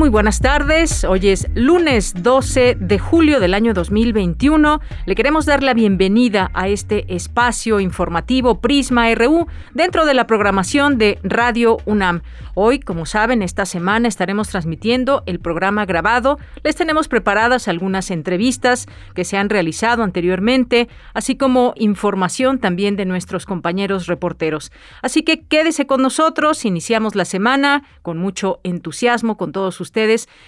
[0.00, 1.04] Muy buenas tardes.
[1.04, 4.80] Hoy es lunes 12 de julio del año 2021.
[5.04, 10.96] Le queremos dar la bienvenida a este espacio informativo Prisma RU dentro de la programación
[10.96, 12.22] de Radio UNAM.
[12.54, 16.38] Hoy, como saben, esta semana estaremos transmitiendo el programa grabado.
[16.64, 23.04] Les tenemos preparadas algunas entrevistas que se han realizado anteriormente, así como información también de
[23.04, 24.72] nuestros compañeros reporteros.
[25.02, 26.64] Así que quédese con nosotros.
[26.64, 29.89] Iniciamos la semana con mucho entusiasmo con todos ustedes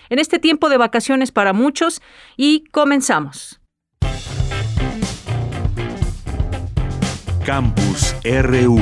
[0.09, 2.01] en este tiempo de vacaciones para muchos
[2.37, 3.61] y comenzamos.
[7.45, 8.79] Campus RU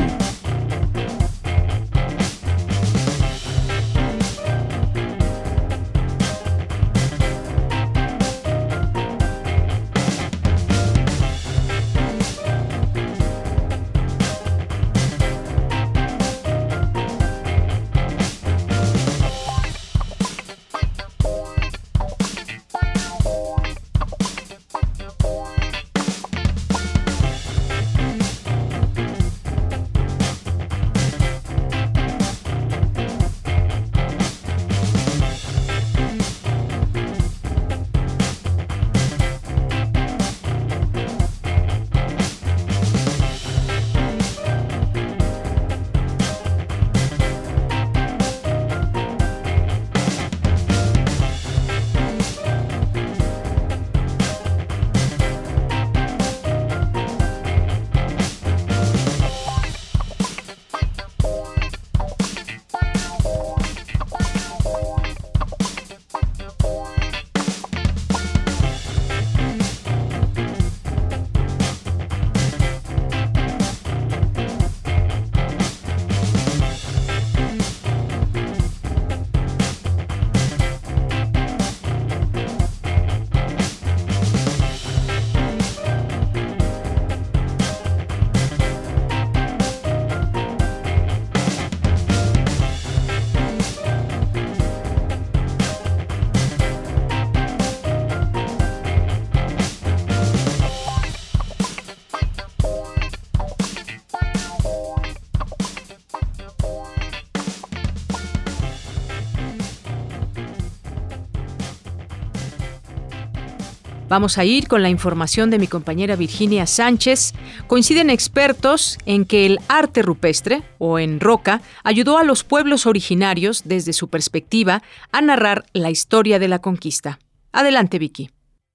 [114.10, 117.32] Vamos a ir con la información de mi compañera Virginia Sánchez.
[117.68, 123.62] Coinciden expertos en que el arte rupestre, o en roca, ayudó a los pueblos originarios,
[123.66, 127.20] desde su perspectiva, a narrar la historia de la conquista.
[127.52, 128.30] Adelante, Vicky.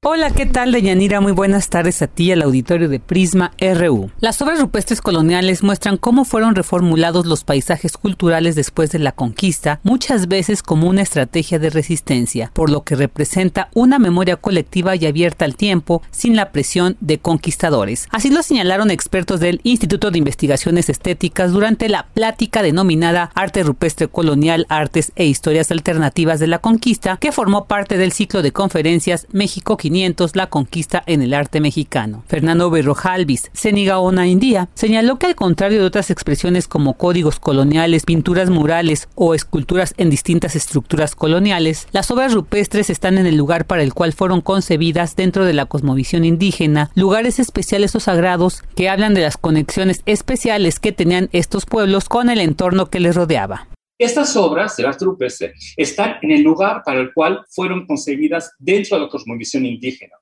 [0.08, 1.20] Hola, ¿qué tal, Deyanira?
[1.20, 4.12] Muy buenas tardes a ti y al auditorio de Prisma RU.
[4.20, 9.80] Las obras rupestres coloniales muestran cómo fueron reformulados los paisajes culturales después de la conquista,
[9.82, 15.08] muchas veces como una estrategia de resistencia, por lo que representa una memoria colectiva y
[15.08, 18.08] abierta al tiempo, sin la presión de conquistadores.
[18.12, 24.08] Así lo señalaron expertos del Instituto de Investigaciones Estéticas durante la plática denominada Arte Rupestre
[24.08, 29.26] Colonial, Artes e Historias Alternativas de la Conquista, que formó parte del ciclo de conferencias
[29.32, 29.95] México 500
[30.34, 32.24] la conquista en el arte mexicano.
[32.28, 38.50] Fernando Berrojalvis, Senigaona India, señaló que al contrario de otras expresiones como códigos coloniales, pinturas
[38.50, 43.84] murales o esculturas en distintas estructuras coloniales, las obras rupestres están en el lugar para
[43.84, 49.14] el cual fueron concebidas dentro de la cosmovisión indígena, lugares especiales o sagrados que hablan
[49.14, 53.68] de las conexiones especiales que tenían estos pueblos con el entorno que les rodeaba.
[53.98, 58.98] Estas obras del arte rupestre están en el lugar para el cual fueron concebidas dentro
[58.98, 60.16] de la cosmovisión indígena.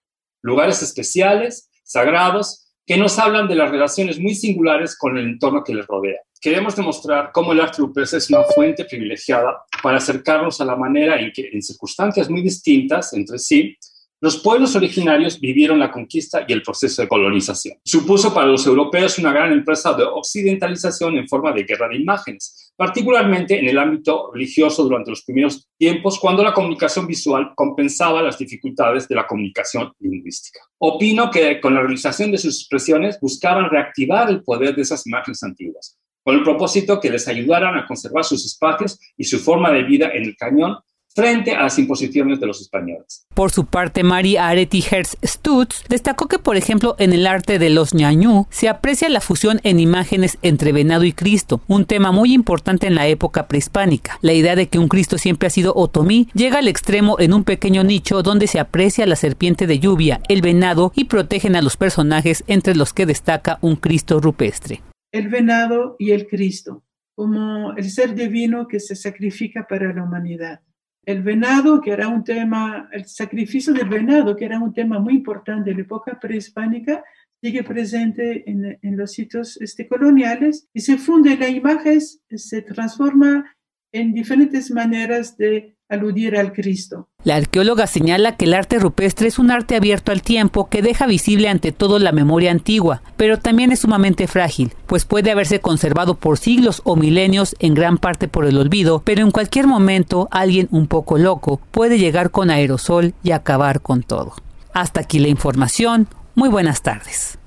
[0.43, 5.73] Lugares especiales, sagrados, que nos hablan de las relaciones muy singulares con el entorno que
[5.73, 6.19] les rodea.
[6.39, 11.19] Queremos demostrar cómo el arte rupestre es una fuente privilegiada para acercarnos a la manera
[11.19, 13.75] en que, en circunstancias muy distintas entre sí,
[14.23, 17.77] los pueblos originarios vivieron la conquista y el proceso de colonización.
[17.83, 22.62] Supuso para los europeos una gran empresa de occidentalización en forma de guerra de imágenes,
[22.75, 28.37] particularmente en el ámbito religioso durante los primeros tiempos, cuando la comunicación visual compensaba las
[28.37, 30.59] dificultades de la comunicación lingüística.
[30.79, 35.43] Opino que con la realización de sus expresiones buscaban reactivar el poder de esas imágenes
[35.43, 39.83] antiguas, con el propósito que les ayudaran a conservar sus espacios y su forma de
[39.83, 40.77] vida en el cañón
[41.15, 43.25] frente a las imposiciones de los españoles.
[43.33, 47.69] Por su parte, María Areti Hertz Stutz destacó que, por ejemplo, en el arte de
[47.69, 52.33] los ñañú se aprecia la fusión en imágenes entre venado y Cristo, un tema muy
[52.33, 54.17] importante en la época prehispánica.
[54.21, 57.43] La idea de que un Cristo siempre ha sido otomí llega al extremo en un
[57.43, 61.77] pequeño nicho donde se aprecia la serpiente de lluvia, el venado y protegen a los
[61.77, 64.81] personajes entre los que destaca un Cristo rupestre.
[65.11, 66.83] El venado y el Cristo,
[67.15, 70.61] como el ser divino que se sacrifica para la humanidad
[71.05, 75.15] el venado, que era un tema, el sacrificio del venado, que era un tema muy
[75.15, 77.03] importante en la época prehispánica,
[77.41, 83.53] sigue presente en, los sitios este, coloniales y se funde la imagen, se transforma
[83.91, 87.09] en diferentes maneras de aludir al Cristo.
[87.23, 91.05] La arqueóloga señala que el arte rupestre es un arte abierto al tiempo que deja
[91.05, 96.15] visible ante todo la memoria antigua, pero también es sumamente frágil, pues puede haberse conservado
[96.15, 100.67] por siglos o milenios en gran parte por el olvido, pero en cualquier momento alguien
[100.71, 104.33] un poco loco puede llegar con aerosol y acabar con todo.
[104.73, 106.07] Hasta aquí la información.
[106.35, 107.37] Muy buenas tardes.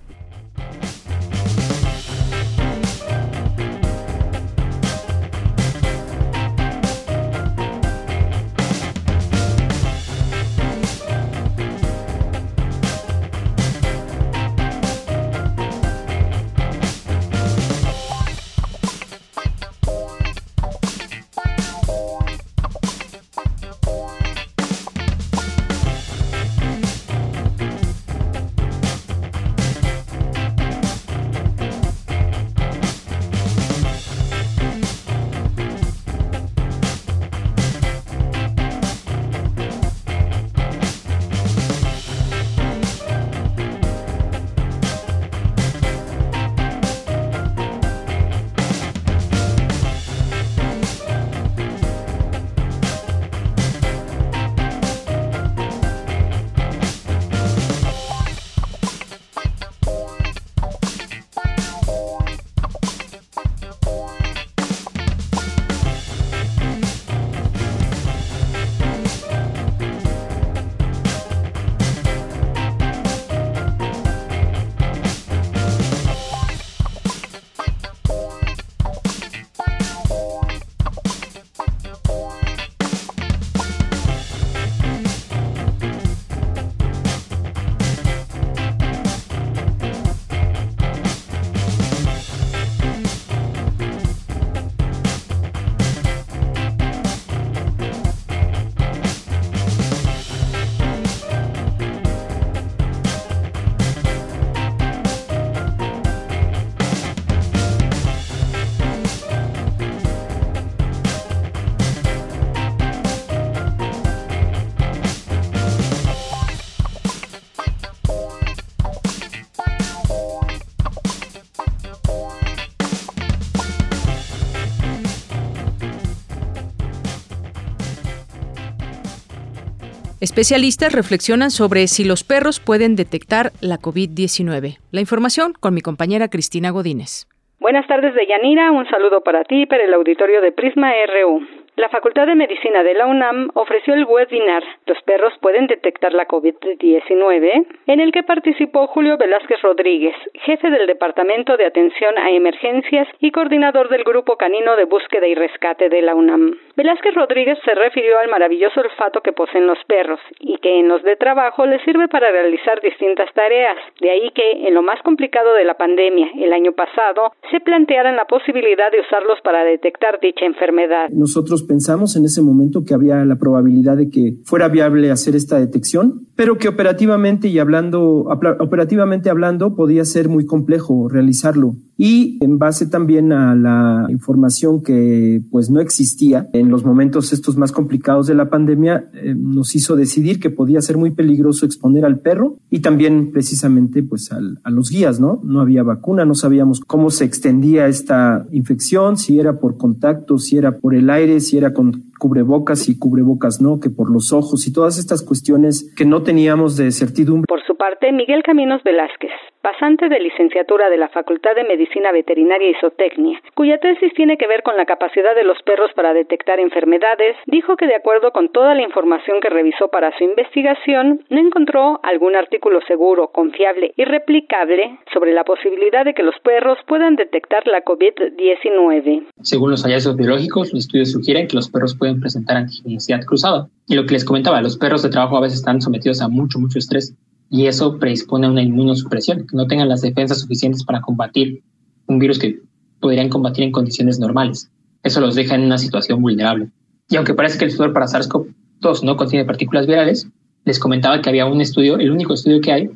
[130.36, 134.76] Especialistas reflexionan sobre si los perros pueden detectar la COVID-19.
[134.92, 137.24] La información con mi compañera Cristina Godínez.
[137.58, 138.70] Buenas tardes, Deyanira.
[138.70, 141.40] Un saludo para ti y para el auditorio de Prisma RU.
[141.76, 146.26] La Facultad de Medicina de la UNAM ofreció el webinar Los perros pueden detectar la
[146.26, 150.14] COVID-19, en el que participó Julio Velázquez Rodríguez,
[150.46, 155.34] jefe del Departamento de Atención a Emergencias y coordinador del Grupo Canino de Búsqueda y
[155.34, 156.56] Rescate de la UNAM.
[156.76, 161.02] Velázquez Rodríguez se refirió al maravilloso olfato que poseen los perros y que en los
[161.02, 163.76] de trabajo les sirve para realizar distintas tareas.
[164.00, 168.16] De ahí que, en lo más complicado de la pandemia, el año pasado, se plantearan
[168.16, 171.10] la posibilidad de usarlos para detectar dicha enfermedad.
[171.10, 175.58] Nosotros pensamos en ese momento que había la probabilidad de que fuera viable hacer esta
[175.58, 178.26] detección, pero que operativamente y hablando,
[178.60, 181.76] operativamente hablando, podía ser muy complejo realizarlo.
[181.98, 187.56] Y en base también a la información que pues no existía en los momentos estos
[187.56, 192.04] más complicados de la pandemia, eh, nos hizo decidir que podía ser muy peligroso exponer
[192.04, 195.40] al perro y también precisamente pues a los guías, ¿no?
[195.42, 200.58] No había vacuna, no sabíamos cómo se extendía esta infección, si era por contacto, si
[200.58, 204.66] era por el aire, si era con cubrebocas y cubrebocas no, que por los ojos
[204.66, 207.46] y todas estas cuestiones que no teníamos de certidumbre.
[207.48, 209.30] Por su parte, Miguel Caminos Velázquez,
[209.66, 214.46] pasante de licenciatura de la Facultad de Medicina Veterinaria y Zootecnia, cuya tesis tiene que
[214.46, 218.52] ver con la capacidad de los perros para detectar enfermedades, dijo que de acuerdo con
[218.52, 224.04] toda la información que revisó para su investigación, no encontró algún artículo seguro, confiable y
[224.04, 229.26] replicable sobre la posibilidad de que los perros puedan detectar la COVID-19.
[229.42, 233.66] Según los hallazgos biológicos, los estudios sugieren que los perros pueden presentar antigenicidad cruzada.
[233.88, 236.60] Y lo que les comentaba, los perros de trabajo a veces están sometidos a mucho,
[236.60, 237.16] mucho estrés
[237.48, 241.62] y eso predispone a una inmunosupresión, que no tengan las defensas suficientes para combatir
[242.06, 242.60] un virus que
[243.00, 244.70] podrían combatir en condiciones normales.
[245.02, 246.70] Eso los deja en una situación vulnerable.
[247.08, 250.28] Y aunque parece que el sudor para SARS-CoV-2 no contiene partículas virales,
[250.64, 252.90] les comentaba que había un estudio, el único estudio que hay,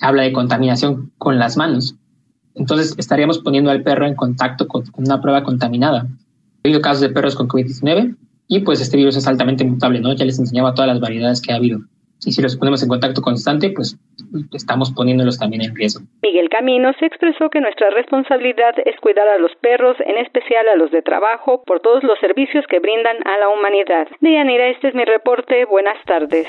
[0.00, 1.96] habla de contaminación con las manos.
[2.54, 6.02] Entonces estaríamos poniendo al perro en contacto con una prueba contaminada.
[6.02, 8.16] Ha habido casos de perros con COVID-19
[8.48, 10.12] y pues este virus es altamente mutable, ¿no?
[10.14, 11.80] Ya les enseñaba todas las variedades que ha habido.
[12.24, 13.98] Y si los ponemos en contacto constante, pues
[14.52, 16.04] estamos poniéndolos también en riesgo.
[16.22, 20.76] Miguel Camino se expresó que nuestra responsabilidad es cuidar a los perros, en especial a
[20.76, 24.08] los de trabajo, por todos los servicios que brindan a la humanidad.
[24.20, 25.64] Deyanira, este es mi reporte.
[25.66, 26.48] Buenas tardes.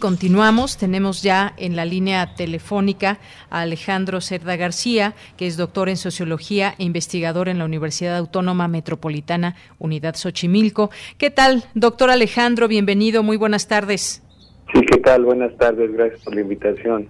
[0.00, 3.18] Continuamos, tenemos ya en la línea telefónica
[3.50, 8.68] a Alejandro Cerda García, que es doctor en sociología e investigador en la Universidad Autónoma
[8.68, 10.90] Metropolitana Unidad Xochimilco.
[11.18, 12.68] ¿Qué tal, doctor Alejandro?
[12.68, 14.22] Bienvenido, muy buenas tardes.
[14.72, 15.24] Sí, ¿qué tal?
[15.24, 17.08] Buenas tardes, gracias por la invitación.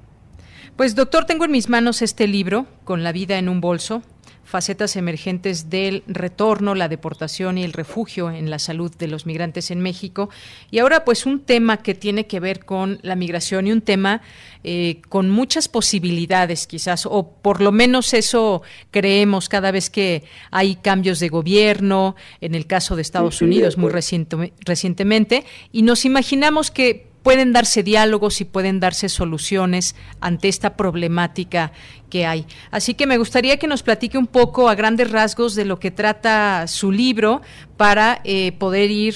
[0.74, 4.02] Pues doctor, tengo en mis manos este libro, Con la vida en un bolso,
[4.48, 9.70] facetas emergentes del retorno, la deportación y el refugio en la salud de los migrantes
[9.70, 10.30] en México.
[10.70, 14.22] Y ahora pues un tema que tiene que ver con la migración y un tema
[14.64, 20.76] eh, con muchas posibilidades quizás, o por lo menos eso creemos cada vez que hay
[20.76, 27.07] cambios de gobierno, en el caso de Estados Unidos muy recientemente, y nos imaginamos que
[27.28, 31.72] pueden darse diálogos y pueden darse soluciones ante esta problemática
[32.08, 32.46] que hay.
[32.70, 35.90] Así que me gustaría que nos platique un poco a grandes rasgos de lo que
[35.90, 37.42] trata su libro
[37.76, 39.12] para eh, poder ir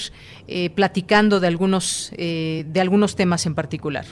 [0.47, 4.05] eh, platicando de algunos, eh, de algunos temas en particular.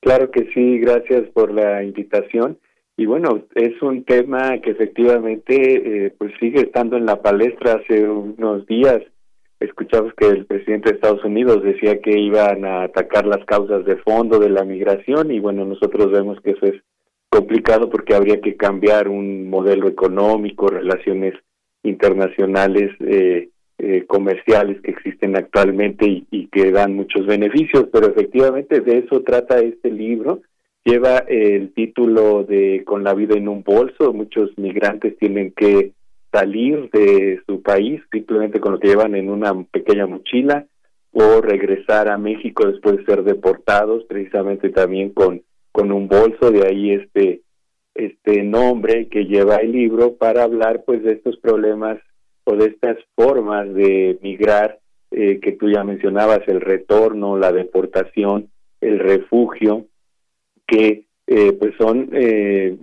[0.00, 2.56] Claro que sí, gracias por la invitación.
[2.96, 7.80] Y bueno, es un tema que efectivamente eh, pues sigue estando en la palestra.
[7.82, 9.02] Hace unos días
[9.64, 13.96] escuchamos que el presidente de Estados Unidos decía que iban a atacar las causas de
[13.96, 16.82] fondo de la migración y bueno, nosotros vemos que eso es
[17.28, 21.34] complicado porque habría que cambiar un modelo económico, relaciones
[21.82, 28.80] internacionales eh, eh, comerciales que existen actualmente y, y, que dan muchos beneficios, pero efectivamente
[28.80, 30.42] de eso trata este libro.
[30.84, 34.12] Lleva el título de Con la vida en un bolso.
[34.12, 35.92] Muchos migrantes tienen que
[36.32, 40.66] salir de su país simplemente con lo que llevan en una pequeña mochila
[41.12, 46.50] o regresar a México después de ser deportados, precisamente también con, con un bolso.
[46.50, 47.42] De ahí este
[47.94, 51.98] este nombre que lleva el libro para hablar pues de estos problemas
[52.44, 54.78] o de estas formas de migrar
[55.10, 59.86] eh, que tú ya mencionabas, el retorno, la deportación, el refugio,
[60.66, 62.78] que eh, pues son eh,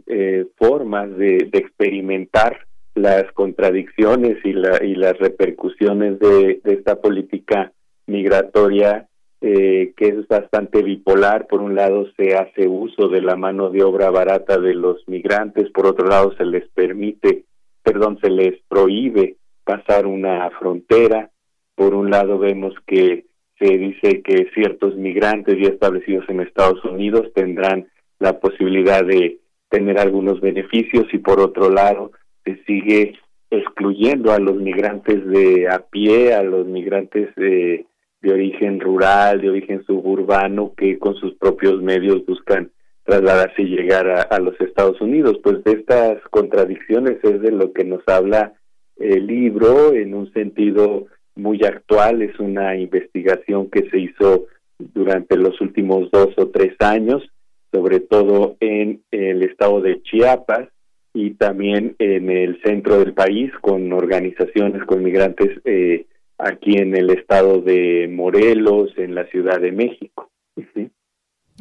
[0.55, 2.67] formas de, experimentar
[3.01, 7.71] las contradicciones y, la, y las repercusiones de, esta política
[8.07, 9.07] migratoria
[9.41, 11.47] que es bastante bipolar.
[11.47, 15.71] Por un lado se hace uso de la mano de obra barata de los migrantes,
[15.71, 17.45] por otro lado se les permite,
[17.81, 21.29] perdón, se les prohíbe pasar una frontera.
[21.75, 23.25] Por un lado vemos que
[23.59, 27.87] se dice que ciertos migrantes ya establecidos en Estados Unidos tendrán
[28.19, 29.39] la posibilidad de
[29.69, 32.11] tener algunos beneficios y por otro lado
[32.43, 33.13] se sigue
[33.51, 37.85] excluyendo a los migrantes de a pie, a los migrantes de,
[38.21, 42.71] de origen rural, de origen suburbano, que con sus propios medios buscan
[43.03, 45.39] trasladarse y llegar a, a los Estados Unidos.
[45.43, 48.53] Pues de estas contradicciones es de lo que nos habla
[48.97, 54.45] el libro en un sentido muy actual, es una investigación que se hizo
[54.77, 57.23] durante los últimos dos o tres años,
[57.71, 60.67] sobre todo en el estado de Chiapas
[61.13, 66.05] y también en el centro del país con organizaciones con migrantes eh,
[66.37, 70.29] aquí en el estado de Morelos, en la Ciudad de México.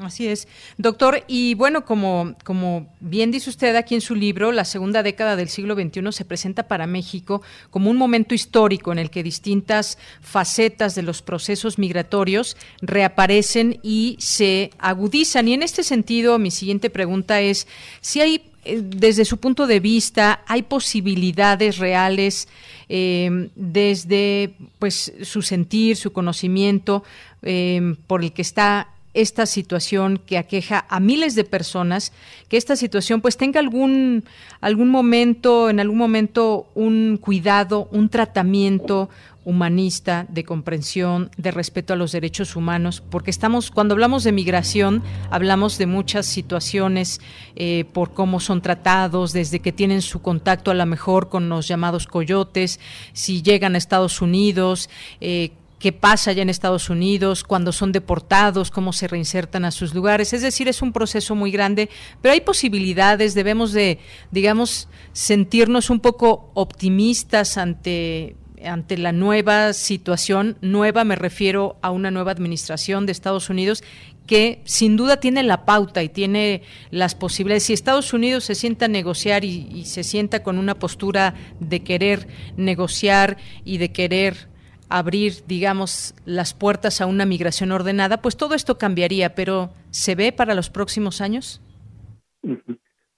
[0.01, 0.47] Así es.
[0.77, 5.35] Doctor, y bueno, como, como bien dice usted aquí en su libro, la segunda década
[5.35, 9.99] del siglo XXI se presenta para México como un momento histórico en el que distintas
[10.21, 15.49] facetas de los procesos migratorios reaparecen y se agudizan.
[15.49, 17.67] Y en este sentido, mi siguiente pregunta es
[18.01, 22.49] si hay, desde su punto de vista, hay posibilidades reales
[22.89, 27.05] eh, desde pues su sentir, su conocimiento
[27.43, 32.13] eh, por el que está esta situación que aqueja a miles de personas,
[32.49, 34.25] que esta situación pues tenga algún
[34.61, 39.09] algún momento, en algún momento un cuidado, un tratamiento
[39.49, 45.03] humanista, de comprensión, de respeto a los derechos humanos, porque estamos, cuando hablamos de migración,
[45.31, 47.23] hablamos de muchas situaciones
[47.57, 51.67] eh, por cómo son tratados, desde que tienen su contacto a lo mejor con los
[51.67, 52.79] llamados coyotes,
[53.15, 54.91] si llegan a Estados Unidos,
[55.23, 59.95] eh, qué pasa allá en Estados Unidos, cuando son deportados, cómo se reinsertan a sus
[59.95, 60.35] lugares.
[60.35, 61.89] Es decir, es un proceso muy grande,
[62.21, 63.99] pero hay posibilidades, debemos de,
[64.31, 72.11] digamos, sentirnos un poco optimistas ante ante la nueva situación, nueva me refiero a una
[72.11, 73.83] nueva administración de Estados Unidos
[74.27, 77.65] que sin duda tiene la pauta y tiene las posibilidades.
[77.65, 81.81] Si Estados Unidos se sienta a negociar y, y se sienta con una postura de
[81.81, 84.49] querer negociar y de querer
[84.89, 90.33] abrir, digamos, las puertas a una migración ordenada, pues todo esto cambiaría, pero ¿se ve
[90.33, 91.61] para los próximos años?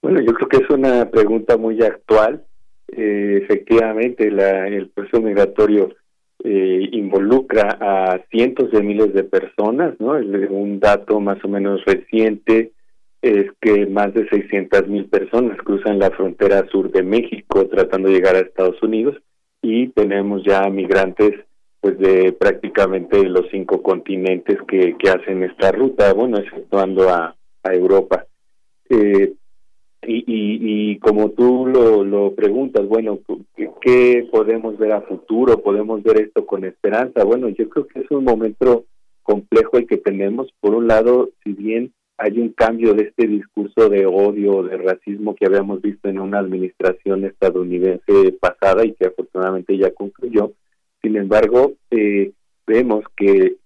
[0.01, 2.45] Bueno, yo creo que es una pregunta muy actual.
[2.91, 5.95] Eh, efectivamente, la, el proceso migratorio
[6.43, 10.13] eh, involucra a cientos de miles de personas, ¿no?
[10.13, 12.71] Un dato más o menos reciente
[13.21, 18.15] es que más de 600 mil personas cruzan la frontera sur de México tratando de
[18.15, 19.15] llegar a Estados Unidos
[19.61, 21.35] y tenemos ya migrantes
[21.79, 27.73] pues de prácticamente los cinco continentes que, que hacen esta ruta, bueno, exceptuando a, a
[27.73, 28.25] Europa.
[28.89, 29.33] Eh,
[30.03, 33.19] y, y, y, como tú lo, lo preguntas, bueno,
[33.81, 35.61] ¿qué, podemos ver a futuro?
[35.61, 37.23] ¿Podemos ver esto con esperanza?
[37.23, 38.85] Bueno, yo creo que es un momento
[39.23, 40.51] complejo el que tenemos.
[40.59, 45.35] Por un lado, si bien hay un cambio de este discurso de odio, de racismo
[45.35, 50.53] que habíamos visto en una administración estadounidense pasada y que afortunadamente ya concluyó,
[51.01, 52.31] sin embargo, eh,
[52.67, 53.57] vemos que,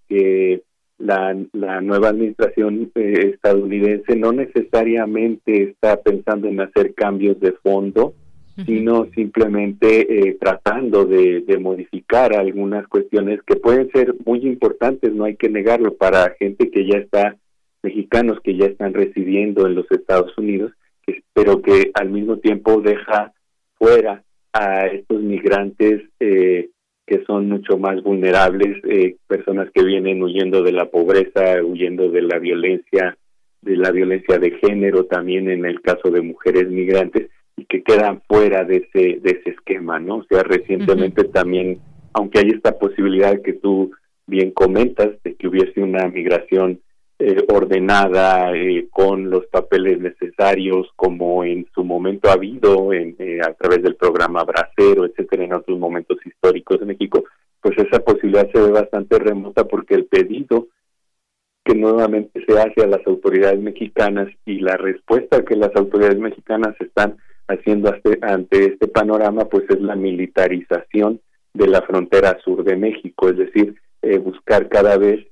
[0.97, 8.13] la, la nueva administración eh, estadounidense no necesariamente está pensando en hacer cambios de fondo,
[8.65, 15.25] sino simplemente eh, tratando de, de, modificar algunas cuestiones que pueden ser muy importantes, no
[15.25, 17.35] hay que negarlo, para gente que ya está,
[17.83, 20.71] mexicanos que ya están residiendo en los Estados Unidos,
[21.33, 23.33] pero que al mismo tiempo deja
[23.77, 26.69] fuera a estos migrantes eh,
[27.07, 32.21] que son mucho más vulnerables, eh, personas que vienen huyendo de la pobreza, huyendo de
[32.21, 33.17] la violencia,
[33.61, 38.21] de la violencia de género, también en el caso de mujeres migrantes y que quedan
[38.27, 40.17] fuera de ese de ese esquema, ¿no?
[40.17, 41.79] O sea, recientemente también,
[42.13, 43.91] aunque hay esta posibilidad que tú
[44.27, 46.79] bien comentas de que hubiese una migración
[47.17, 53.39] eh, ordenada, eh, con los papeles necesarios, como en su momento ha habido en, eh,
[53.41, 57.23] a través del programa Bracero, etcétera, en otros momentos históricos de México,
[57.61, 60.67] pues esa posibilidad se ve bastante remota porque el pedido
[61.63, 66.75] que nuevamente se hace a las autoridades mexicanas y la respuesta que las autoridades mexicanas
[66.81, 67.15] están
[67.47, 71.21] haciendo ante este panorama, pues es la militarización
[71.53, 73.75] de la frontera sur de México, es decir,
[74.21, 75.25] buscar cada vez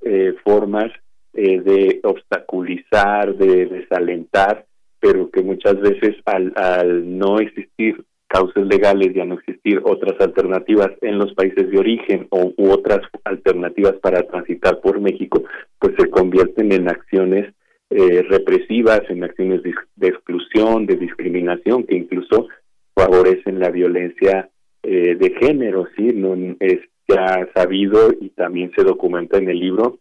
[0.43, 0.91] formas
[1.33, 4.65] eh, de obstaculizar, de desalentar,
[4.99, 10.19] pero que muchas veces al, al no existir causas legales y a no existir otras
[10.19, 15.43] alternativas en los países de origen o u otras alternativas para transitar por México,
[15.77, 17.53] pues se convierten en acciones
[17.91, 22.47] eh, represivas, en acciones de, exclusión, de discriminación, que incluso
[22.95, 24.49] favorecen la violencia
[24.81, 29.99] eh, de género, sí, no es ya sabido y también se documenta en el libro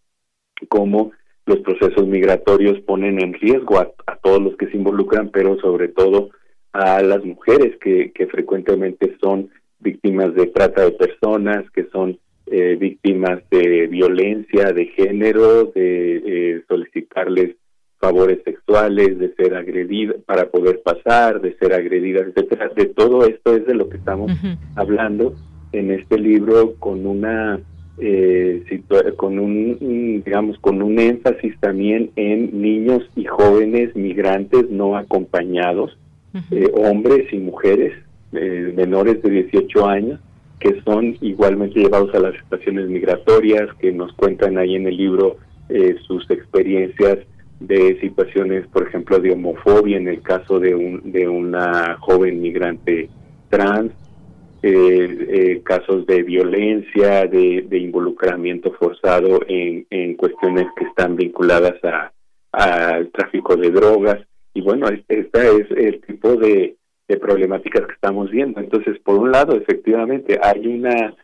[0.71, 1.13] cómo
[1.47, 3.91] los procesos migratorios ponen en riesgo a,
[4.23, 6.31] todos los que se involucran, pero sobre todo
[6.73, 9.51] a las mujeres que, que frecuentemente son
[9.81, 16.63] víctimas de trata de personas, que son eh, víctimas de violencia de género, de eh,
[16.69, 17.57] solicitarles
[17.99, 22.69] favores sexuales, de ser agredidas para poder pasar, de ser agredidas, etcétera.
[22.75, 24.33] De todo esto es de lo que estamos
[24.77, 25.35] hablando
[25.73, 27.61] en este libro con una
[27.99, 28.83] eh,
[29.17, 35.97] con un digamos con un énfasis también en niños y jóvenes migrantes no acompañados
[36.51, 37.93] eh, hombres y mujeres
[38.33, 40.21] eh, menores de 18 años
[40.59, 45.37] que son igualmente llevados a las estaciones migratorias que nos cuentan ahí en el libro
[45.69, 47.19] eh, sus experiencias
[47.61, 53.11] de situaciones por ejemplo de homofobia en el caso de un de una joven migrante
[53.51, 53.93] trans
[54.65, 61.75] eh, eh, casos de violencia, de, involucramiento forzado en, en, cuestiones que están vinculadas
[62.53, 64.21] al tráfico de drogas.
[64.55, 66.77] Y bueno, este es el tipo de,
[67.21, 68.61] problemáticas que estamos viendo.
[68.61, 71.15] Entonces, por un lado, efectivamente, hay una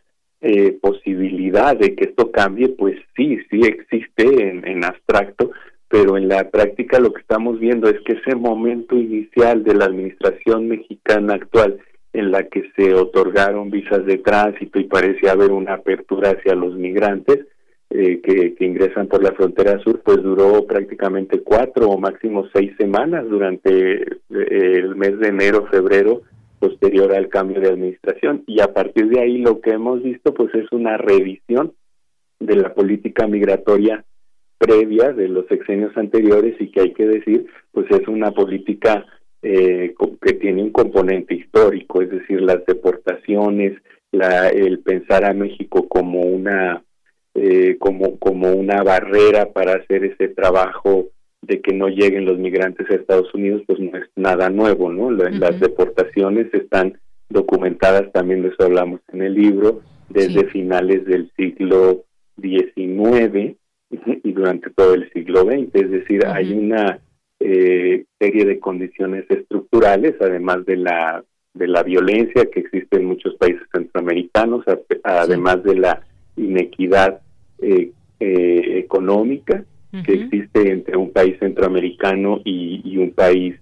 [0.41, 5.51] eh, posibilidad de que esto cambie, pues sí, sí existe en, en abstracto,
[5.87, 9.85] pero en la práctica lo que estamos viendo es que ese momento inicial de la
[9.85, 11.79] administración mexicana actual
[12.13, 16.75] en la que se otorgaron visas de tránsito y parece haber una apertura hacia los
[16.75, 17.45] migrantes
[17.91, 23.27] eh, que, ingresan por la frontera sur, pues duró prácticamente cuatro o máximo seis semanas
[23.27, 26.21] durante eh, el mes de enero, febrero,
[26.59, 28.43] posterior al cambio de administración.
[28.45, 31.73] Y a partir de ahí lo que hemos visto pues es una revisión
[32.39, 34.05] de la política migratoria
[34.57, 39.05] previa de los sexenios anteriores y que hay que decir pues es una política
[39.41, 43.73] eh, que tiene un componente histórico, es decir, las deportaciones,
[44.11, 46.83] la, el pensar a México como una
[47.35, 51.09] eh, como como una barrera para hacer ese trabajo
[51.41, 55.09] de que no lleguen los migrantes a Estados Unidos, pues no es nada nuevo, ¿no?
[55.11, 56.99] Las deportaciones están
[57.29, 62.03] documentadas, también de eso hablamos en el libro, desde finales del siglo
[62.41, 63.55] XIX
[64.23, 66.99] y durante todo el siglo XX, es decir, hay una
[67.39, 71.23] eh, serie de condiciones estructurales, además de la
[71.53, 74.63] de la violencia que existe en muchos países centroamericanos,
[75.03, 76.01] además de la
[76.37, 77.21] inequidad
[77.59, 79.63] eh, eh, económica
[80.05, 83.55] que existe entre un país centroamericano y, un país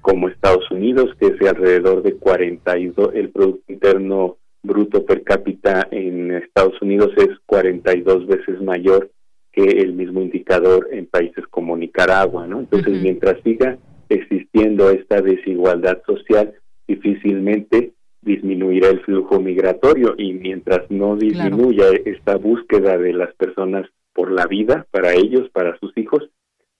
[0.00, 6.32] como Estados Unidos, que es alrededor de 42, el Producto Interno Bruto per cápita en
[6.32, 9.11] Estados Unidos es 42 veces mayor
[9.52, 12.60] que el mismo indicador en países como Nicaragua, ¿no?
[12.60, 16.54] Entonces, mientras siga existiendo esta desigualdad social,
[16.88, 24.30] difícilmente disminuirá el flujo migratorio y mientras no disminuya esta búsqueda de las personas por
[24.30, 26.30] la vida, para ellos, para sus hijos,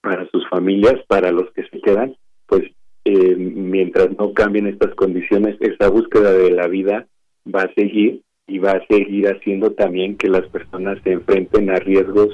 [0.01, 2.15] para sus familias, para los que se quedan,
[2.47, 2.63] pues
[3.05, 7.07] eh, mientras no cambien estas condiciones, esa búsqueda de la vida
[7.53, 11.75] va a seguir y va a seguir haciendo también que las personas se enfrenten a
[11.75, 12.29] riesgos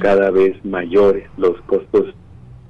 [0.00, 1.28] cada vez mayores.
[1.36, 2.14] Los costos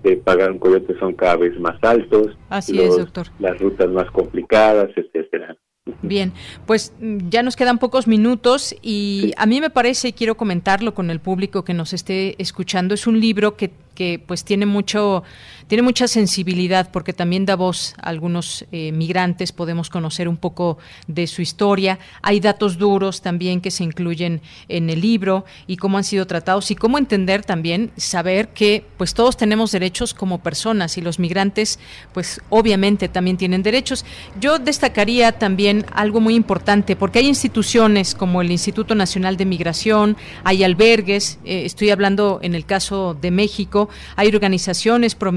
[0.03, 2.37] de pagar un coyote son cada vez más altos.
[2.49, 3.27] Así es, doctor.
[3.39, 5.57] Las rutas más complicadas, etcétera.
[6.03, 6.33] Bien,
[6.67, 10.95] pues mm, ya nos quedan pocos minutos y a mí me parece, y quiero comentarlo
[10.95, 15.25] con el público que nos esté escuchando, es un libro que, que pues tiene mucho
[15.67, 20.79] tiene mucha sensibilidad porque también da voz a algunos eh, migrantes, podemos conocer un poco
[21.09, 21.99] de su historia.
[22.23, 26.71] Hay datos duros también que se incluyen en el libro y cómo han sido tratados
[26.71, 31.79] y cómo entender también, saber que pues todos tenemos derechos como personas y los migrantes
[32.15, 34.07] pues obviamente también tienen derechos.
[34.41, 40.17] Yo destacaría también algo muy importante porque hay instituciones como el Instituto Nacional de Migración,
[40.45, 45.33] hay albergues, eh, estoy hablando en el caso de México, hay organizaciones pro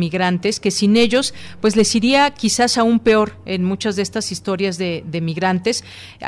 [0.62, 5.04] que sin ellos pues les iría quizás aún peor en muchas de estas historias de,
[5.22, 5.84] migrantes.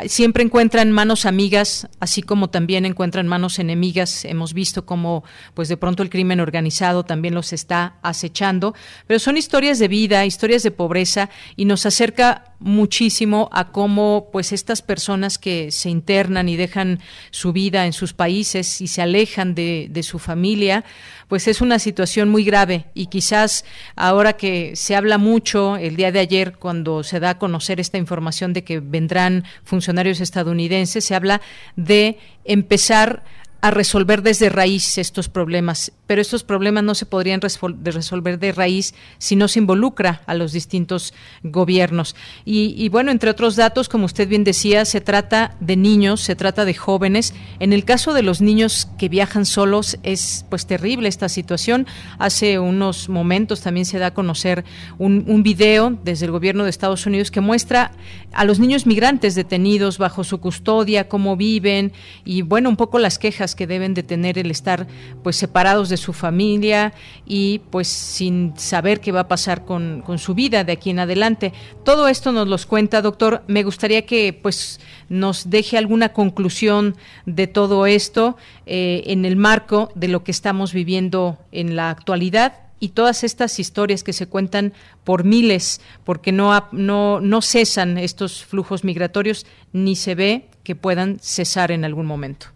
[0.07, 4.25] Siempre encuentran manos amigas, así como también encuentran manos enemigas.
[4.25, 8.75] Hemos visto cómo pues de pronto el crimen organizado también los está acechando,
[9.07, 14.53] pero son historias de vida, historias de pobreza y nos acerca muchísimo a cómo pues
[14.53, 16.99] estas personas que se internan y dejan
[17.29, 20.85] su vida en sus países y se alejan de, de su familia,
[21.27, 22.85] pues es una situación muy grave.
[22.93, 27.37] Y quizás ahora que se habla mucho el día de ayer cuando se da a
[27.37, 31.41] conocer esta información de que vendrán funcionarios estadounidenses, se habla
[31.75, 33.23] de empezar
[33.63, 38.93] a resolver desde raíz estos problemas, pero estos problemas no se podrían resolver de raíz
[39.19, 41.13] si no se involucra a los distintos
[41.43, 42.15] gobiernos.
[42.45, 46.65] Y, bueno, entre otros datos, como usted bien decía, se trata de niños, se trata
[46.65, 47.33] de jóvenes.
[47.59, 51.87] En el caso de los niños que viajan solos es pues terrible esta situación.
[52.19, 54.65] Hace unos momentos también se da a conocer
[54.97, 57.91] un, video desde el gobierno de Estados Unidos que muestra
[58.33, 61.91] a los niños migrantes detenidos bajo su custodia, cómo viven
[62.23, 64.87] y bueno, un poco las quejas que deben de tener el estar
[65.21, 66.93] pues separados su familia
[67.25, 70.99] y pues sin saber qué va a pasar con, con su vida de aquí en
[70.99, 71.53] adelante.
[71.83, 73.43] Todo esto nos los cuenta, doctor.
[73.47, 74.79] Me gustaría que pues
[75.09, 80.73] nos deje alguna conclusión de todo esto eh, en el marco de lo que estamos
[80.73, 84.73] viviendo en la actualidad y todas estas historias que se cuentan
[85.05, 91.17] por miles, porque no, no, no cesan estos flujos migratorios, ni se ve que puedan
[91.19, 92.47] cesar en algún momento.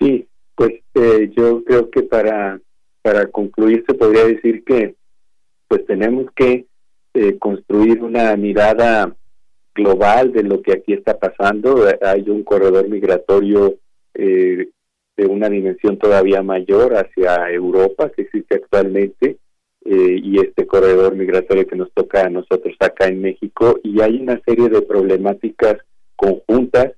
[0.00, 2.60] Sí, pues eh, yo creo que para,
[3.02, 4.94] para concluir se podría decir que
[5.68, 6.66] pues tenemos que
[7.14, 9.14] eh, construir una mirada
[9.74, 11.86] global de lo que aquí está pasando.
[12.02, 13.76] Hay un corredor migratorio
[14.14, 14.68] eh,
[15.16, 19.38] de una dimensión todavía mayor hacia Europa que existe actualmente
[19.84, 24.40] y este corredor migratorio que nos toca a nosotros acá en México y hay una
[24.46, 25.78] serie de problemáticas
[26.14, 26.92] conjuntas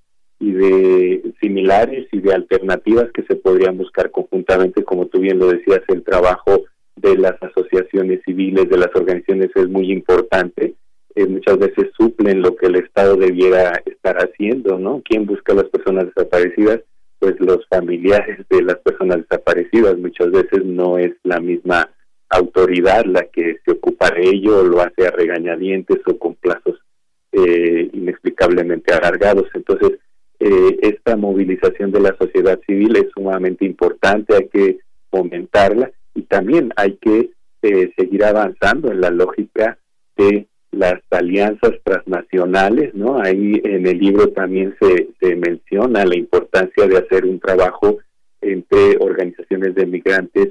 [0.45, 5.47] y de similares y de alternativas que se podrían buscar conjuntamente, como tú bien lo
[5.47, 6.65] decías, el trabajo
[6.97, 10.75] de las asociaciones civiles, de las organizaciones es muy importante.
[11.15, 15.01] Eh, muchas veces suplen lo que el Estado debiera estar haciendo, ¿no?
[15.03, 16.81] ¿Quién busca a las personas desaparecidas?
[17.21, 19.97] Pues los familiares de las personas desaparecidas.
[19.97, 21.89] Muchas veces no es la misma
[22.29, 26.79] autoridad la que se ocupa de ello, o lo hace a regañadientes o con plazos
[27.33, 29.47] eh, inexplicablemente alargados.
[29.55, 29.99] Entonces,
[30.47, 34.79] eh, esta movilización de la sociedad civil es sumamente importante, hay que
[35.11, 37.31] fomentarla y también hay que
[37.63, 39.79] eh, seguir avanzando en la lógica
[40.19, 43.23] de las alianzas transnacionales, ¿no?
[43.23, 48.01] Ahí en el libro también se, se menciona la importancia de hacer un trabajo
[48.43, 50.49] entre organizaciones de migrantes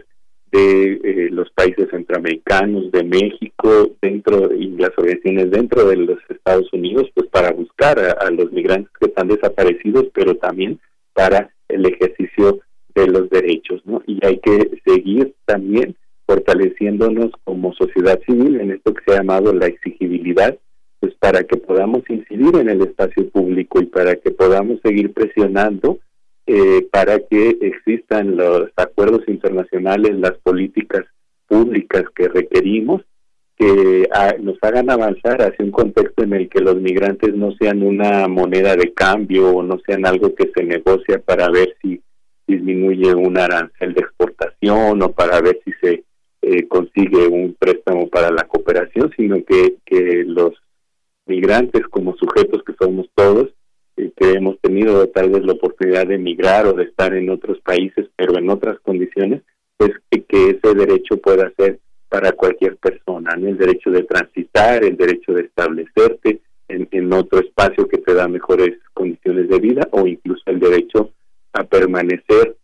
[0.53, 6.71] de eh, los países centroamericanos, de México, dentro y las organizaciones dentro de los Estados
[6.71, 10.79] Unidos, pues para buscar a, los migrantes que están desaparecidos, pero también
[11.13, 12.59] para el ejercicio
[12.93, 14.03] de los derechos, ¿no?
[14.05, 15.95] Y hay que seguir también
[16.27, 20.55] fortaleciéndonos como sociedad civil en esto que se ha llamado la exigibilidad,
[20.99, 25.97] pues para que podamos incidir en el espacio público y para que podamos seguir presionando
[26.45, 31.05] eh, para que existan los acuerdos internacionales, las políticas
[31.47, 33.01] públicas que requerimos,
[33.55, 37.83] que ah, nos hagan avanzar hacia un contexto en el que los migrantes no sean
[37.83, 42.01] una moneda de cambio o no sean algo que se negocia para ver si
[42.47, 46.03] disminuye un arancel de exportación o para ver si se
[46.41, 50.51] eh, consigue un préstamo para la cooperación, sino que, que los
[51.25, 53.53] migrantes como sujetos que somos todos
[53.95, 58.07] que hemos tenido tal vez la oportunidad de emigrar o de estar en otros países,
[58.15, 59.41] pero en otras condiciones,
[59.77, 61.79] pues que, ese derecho pueda ser
[62.09, 67.97] para cualquier persona, el derecho de transitar, el derecho de establecerte, en, otro espacio que
[67.99, 71.11] te da mejores condiciones de vida o incluso el derecho
[71.53, 72.55] a permanecer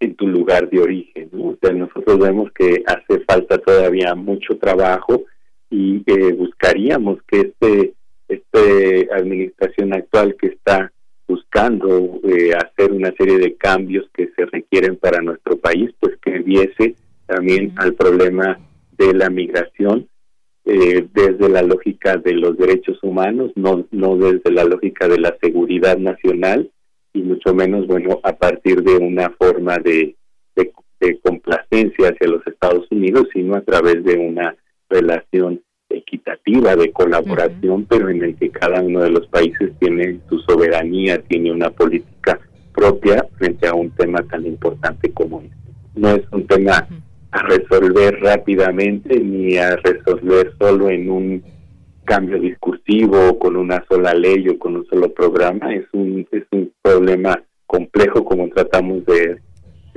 [0.00, 1.30] en tu lugar de origen.
[1.32, 5.24] O sea, nosotros vemos que hace falta todavía mucho trabajo
[5.70, 7.94] y eh, buscaríamos que este,
[8.28, 10.92] este administración actual que está
[11.28, 16.38] buscando eh, hacer una serie de cambios que se requieren para nuestro país, pues que
[16.38, 16.94] viese
[17.26, 18.58] también al problema
[18.96, 20.08] de la migración
[20.64, 25.36] eh, desde la lógica de los derechos humanos, no, no desde la lógica de la
[25.40, 26.70] seguridad nacional
[27.12, 30.16] y mucho menos, bueno, a partir de una forma de,
[30.56, 30.72] de,
[31.22, 34.56] complacencia hacia los Estados Unidos, sino a través de una
[34.88, 35.62] relación
[35.96, 41.20] equitativa de colaboración, pero en el que cada uno de los países tiene su soberanía,
[41.22, 42.38] tiene una política
[42.74, 45.56] propia frente a un tema tan importante como este.
[45.94, 46.86] No es un tema
[47.30, 51.42] a resolver rápidamente ni a resolver solo en un
[52.04, 56.72] cambio discursivo con una sola ley o con un solo programa es un es un
[56.80, 59.38] problema complejo como tratamos de,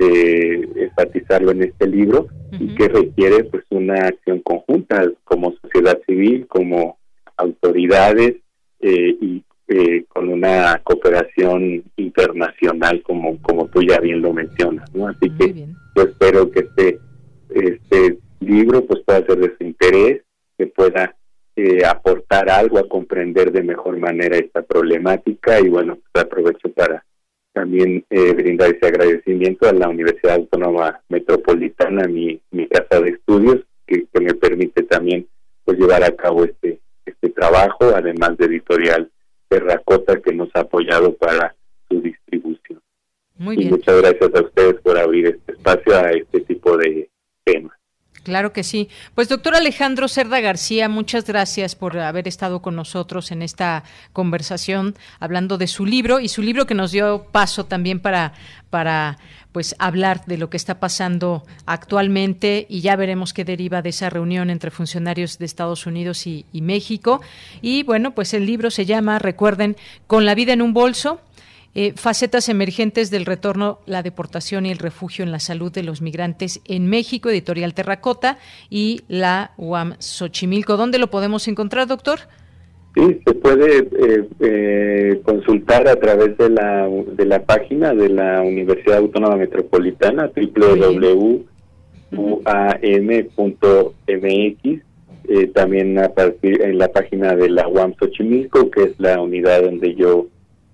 [0.00, 6.98] enfatizarlo en este libro y que requiere pues una acción conjunta como sociedad civil como
[7.36, 8.36] autoridades
[8.80, 15.08] eh, y eh, con una cooperación internacional como como tú ya bien lo mencionas no
[15.08, 16.98] así que yo espero que este
[17.50, 20.22] este libro pues pueda ser de su interés,
[20.58, 21.16] que pueda
[21.56, 27.04] eh, aportar algo a comprender de mejor manera esta problemática y bueno, pues aprovecho para
[27.52, 33.60] también eh, brindar ese agradecimiento a la Universidad Autónoma Metropolitana, mi, mi casa de estudios,
[33.86, 35.26] que, me permite también
[35.64, 39.10] pues llevar a cabo este este trabajo, además de editorial
[39.48, 41.56] Terracota que nos ha apoyado para
[41.88, 42.80] su distribución.
[43.36, 43.68] Muy bien.
[43.68, 47.10] Y muchas gracias a ustedes por abrir este espacio a este tipo de
[48.22, 48.88] Claro que sí.
[49.14, 54.94] Pues doctor Alejandro Cerda García, muchas gracias por haber estado con nosotros en esta conversación
[55.20, 58.34] hablando de su libro y su libro que nos dio paso también para,
[58.68, 59.18] para
[59.52, 64.10] pues hablar de lo que está pasando actualmente y ya veremos qué deriva de esa
[64.10, 67.22] reunión entre funcionarios de Estados Unidos y, y México.
[67.62, 71.20] Y bueno, pues el libro se llama, recuerden, Con la vida en un bolso,
[71.72, 76.02] eh, facetas emergentes del retorno, la deportación y el refugio en la salud de los
[76.02, 80.76] migrantes en México, editorial Terracota y la UAM Xochimilco.
[80.76, 82.18] ¿Dónde lo podemos encontrar, doctor?
[82.96, 88.42] Sí, se puede eh, eh, consultar a través de la, de la página de la
[88.42, 91.54] Universidad Autónoma Metropolitana, www.uam.mx.
[95.54, 99.94] también a partir en la página de la UAM Xochimilco, que es la unidad donde
[99.94, 100.26] yo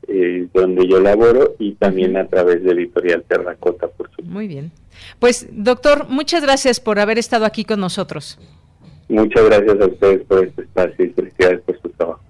[0.09, 4.33] eh, donde yo laboro y también a través de Editorial Terracota, por supuesto.
[4.33, 4.73] Muy bien.
[5.19, 8.39] Pues, doctor, muchas gracias por haber estado aquí con nosotros.
[9.09, 12.21] Muchas gracias a ustedes por este espacio y felicidades por su trabajo.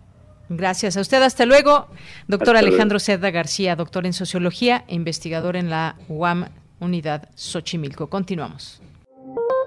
[0.48, 1.22] Gracias a usted.
[1.22, 1.88] Hasta luego.
[2.28, 6.46] Doctor Alejandro Cerda García, doctor en Sociología e investigador en la UAM
[6.78, 8.08] Unidad Xochimilco.
[8.08, 8.80] Continuamos.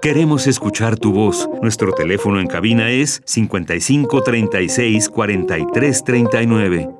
[0.00, 1.48] Queremos escuchar tu voz.
[1.60, 6.99] Nuestro teléfono en cabina es 55 36 43 39.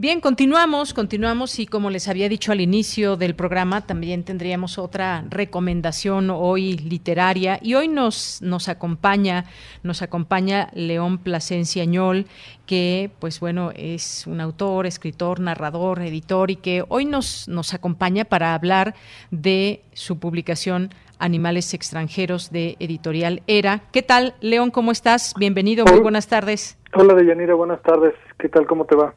[0.00, 5.24] Bien, continuamos, continuamos y como les había dicho al inicio del programa, también tendríamos otra
[5.28, 9.46] recomendación hoy literaria y hoy nos, nos acompaña,
[9.82, 12.26] nos acompaña León Plasencia Ñol,
[12.64, 18.24] que pues bueno, es un autor, escritor, narrador, editor y que hoy nos, nos acompaña
[18.24, 18.94] para hablar
[19.32, 23.80] de su publicación Animales extranjeros de Editorial Era.
[23.90, 24.70] ¿Qué tal, León?
[24.70, 25.34] ¿Cómo estás?
[25.36, 26.78] Bienvenido, muy buenas tardes.
[26.94, 28.14] Hola, Deyanira, buenas tardes.
[28.38, 28.64] ¿Qué tal?
[28.68, 29.12] ¿Cómo te va?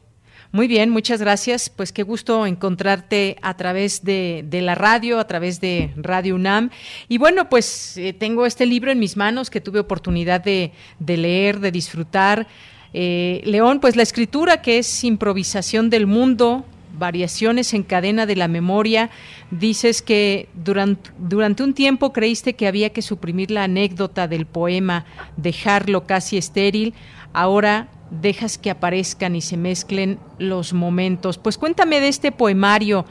[0.54, 1.70] Muy bien, muchas gracias.
[1.70, 6.68] Pues qué gusto encontrarte a través de, la radio, a través de Radio UNAM.
[7.08, 10.72] Y bueno, pues eh, tengo este libro en mis manos que tuve oportunidad de,
[11.06, 12.46] leer, de disfrutar.
[12.92, 16.66] Eh, León, pues la escritura que es improvisación del mundo,
[16.98, 19.08] variaciones en cadena de la memoria.
[19.50, 25.06] Dices que durante un tiempo creíste que había que suprimir la anécdota del poema,
[25.38, 26.92] dejarlo casi estéril.
[27.32, 27.88] Ahora
[28.20, 31.38] dejas que aparezcan y se mezclen los momentos.
[31.38, 33.04] Pues cuéntame de este poemario,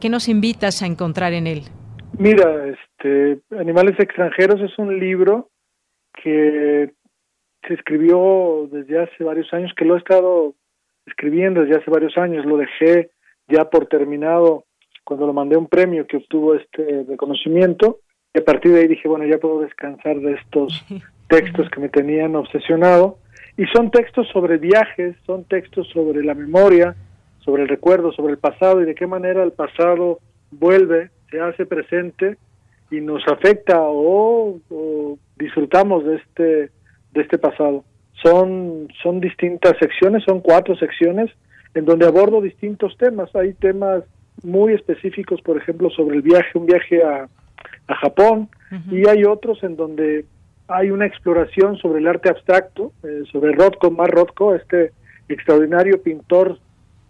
[0.00, 1.62] ¿qué nos invitas a encontrar en él?
[2.18, 5.50] Mira, este, Animales extranjeros es un libro
[6.22, 6.90] que
[7.66, 10.54] se escribió desde hace varios años, que lo he estado
[11.06, 13.10] escribiendo desde hace varios años, lo dejé
[13.48, 14.64] ya por terminado
[15.04, 18.00] cuando lo mandé un premio que obtuvo este reconocimiento
[18.34, 20.84] y a partir de ahí dije, bueno, ya puedo descansar de estos
[21.28, 23.18] textos que me tenían obsesionado
[23.58, 26.94] y son textos sobre viajes, son textos sobre la memoria,
[27.40, 30.20] sobre el recuerdo, sobre el pasado y de qué manera el pasado
[30.52, 32.38] vuelve, se hace presente
[32.90, 36.70] y nos afecta o, o disfrutamos de este
[37.12, 37.84] de este pasado.
[38.22, 41.30] Son, son distintas secciones, son cuatro secciones
[41.74, 43.34] en donde abordo distintos temas.
[43.34, 44.04] Hay temas
[44.44, 47.28] muy específicos, por ejemplo, sobre el viaje, un viaje a,
[47.88, 48.48] a Japón,
[48.90, 50.26] y hay otros en donde
[50.68, 54.92] hay una exploración sobre el arte abstracto, eh, sobre Rothko, Mar Rothko, este
[55.28, 56.58] extraordinario pintor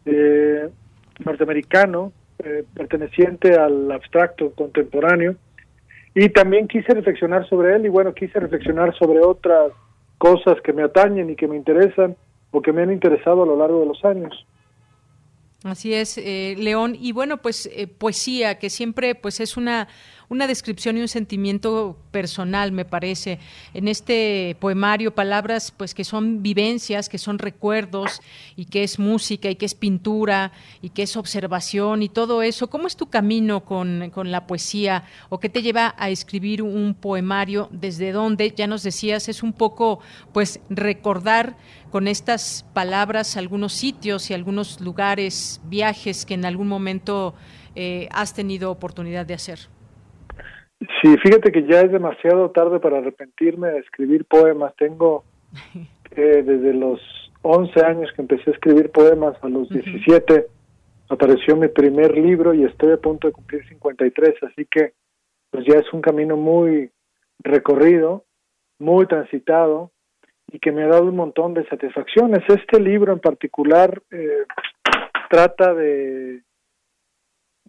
[0.07, 0.69] eh,
[1.25, 5.35] norteamericano eh, perteneciente al abstracto contemporáneo.
[6.15, 9.73] Y también quise reflexionar sobre él y bueno, quise reflexionar sobre otras
[10.19, 12.17] cosas que me atañen y que me interesan
[12.51, 14.47] o que me han interesado a lo largo de los años.
[15.65, 16.97] Así es, eh, León.
[16.99, 19.89] Y bueno, pues eh, poesía, que siempre pues es una
[20.31, 23.39] una descripción y un sentimiento personal, me parece.
[23.73, 28.21] En este poemario, palabras pues que son vivencias, que son recuerdos
[28.55, 30.53] y que es música y que es pintura
[30.83, 32.69] y que es observación y todo eso.
[32.69, 36.95] ¿Cómo es tu camino con, con la poesía o qué te lleva a escribir un
[36.95, 37.69] poemario?
[37.73, 38.53] ¿Desde dónde?
[38.55, 40.01] Ya nos decías, es un poco
[40.33, 41.57] pues recordar
[41.91, 47.35] con estas palabras algunos sitios y algunos lugares, viajes que en algún momento
[47.75, 49.78] eh, has tenido oportunidad de hacer.
[50.81, 54.75] Sí, fíjate que ya es demasiado tarde para arrepentirme de escribir poemas.
[54.77, 55.25] Tengo
[56.13, 57.01] eh, desde los
[57.43, 60.47] 11 años que empecé a escribir poemas, a los 17
[61.09, 64.93] apareció mi primer libro y estoy a punto de cumplir 53, así que
[65.51, 66.91] pues ya es un camino muy
[67.39, 68.25] recorrido,
[68.79, 69.91] muy transitado
[70.53, 72.41] y que me ha dado un montón de satisfacciones.
[72.49, 74.45] Este libro en particular eh,
[75.31, 76.43] trata de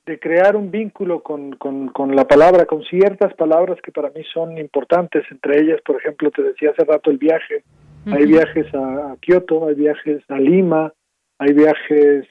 [0.10, 4.58] de crear un vínculo con, con, la palabra, con ciertas palabras que para mí son
[4.58, 7.64] importantes, entre ellas, por ejemplo, te decía hace rato el viaje,
[8.08, 10.92] hay viajes a, Kioto, hay viajes a Lima,
[11.38, 12.26] hay viajes,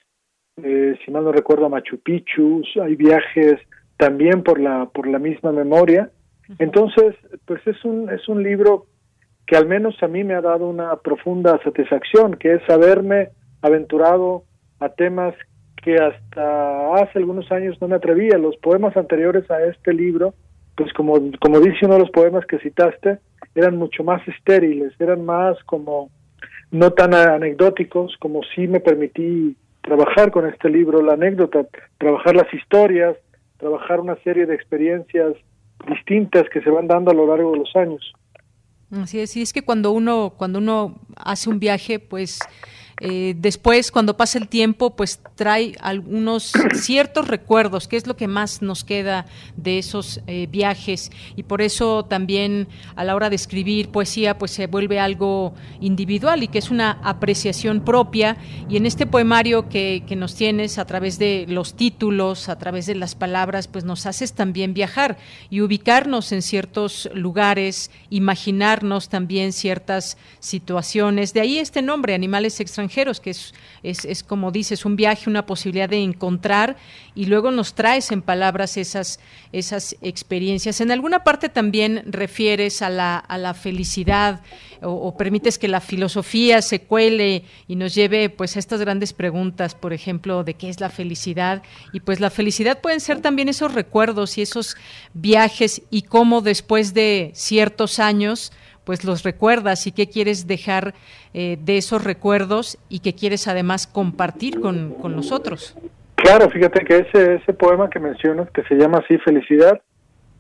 [0.61, 3.61] eh, si mal no recuerdo, a Machu Picchu, hay viajes
[3.97, 6.11] también por la, por la misma memoria.
[6.59, 7.15] Entonces,
[7.45, 8.87] pues es un, es un libro
[9.47, 13.29] que al menos a mí me ha dado una profunda satisfacción, que es haberme
[13.63, 14.43] aventurado
[14.81, 15.35] a temas
[15.89, 18.37] que hasta hace algunos años no me atrevía.
[18.37, 20.35] Los poemas anteriores a este libro,
[20.77, 23.21] pues como, como dice uno de los poemas que citaste,
[23.55, 26.11] eran mucho más estériles, eran más como
[26.71, 31.67] no tan anecdóticos, como sí me permití trabajar con este libro, la anécdota,
[31.97, 33.17] trabajar las historias,
[33.57, 35.37] trabajar una serie de experiencias
[35.89, 38.13] distintas que se van dando a lo largo de los años.
[38.91, 42.41] Así es, y es que cuando uno, cuando uno hace un viaje, pues
[43.01, 48.27] eh, después, cuando pasa el tiempo, pues trae algunos ciertos recuerdos, que es lo que
[48.27, 49.27] más nos queda
[49.57, 51.11] de esos eh, viajes.
[51.37, 56.43] Y por eso también a la hora de escribir poesía, pues se vuelve algo individual
[56.43, 58.37] y que es una apreciación propia.
[58.69, 62.87] Y en este poemario que, que nos tienes a través de los títulos, a través
[62.87, 65.19] de las palabras, pues nos haces también viajar
[65.51, 71.33] y ubicarnos en ciertos lugares, imaginarnos también ciertas situaciones.
[71.33, 75.89] De ahí este nombre, Animales extranjeros que es, es, como dices, un viaje, una posibilidad
[75.89, 76.77] de encontrar
[77.15, 79.21] y luego nos traes en palabras esas,
[79.53, 80.81] esas experiencias.
[80.81, 84.41] En alguna parte también refieres a la, a la felicidad
[84.83, 89.75] o, permites que la filosofía se cuele y nos lleve pues a estas grandes preguntas,
[89.75, 91.63] por ejemplo, de qué es la felicidad.
[91.93, 94.77] Y pues la felicidad pueden ser también esos recuerdos y esos
[95.15, 98.53] viajes y cómo después de ciertos años
[98.89, 100.95] pues los recuerdas y qué quieres dejar
[101.35, 105.77] eh, de esos recuerdos y qué quieres además compartir con, con nosotros.
[106.15, 109.79] Claro, fíjate que ese, ese poema que mencionas, que se llama así Felicidad,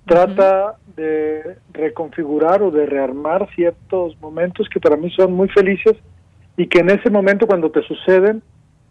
[0.06, 5.98] trata de reconfigurar o de rearmar ciertos momentos que para mí son muy felices
[6.56, 8.42] y que en ese momento cuando te suceden,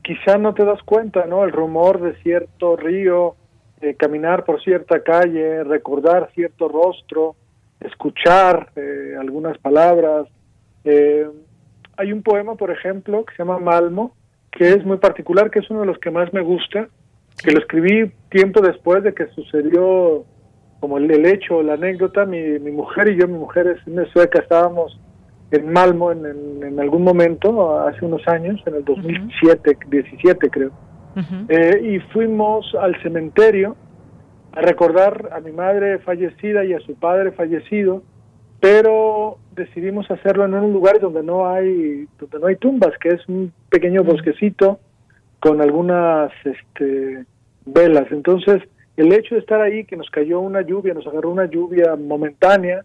[0.04, 1.44] quizá no te das cuenta, ¿no?
[1.44, 3.34] El rumor de cierto río,
[3.82, 7.36] eh, caminar por cierta calle, recordar cierto rostro,
[7.80, 10.28] escuchar eh, algunas palabras.
[10.84, 11.28] Eh,
[11.98, 14.14] hay un poema, por ejemplo, que se llama Malmo,
[14.52, 16.88] que es muy particular, que es uno de los que más me gusta,
[17.44, 20.26] que lo escribí tiempo después de que sucedió
[20.80, 24.06] como el, el hecho, la anécdota, mi, mi mujer y yo, mi mujer es una
[24.12, 25.00] sueca, estábamos
[25.52, 30.72] en Malmo en, en, en algún momento, hace unos años, en el 2007, 17 creo,
[31.50, 33.76] eh, y fuimos al cementerio
[34.58, 38.02] a recordar a mi madre fallecida y a su padre fallecido,
[38.60, 43.28] pero decidimos hacerlo en un lugar donde no hay donde no hay tumbas, que es
[43.28, 44.80] un pequeño bosquecito
[45.40, 47.26] con algunas este,
[47.66, 48.08] velas.
[48.10, 48.64] Entonces,
[48.96, 52.84] el hecho de estar ahí, que nos cayó una lluvia, nos agarró una lluvia momentánea,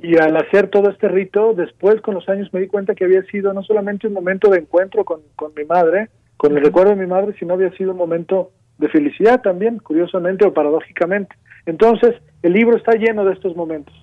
[0.00, 3.22] y al hacer todo este rito, después con los años me di cuenta que había
[3.24, 6.96] sido no solamente un momento de encuentro con, con mi madre, con el recuerdo de
[6.96, 11.36] mi madre, sino había sido un momento de felicidad también, curiosamente o paradójicamente.
[11.66, 13.94] Entonces, el libro está lleno de estos momentos.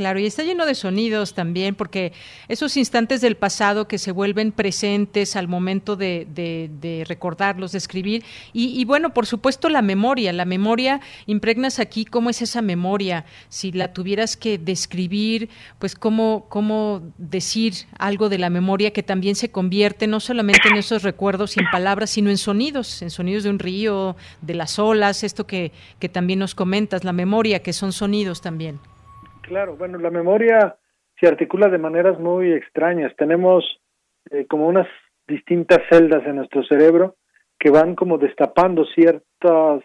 [0.00, 2.14] Claro, y está lleno de sonidos también, porque
[2.48, 7.76] esos instantes del pasado que se vuelven presentes al momento de, de, de recordarlos, de
[7.76, 8.24] escribir,
[8.54, 13.26] y, y, bueno, por supuesto la memoria, la memoria, impregnas aquí cómo es esa memoria,
[13.50, 19.36] si la tuvieras que describir, pues cómo, cómo decir algo de la memoria que también
[19.36, 23.42] se convierte no solamente en esos recuerdos y en palabras, sino en sonidos, en sonidos
[23.42, 27.74] de un río, de las olas, esto que, que también nos comentas, la memoria, que
[27.74, 28.80] son sonidos también.
[29.42, 30.76] Claro, bueno, la memoria
[31.20, 33.14] se articula de maneras muy extrañas.
[33.16, 33.64] Tenemos
[34.30, 34.86] eh, como unas
[35.26, 37.16] distintas celdas en nuestro cerebro
[37.58, 39.82] que van como destapando ciertas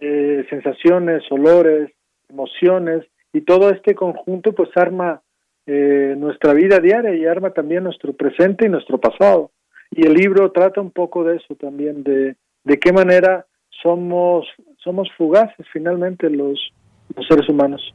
[0.00, 1.90] eh, sensaciones, olores,
[2.28, 5.20] emociones y todo este conjunto pues arma
[5.66, 9.50] eh, nuestra vida diaria y arma también nuestro presente y nuestro pasado.
[9.90, 13.46] Y el libro trata un poco de eso también, de, de qué manera
[13.82, 14.46] somos,
[14.78, 16.72] somos fugaces finalmente los,
[17.14, 17.94] los seres humanos.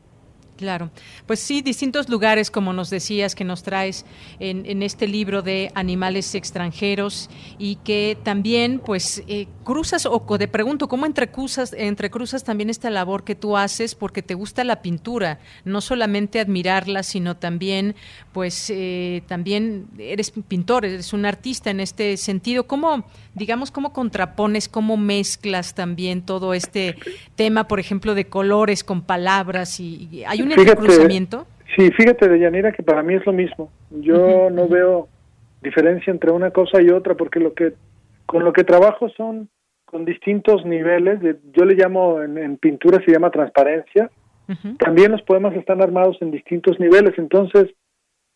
[0.58, 0.90] Claro,
[1.28, 4.06] pues sí, distintos lugares, como nos decías, que nos traes
[4.40, 7.30] en, en este libro de animales extranjeros
[7.60, 13.24] y que también, pues, eh, cruzas o te pregunto, ¿cómo entrecruzas, entrecruzas también esta labor
[13.24, 15.40] que tú haces porque te gusta la pintura?
[15.64, 17.96] No solamente admirarla, sino también,
[18.34, 22.66] pues, eh, también eres pintor, eres un artista en este sentido.
[22.66, 23.06] ¿Cómo,
[23.36, 26.96] digamos, cómo contrapones, cómo mezclas también todo este
[27.36, 30.88] tema, por ejemplo, de colores con palabras y, y hay un fíjate,
[31.76, 33.70] Sí, fíjate, Deyanira, que para mí es lo mismo.
[33.92, 34.52] Yo uh -huh.
[34.52, 35.08] no veo
[35.62, 37.74] diferencia entre una cosa y otra porque lo que
[38.26, 39.50] con lo que trabajo son
[39.86, 44.10] con distintos niveles, de, yo le llamo en, en, pintura se llama transparencia.
[44.48, 44.78] Uh -huh.
[44.78, 47.70] También los poemas están armados en distintos niveles, entonces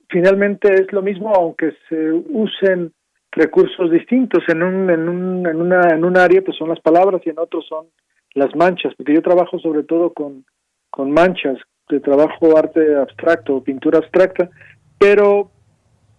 [0.10, 2.92] finalmente es lo mismo aunque se usen
[3.32, 7.22] recursos distintos en un en un en una en un área pues son las palabras
[7.26, 7.88] y en otro son
[8.34, 10.46] las manchas, porque yo trabajo sobre todo con
[10.90, 11.58] con manchas,
[11.96, 14.50] de trabajo arte abstracto, pintura abstracta,
[14.98, 15.52] pero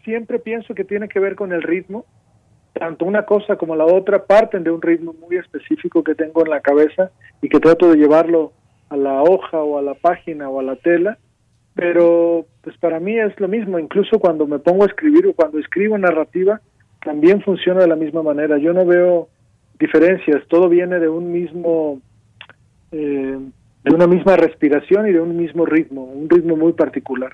[0.04, 2.04] siempre pienso que tiene que ver con el ritmo.
[2.72, 6.50] Tanto una cosa como la otra parten de un ritmo muy específico que tengo en
[6.50, 7.10] la cabeza
[7.40, 8.52] y que trato de llevarlo
[8.88, 11.18] a la hoja o a la página o a la tela,
[11.74, 15.58] pero pues para mí es lo mismo, incluso cuando me pongo a escribir o cuando
[15.58, 16.60] escribo narrativa,
[17.04, 18.58] también funciona de la misma manera.
[18.58, 19.28] Yo no veo
[19.78, 22.00] diferencias, todo viene de un mismo
[22.92, 23.38] eh,
[23.84, 27.32] de una misma respiración y de un mismo ritmo, un ritmo muy particular.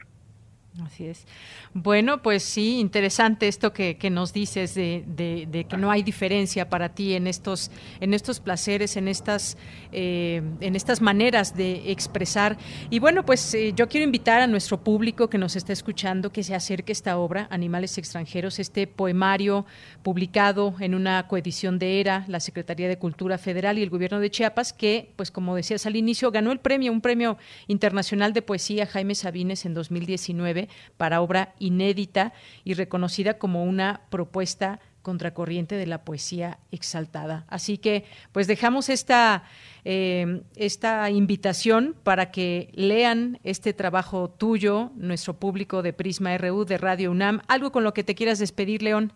[0.84, 1.26] Así es.
[1.74, 6.04] Bueno, pues sí, interesante esto que, que nos dices de, de, de, que no hay
[6.04, 9.56] diferencia para ti en estos, en estos placeres, en estas,
[9.90, 12.58] eh, en estas maneras de expresar.
[12.90, 16.44] Y bueno, pues eh, yo quiero invitar a nuestro público que nos está escuchando que
[16.44, 19.66] se acerque a esta obra, Animales extranjeros, este poemario
[20.02, 24.30] publicado en una coedición de ERA, la Secretaría de Cultura Federal y el Gobierno de
[24.30, 28.86] Chiapas, que, pues como decías al inicio, ganó el premio, un premio internacional de poesía
[28.86, 32.32] Jaime Sabines en 2019 para obra inédita
[32.64, 37.46] y reconocida como una propuesta contracorriente de la poesía exaltada.
[37.48, 39.44] Así que, pues dejamos esta,
[39.84, 46.76] eh, esta invitación para que lean este trabajo tuyo, nuestro público de Prisma RU de
[46.76, 47.40] Radio UNAM.
[47.48, 49.12] ¿Algo con lo que te quieras despedir, León?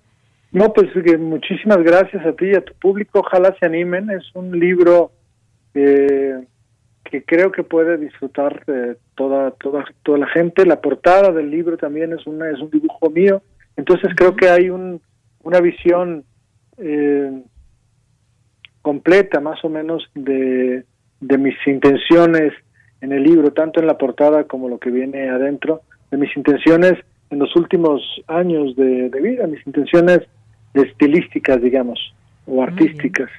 [0.50, 3.20] No, pues que muchísimas gracias a ti y a tu público.
[3.20, 4.10] Ojalá se animen.
[4.10, 5.12] Es un libro
[5.74, 6.46] eh,
[7.04, 10.66] que creo que puede disfrutar de toda toda toda la gente.
[10.66, 13.42] La portada del libro también es una es un dibujo mío,
[13.76, 15.00] entonces creo que hay un
[15.42, 16.24] una visión
[16.78, 17.42] eh,
[18.80, 20.84] completa más o menos de
[21.20, 22.52] de mis intenciones
[23.00, 26.94] en el libro, tanto en la portada como lo que viene adentro, de mis intenciones
[27.30, 30.20] en los últimos años de, de vida, mis intenciones
[30.74, 31.98] estilísticas, digamos,
[32.46, 33.30] o artísticas.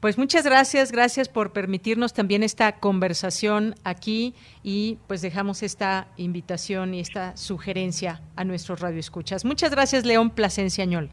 [0.00, 6.94] Pues muchas gracias, gracias por permitirnos también esta conversación aquí y pues dejamos esta invitación
[6.94, 9.44] y esta sugerencia a nuestros radioescuchas.
[9.44, 11.10] Muchas gracias, León Plasencia Añol.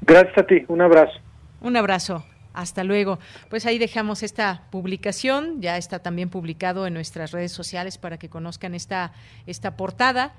[0.00, 1.12] Gracias a ti, un abrazo.
[1.60, 2.24] Un abrazo.
[2.54, 3.18] Hasta luego.
[3.48, 8.28] Pues ahí dejamos esta publicación, ya está también publicado en nuestras redes sociales para que
[8.28, 9.12] conozcan esta,
[9.46, 10.34] esta portada.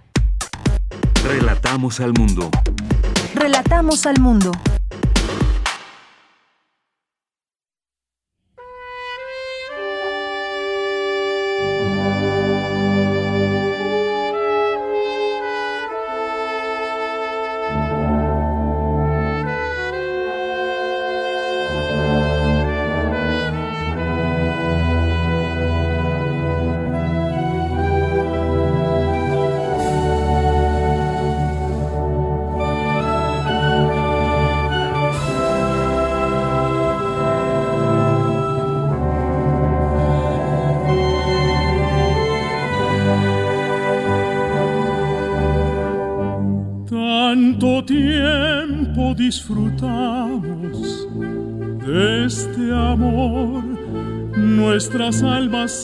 [1.26, 2.50] Relatamos al mundo.
[3.34, 4.52] Relatamos al mundo.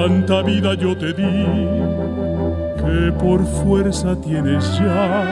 [0.00, 1.44] Tanta vida yo te di
[2.80, 5.26] que por fuerza tienes ya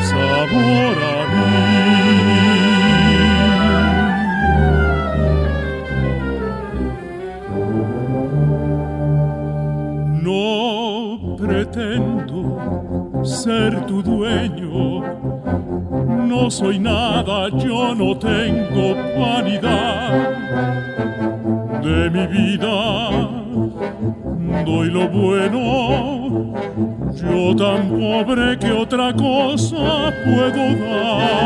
[0.00, 1.50] sabor a mí.
[10.22, 15.02] No pretendo ser tu dueño,
[16.26, 20.10] no soy nada, yo no tengo vanidad
[21.82, 23.33] de mi vida.
[24.64, 26.54] Doy lo bueno,
[27.12, 31.44] yo tan pobre que otra cosa puedo dar.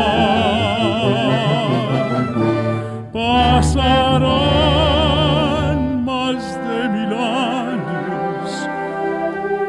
[3.11, 4.45] Pasarán
[6.05, 8.69] más de mil años,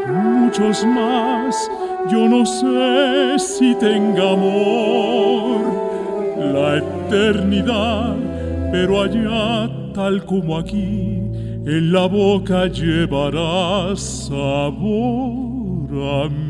[0.09, 1.70] muchos más,
[2.09, 5.61] yo no sé si tenga amor
[6.53, 8.14] la eternidad,
[8.70, 11.19] pero allá tal como aquí,
[11.66, 14.70] en la boca llevarás sabor
[15.92, 16.49] a mí.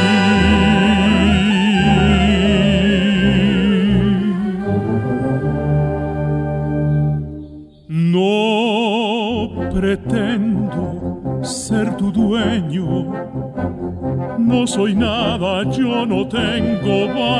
[14.71, 17.30] Soy nada, yo no tengo vanidad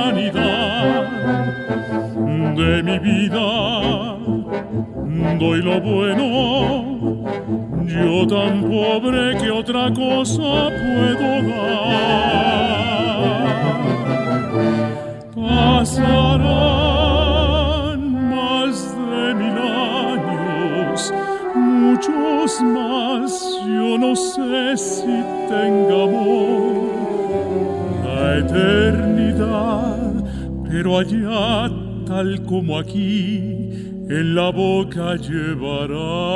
[34.96, 36.31] la boca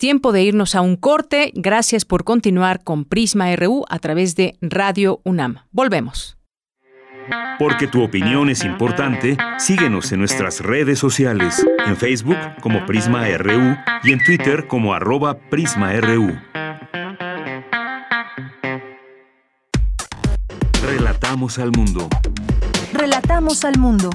[0.00, 1.52] tiempo de irnos a un corte.
[1.54, 5.58] Gracias por continuar con Prisma RU a través de Radio UNAM.
[5.70, 6.38] Volvemos.
[7.58, 13.76] Porque tu opinión es importante, síguenos en nuestras redes sociales, en Facebook como Prisma RU
[14.02, 16.32] y en Twitter como arroba PrismaRU.
[20.82, 22.08] Relatamos al mundo.
[22.94, 24.10] Relatamos al mundo.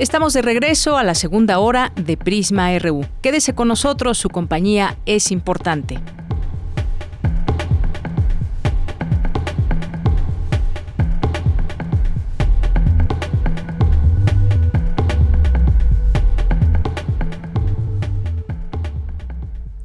[0.00, 3.04] Estamos de regreso a la segunda hora de Prisma RU.
[3.20, 5.98] Quédese con nosotros, su compañía es importante.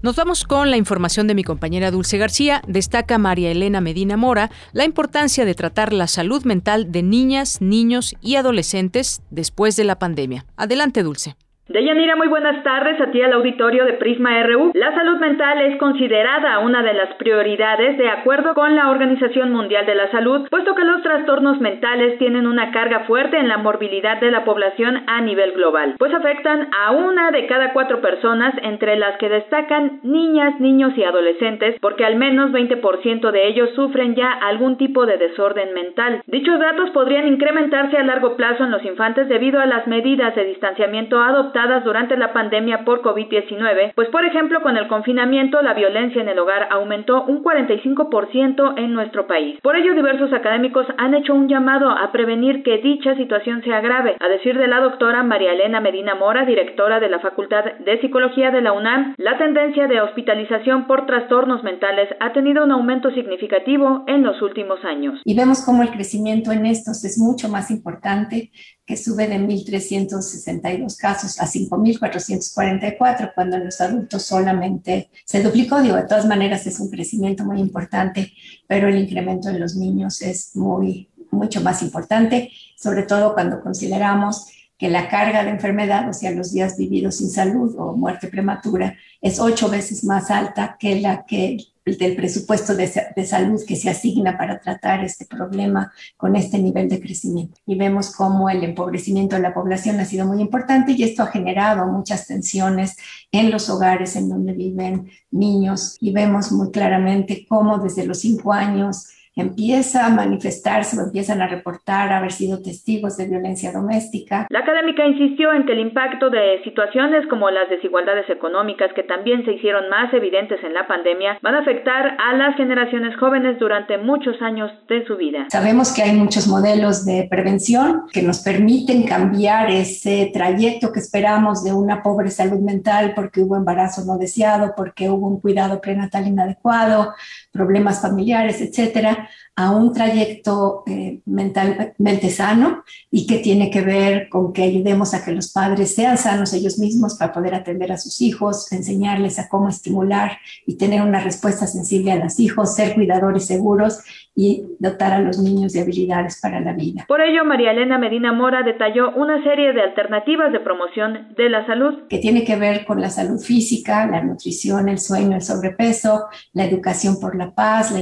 [0.05, 2.61] Nos vamos con la información de mi compañera Dulce García.
[2.67, 8.13] Destaca María Elena Medina Mora la importancia de tratar la salud mental de niñas, niños
[8.21, 10.45] y adolescentes después de la pandemia.
[10.57, 11.37] Adelante, Dulce.
[11.67, 14.69] Deyanira, muy buenas tardes a ti al auditorio de Prisma RU.
[14.75, 19.87] La salud mental es considerada una de las prioridades de acuerdo con la Organización Mundial
[19.87, 24.21] de la Salud, puesto que los trastornos mentales tienen una carga fuerte en la morbilidad
[24.21, 28.95] de la población a nivel global, pues afectan a una de cada cuatro personas, entre
[28.95, 34.29] las que destacan niñas, niños y adolescentes, porque al menos 20% de ellos sufren ya
[34.29, 36.21] algún tipo de desorden mental.
[36.27, 40.45] Dichos datos podrían incrementarse a largo plazo en los infantes debido a las medidas de
[40.45, 46.21] distanciamiento adoptadas durante la pandemia por COVID-19, pues por ejemplo con el confinamiento la violencia
[46.21, 49.57] en el hogar aumentó un 45% en nuestro país.
[49.61, 54.17] Por ello diversos académicos han hecho un llamado a prevenir que dicha situación se agrave.
[54.19, 58.51] A decir de la doctora María Elena Medina Mora, directora de la Facultad de Psicología
[58.51, 64.03] de la UNAM, la tendencia de hospitalización por trastornos mentales ha tenido un aumento significativo
[64.07, 65.21] en los últimos años.
[65.23, 68.51] Y vemos cómo el crecimiento en estos es mucho más importante
[68.85, 75.81] que sube de 1.362 casos a 5.444, cuando en los adultos solamente se duplicó.
[75.81, 78.31] Digo, de todas maneras es un crecimiento muy importante,
[78.67, 84.47] pero el incremento en los niños es muy, mucho más importante, sobre todo cuando consideramos
[84.77, 88.95] que la carga de enfermedad, o sea, los días vividos sin salud o muerte prematura,
[89.21, 93.91] es ocho veces más alta que la que del presupuesto de, de, salud que se
[93.91, 97.59] asigna para tratar este problema con este nivel de crecimiento.
[97.67, 101.27] Y vemos cómo el empobrecimiento de la población ha sido muy importante y esto ha
[101.27, 102.97] generado muchas tensiones
[103.31, 108.51] en los hogares en donde viven niños y vemos muy claramente cómo desde los cinco
[108.51, 114.47] años empieza a manifestarse o empiezan a reportar haber sido testigos de violencia doméstica.
[114.49, 119.43] La académica insistió en que el impacto de situaciones como las desigualdades económicas que también
[119.45, 123.97] se hicieron más evidentes en la pandemia van a afectar a las generaciones jóvenes durante
[123.97, 125.47] muchos años de su vida.
[125.49, 131.63] Sabemos que hay muchos modelos de prevención que nos permiten cambiar ese trayecto que esperamos
[131.63, 136.27] de una pobre salud mental porque hubo embarazo no deseado, porque hubo un cuidado prenatal
[136.27, 137.13] inadecuado,
[137.55, 144.51] problemas familiares, etcétera, a un trayecto eh, mentalmente sano y que tiene que ver con
[144.51, 148.21] que ayudemos a que los padres sean sanos ellos mismos para poder atender a sus
[148.21, 153.45] hijos, enseñarles a cómo estimular y tener una respuesta sensible a los hijos, ser cuidadores
[153.45, 154.03] seguros
[154.35, 157.05] y dotar a los niños de habilidades para la vida.
[157.07, 161.65] Por ello, María Elena Medina Mora detalló una serie de alternativas de promoción de la
[161.65, 162.07] salud.
[162.09, 166.65] Que tiene que ver con la salud física, la nutrición, el sueño, el sobrepeso, la
[166.65, 168.01] educación por la paz, la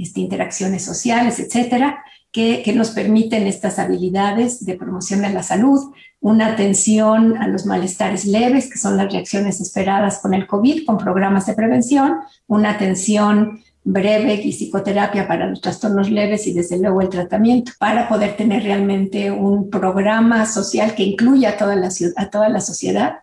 [0.00, 5.92] este, interacciones sociales, etcétera, que, que, nos permiten estas habilidades de promoción de la salud,
[6.20, 10.98] una atención a los malestares leves, que son las reacciones esperadas con el COVID, con
[10.98, 17.00] programas de prevención, una atención breve y psicoterapia para los trastornos leves y desde luego
[17.00, 22.30] el tratamiento para poder tener realmente un programa social que incluya a toda la, a
[22.30, 23.20] toda la sociedad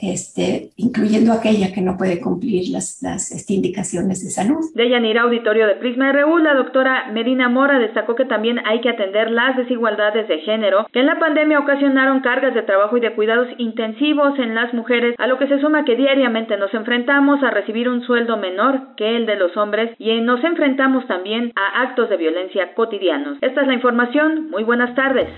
[0.00, 4.60] este, incluyendo aquella que no puede cumplir las, las este, indicaciones de salud.
[4.74, 8.90] De Yanira Auditorio de Prisma RU, la doctora Medina Mora destacó que también hay que
[8.90, 13.14] atender las desigualdades de género que en la pandemia ocasionaron cargas de trabajo y de
[13.14, 17.50] cuidados intensivos en las mujeres, a lo que se suma que diariamente nos enfrentamos a
[17.50, 22.08] recibir un sueldo menor que el de los hombres y nos enfrentamos también a actos
[22.08, 23.38] de violencia cotidianos.
[23.40, 24.50] Esta es la información.
[24.50, 25.28] Muy buenas tardes.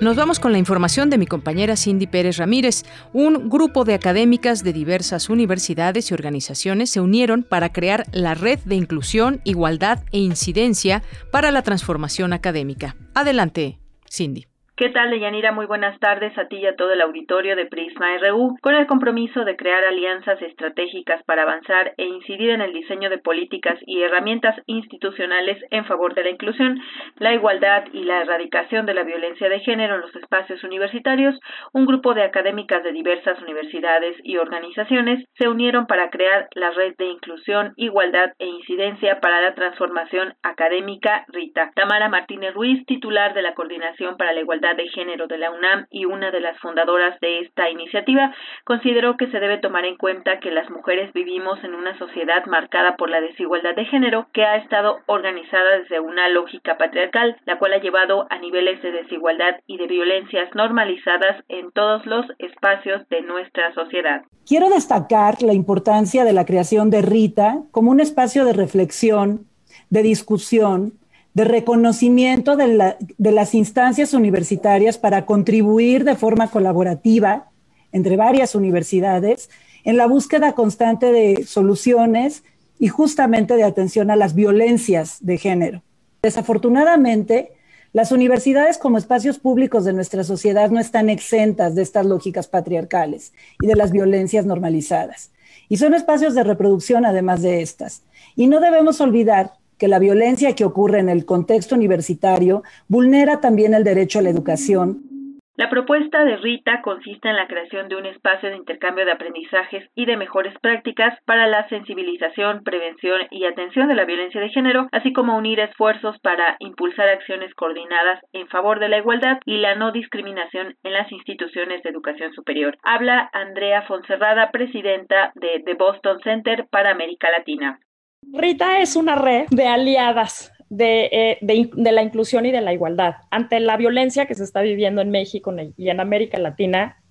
[0.00, 2.84] Nos vamos con la información de mi compañera Cindy Pérez Ramírez.
[3.12, 8.60] Un grupo de académicas de diversas universidades y organizaciones se unieron para crear la Red
[8.64, 12.96] de Inclusión, Igualdad e Incidencia para la Transformación Académica.
[13.12, 13.78] Adelante,
[14.10, 14.49] Cindy.
[14.80, 15.52] ¿Qué tal, Deyanira?
[15.52, 18.86] Muy buenas tardes a ti y a todo el auditorio de Prisma RU, con el
[18.86, 24.00] compromiso de crear alianzas estratégicas para avanzar e incidir en el diseño de políticas y
[24.00, 26.80] herramientas institucionales en favor de la inclusión,
[27.18, 31.38] la igualdad y la erradicación de la violencia de género en los espacios universitarios,
[31.74, 36.94] un grupo de académicas de diversas universidades y organizaciones se unieron para crear la Red
[36.96, 41.72] de Inclusión, Igualdad e Incidencia para la Transformación Académica RITA.
[41.74, 45.86] Tamara Martínez Ruiz, titular de la Coordinación para la Igualdad de Género de la UNAM
[45.90, 50.40] y una de las fundadoras de esta iniciativa, consideró que se debe tomar en cuenta
[50.40, 54.56] que las mujeres vivimos en una sociedad marcada por la desigualdad de género que ha
[54.56, 59.76] estado organizada desde una lógica patriarcal, la cual ha llevado a niveles de desigualdad y
[59.76, 64.22] de violencias normalizadas en todos los espacios de nuestra sociedad.
[64.46, 69.46] Quiero destacar la importancia de la creación de Rita como un espacio de reflexión,
[69.90, 70.94] de discusión,
[71.34, 77.50] de reconocimiento de, las instancias universitarias para contribuir de forma colaborativa
[77.92, 79.50] entre varias universidades
[79.84, 82.42] en la búsqueda constante de soluciones
[82.78, 85.82] y justamente de atención a las violencias de género.
[86.22, 87.52] Desafortunadamente,
[87.92, 93.32] las universidades como espacios públicos de nuestra sociedad no están exentas de estas lógicas patriarcales
[93.60, 95.30] y de las violencias normalizadas.
[95.68, 98.02] Y son espacios de reproducción además de estas.
[98.36, 103.74] Y no debemos olvidar que la violencia que ocurre en el contexto universitario vulnera también
[103.74, 105.10] el derecho a la educación.
[105.56, 109.90] La propuesta de Rita consiste en la creación de un espacio de intercambio de aprendizajes
[109.94, 114.88] y de mejores prácticas para la sensibilización, prevención y atención de la violencia de género,
[114.90, 119.74] así como unir esfuerzos para impulsar acciones coordinadas en favor de la igualdad y la
[119.74, 122.78] no discriminación en las instituciones de educación superior.
[122.82, 127.80] Habla Andrea Fonserrada, presidenta de The Boston Center para América Latina.
[128.22, 133.16] Rita es una red de aliadas de, de, la inclusión y de la igualdad.
[133.30, 137.02] Ante la violencia que se está viviendo en México y en América Latina,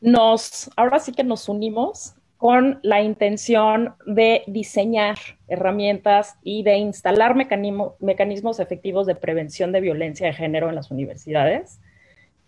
[0.00, 7.34] nos, ahora sí que nos unimos con la intención de diseñar herramientas y de instalar
[7.34, 11.80] mecanismo, mecanismos efectivos de prevención de violencia de género en las universidades.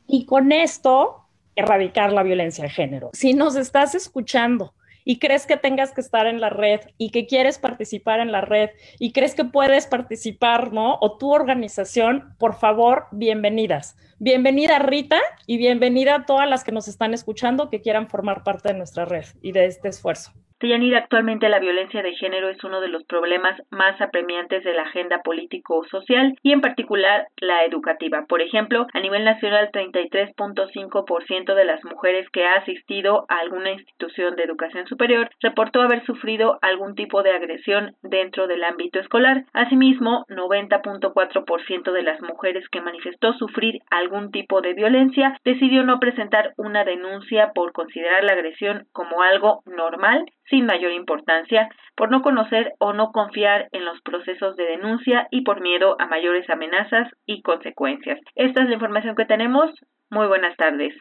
[0.06, 3.10] Y con esto, erradicar la violencia de género.
[3.12, 4.72] Si nos estás escuchando,
[5.04, 8.40] y crees que tengas que estar en la red y que quieres participar en la
[8.40, 10.98] red y crees que puedes participar, ¿no?
[11.00, 13.96] O tu organización, por favor, bienvenidas.
[14.18, 18.68] Bienvenida Rita y bienvenida a todas las que nos están escuchando que quieran formar parte
[18.68, 20.32] de nuestra red y de este esfuerzo.
[20.62, 24.82] Deyanira, actualmente la violencia de género es uno de los problemas más apremiantes de la
[24.82, 28.26] agenda político-social y en particular la educativa.
[28.28, 34.36] Por ejemplo, a nivel nacional, 33.5% de las mujeres que ha asistido a alguna institución
[34.36, 39.44] de educación superior reportó haber sufrido algún tipo de agresión dentro del ámbito escolar.
[39.52, 46.52] Asimismo, 90.4% de las mujeres que manifestó sufrir algún tipo de violencia decidió no presentar
[46.56, 52.74] una denuncia por considerar la agresión como algo normal sin mayor importancia por no conocer
[52.78, 57.40] o no confiar en los procesos de denuncia y por miedo a mayores amenazas y
[57.40, 58.20] consecuencias.
[58.34, 59.70] Esta es la información que tenemos.
[60.10, 60.94] Muy buenas tardes.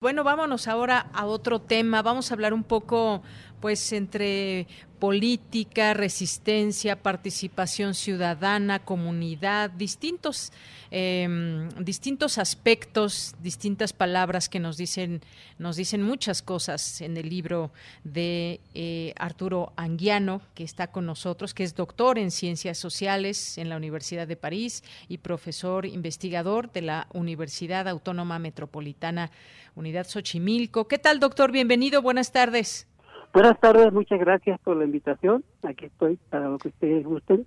[0.00, 2.00] Bueno, vámonos ahora a otro tema.
[2.00, 3.22] Vamos a hablar un poco
[3.60, 4.66] pues entre
[5.00, 10.52] política, resistencia, participación ciudadana, comunidad, distintos,
[10.90, 15.22] eh, distintos aspectos, distintas palabras que nos dicen,
[15.58, 17.72] nos dicen muchas cosas en el libro
[18.04, 23.70] de eh, Arturo Anguiano, que está con nosotros, que es doctor en ciencias sociales en
[23.70, 29.30] la Universidad de París y profesor investigador de la Universidad Autónoma Metropolitana
[29.74, 30.88] Unidad Xochimilco.
[30.88, 31.52] ¿Qué tal, doctor?
[31.52, 32.89] Bienvenido, buenas tardes.
[33.32, 35.44] Buenas tardes, muchas gracias por la invitación.
[35.62, 37.46] Aquí estoy para lo que ustedes gusten.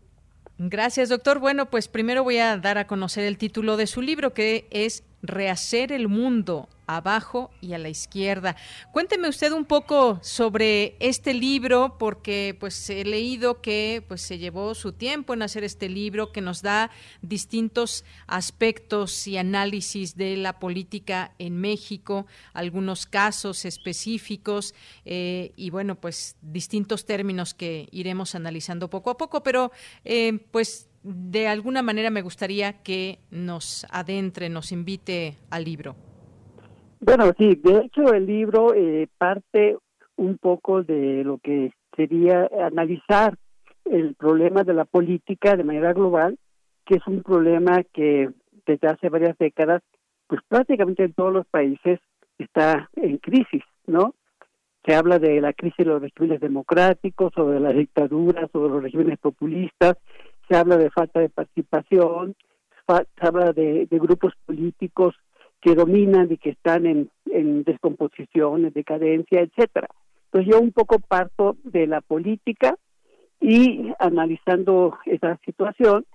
[0.57, 1.39] Gracias, doctor.
[1.39, 5.03] Bueno, pues primero voy a dar a conocer el título de su libro, que es
[5.21, 8.55] Rehacer el Mundo, abajo y a la izquierda.
[8.91, 14.75] Cuénteme usted un poco sobre este libro porque pues he leído que pues se llevó
[14.75, 16.91] su tiempo en hacer este libro que nos da
[17.21, 24.73] distintos aspectos y análisis de la política en México, algunos casos específicos
[25.05, 29.71] eh, y bueno pues distintos términos que iremos analizando poco a poco, pero
[30.05, 35.95] eh, pues de alguna manera me gustaría que nos adentre, nos invite al libro.
[37.05, 39.77] Bueno, sí, de hecho el libro eh, parte
[40.15, 43.37] un poco de lo que sería analizar
[43.83, 46.39] el problema de la política de manera global,
[46.85, 48.29] que es un problema que
[48.65, 49.81] desde hace varias décadas,
[50.27, 51.99] pues prácticamente en todos los países
[52.37, 54.15] está en crisis, ¿no?
[54.85, 59.19] Se habla de la crisis de los regímenes democráticos, de las dictaduras, de los regímenes
[59.19, 59.97] populistas,
[60.47, 62.33] se habla de falta de participación,
[62.87, 65.15] se habla de grupos políticos
[65.64, 69.88] que dominan y que están en, en descomposición, en decadencia, etcétera.
[70.26, 72.76] Entonces yo un poco parto de la política
[73.39, 76.05] y analizando esa situación,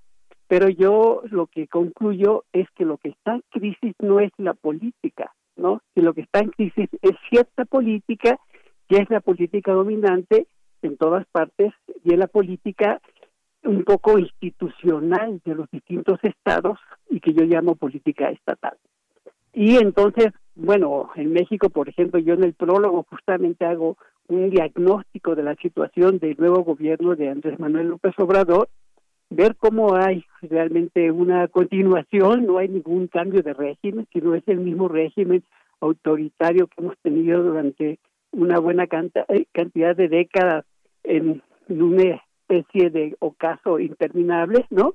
[0.48, 4.52] pero yo lo que concluyo es que lo que está en crisis no es la
[4.52, 5.80] política, ¿no?
[5.94, 8.38] Que lo que está en crisis es cierta política,
[8.86, 10.46] que es la política dominante
[10.82, 11.72] en todas partes
[12.04, 13.00] y es la política
[13.64, 18.76] un poco institucional de los distintos estados y que yo llamo política estatal.
[19.60, 23.96] Y entonces, bueno, en México, por ejemplo, yo en el prólogo justamente hago
[24.28, 28.68] un diagnóstico de la situación del nuevo gobierno de Andrés Manuel López Obrador,
[29.30, 34.58] ver cómo hay realmente una continuación, no hay ningún cambio de régimen, sino es el
[34.58, 35.42] mismo régimen
[35.80, 37.98] autoritario que hemos tenido durante
[38.30, 40.66] una buena eh, cantidad de décadas
[41.02, 44.94] en una especie de ocaso interminable, ¿no?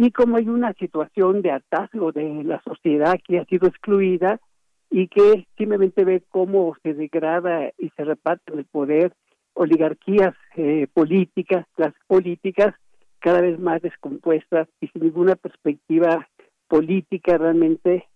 [0.00, 4.38] Y como hay una situación de hartazgo de la sociedad que ha sido excluida
[4.90, 9.12] y que simplemente ve cómo se degrada y se reparte el poder,
[9.54, 12.76] oligarquías eh, políticas, las políticas
[13.18, 16.28] cada vez más descompuestas y sin ninguna perspectiva
[16.68, 18.06] política realmente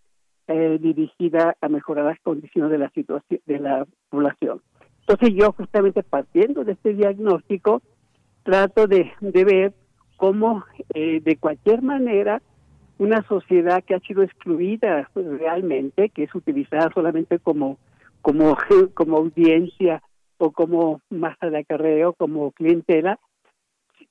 [0.46, 4.62] eh, dirigida a mejorar las condiciones de la situación de la población.
[5.00, 7.82] Entonces yo justamente partiendo de este diagnóstico
[8.44, 9.81] trato de, de ver
[10.16, 10.64] cómo
[10.94, 12.43] eh, de cualquier manera
[12.98, 17.78] una sociedad que ha sido excluida realmente, que es utilizada solamente como
[18.20, 18.56] como
[18.94, 20.02] como audiencia
[20.39, 23.18] o como masa de acarreo, como clientela,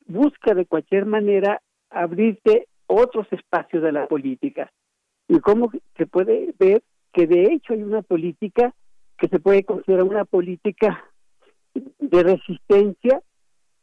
[0.07, 4.71] busca de cualquier manera abrirse otros espacios de la política.
[5.27, 6.83] Y cómo se puede ver
[7.13, 8.73] que de hecho hay una política
[9.17, 11.03] que se puede considerar una política
[11.73, 13.21] de resistencia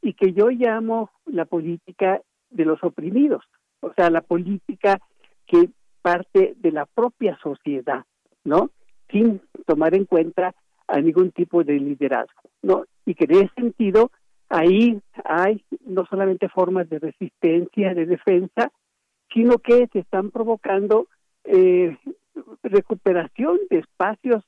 [0.02, 2.20] y que yo llamo la política
[2.50, 3.44] de los oprimidos,
[3.80, 5.00] o sea, la política
[5.46, 5.70] que
[6.02, 8.04] parte de la propia sociedad,
[8.44, 8.70] ¿no?
[9.10, 10.54] Sin tomar en cuenta
[10.86, 12.84] a ningún tipo de liderazgo, ¿no?
[13.04, 14.10] Y que en ese sentido
[14.48, 18.72] ahí hay no solamente formas de resistencia, de defensa,
[19.32, 21.08] sino que se están provocando
[21.44, 21.96] eh,
[22.62, 24.44] recuperación de espacios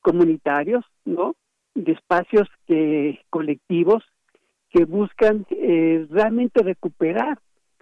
[0.00, 1.34] comunitarios, ¿no?
[1.74, 4.04] De espacios que colectivos
[4.70, 7.38] que buscan eh, realmente recuperar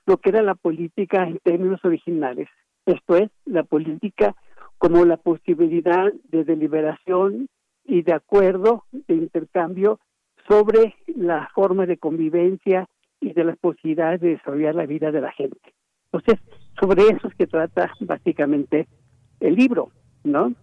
[0.06, 2.48] lo que era la política en términos originales.
[2.86, 4.34] Esto es, la política
[4.78, 7.48] como la posibilidad de deliberación
[7.84, 9.98] y de acuerdo, de intercambio
[10.48, 12.86] sobre la forma de convivencia
[13.20, 15.74] y de las posibilidades de desarrollar la vida de la gente.
[16.12, 16.40] Entonces,
[16.80, 18.86] sobre eso es que trata básicamente
[19.40, 19.90] el libro,
[20.24, 20.54] ¿no?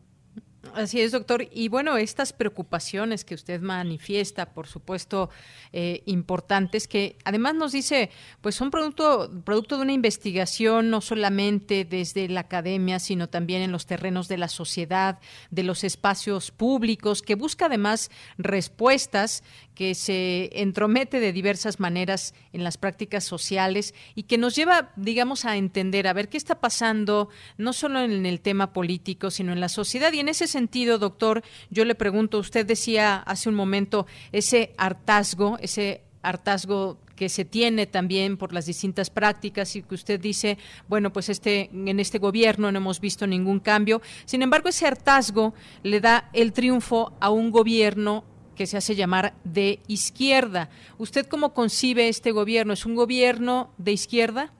[0.74, 1.48] Así es, doctor.
[1.52, 5.30] Y bueno, estas preocupaciones que usted manifiesta, por supuesto,
[5.72, 8.10] eh, importantes, que además nos dice,
[8.42, 13.72] pues son producto, producto de una investigación no solamente desde la academia, sino también en
[13.72, 15.20] los terrenos de la sociedad,
[15.52, 19.44] de los espacios públicos, que busca además respuestas
[19.76, 25.46] que se entromete de diversas maneras en las prácticas sociales y que nos lleva, digamos,
[25.46, 29.60] a entender, a ver qué está pasando, no solo en el tema político, sino en
[29.60, 30.14] la sociedad.
[30.14, 35.58] Y en ese sentido, doctor, yo le pregunto, usted decía hace un momento ese hartazgo,
[35.62, 40.58] ese hartazgo que se tiene también por las distintas prácticas y que usted dice,
[40.88, 44.02] bueno, pues este en este gobierno no hemos visto ningún cambio.
[44.26, 45.54] Sin embargo, ese hartazgo
[45.84, 48.26] le da el triunfo a un gobierno
[48.56, 50.70] que se hace llamar de izquierda.
[50.98, 52.74] ¿Usted cómo concibe este gobierno?
[52.74, 54.52] ¿Es un gobierno de izquierda?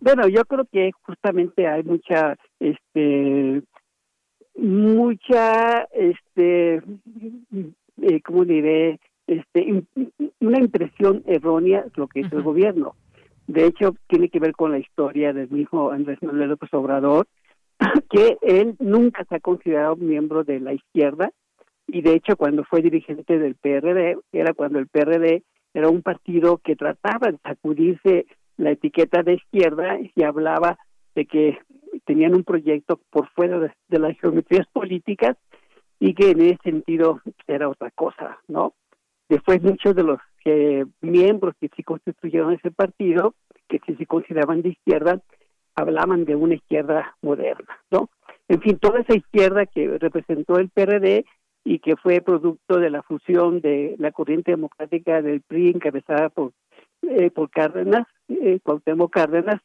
[0.00, 3.62] Bueno, yo creo que justamente hay mucha, este,
[4.56, 8.98] mucha, este, eh, ¿cómo diré?
[9.26, 9.84] Este,
[10.40, 12.94] una impresión errónea de lo que es el gobierno.
[13.46, 17.26] De hecho, tiene que ver con la historia del mismo Andrés Manuel López Obrador,
[18.10, 21.30] que él nunca se ha considerado miembro de la izquierda,
[21.92, 25.42] y de hecho cuando fue dirigente del PRD, era cuando el PRD
[25.74, 28.26] era un partido que trataba de sacudirse
[28.56, 30.78] la etiqueta de izquierda y hablaba
[31.14, 31.58] de que
[32.04, 35.36] tenían un proyecto por fuera de, las geometrías políticas
[35.98, 38.74] y que en ese sentido era otra cosa, ¿no?
[39.28, 43.34] Después muchos de los que, miembros que sí constituyeron ese partido,
[43.68, 45.20] que sí se consideraban de izquierda,
[45.74, 48.08] hablaban de una izquierda moderna, ¿no?
[48.48, 51.24] En fin, toda esa izquierda que representó el PRD
[51.64, 56.52] y que fue producto de la fusión de la corriente democrática del PRI encabezada por
[57.02, 59.60] eh, por Cárdenas, eh, Cuauhtémoc Cárdenas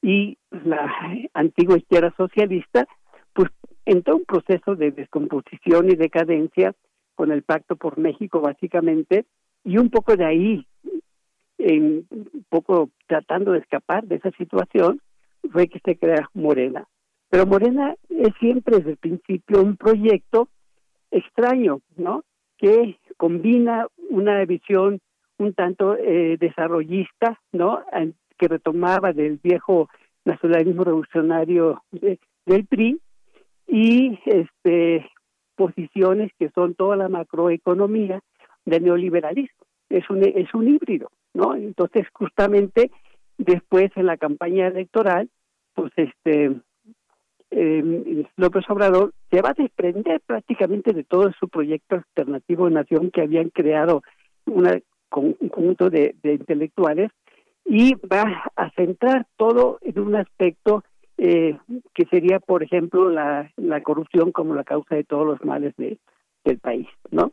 [0.00, 0.92] y la
[1.34, 2.86] antigua izquierda socialista,
[3.32, 3.50] pues
[3.84, 6.72] entró un proceso de descomposición y decadencia
[7.16, 9.26] con el Pacto por México básicamente
[9.64, 10.66] y un poco de ahí,
[11.58, 12.06] un
[12.48, 15.00] poco tratando de escapar de esa situación,
[15.50, 16.86] fue que se crea Morena.
[17.28, 20.48] Pero Morena es siempre desde el principio un proyecto
[21.10, 22.22] extraño, ¿no?
[22.58, 25.00] Que combina una visión
[25.38, 27.82] un tanto eh, desarrollista, ¿no?
[28.38, 29.88] Que retomaba del viejo
[30.24, 33.00] nacionalismo revolucionario del PRI
[33.66, 35.08] y este
[35.56, 38.20] posiciones que son toda la macroeconomía
[38.64, 39.64] del neoliberalismo.
[39.88, 41.54] Es un es un híbrido, ¿no?
[41.54, 42.90] Entonces justamente
[43.38, 45.30] después en la campaña electoral,
[45.74, 46.56] pues este
[47.58, 53.10] eh, López Obrador se va a desprender prácticamente de todo su proyecto alternativo de nación
[53.10, 54.02] que habían creado
[54.44, 54.78] una,
[55.14, 57.10] un conjunto de, intelectuales
[57.64, 60.84] y va a centrar todo en un aspecto
[61.16, 61.56] eh,
[61.94, 63.50] que sería, por ejemplo, la,
[63.82, 65.98] corrupción como la causa de todos los males de,
[66.44, 67.32] del país, ¿no?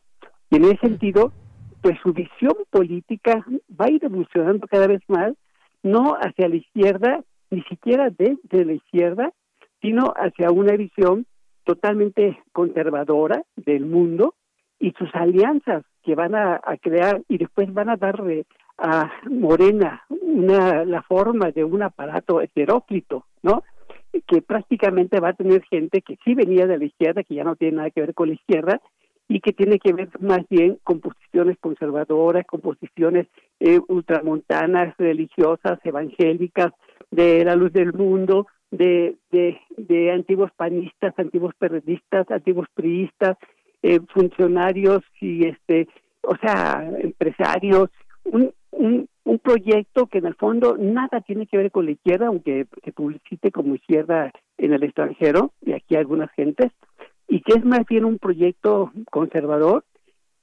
[0.49, 1.33] Y en ese sentido,
[1.81, 3.45] pues su visión política
[3.79, 5.33] va a ir evolucionando cada vez más,
[5.83, 9.33] no hacia la izquierda, ni siquiera desde la izquierda,
[9.83, 11.27] sino hacia una visión
[11.65, 14.33] totalmente conservadora del mundo
[14.79, 18.45] y sus alianzas que van a, crear y después van a darle
[18.77, 23.63] a Morena una la forma de un aparato heteróclito, ¿no?
[24.25, 27.55] Que prácticamente va a tener gente que sí venía de la izquierda, que ya no
[27.55, 28.81] tiene nada que ver con la izquierda,
[29.27, 33.27] y que tiene que ver más bien con posiciones conservadoras, con posiciones
[33.59, 36.73] eh, ultramontanas, religiosas, evangélicas,
[37.09, 38.47] de la luz del mundo,
[38.77, 39.17] de,
[39.77, 43.37] de, antiguos panistas, antiguos periodistas, antiguos priistas,
[43.83, 45.87] eh, funcionarios y este,
[46.21, 47.89] o sea, empresarios,
[48.23, 52.27] un, un, un proyecto que en el fondo nada tiene que ver con la izquierda,
[52.27, 56.71] aunque se publicite como izquierda en el extranjero, y aquí algunas gentes,
[57.27, 59.83] y que es más bien un proyecto conservador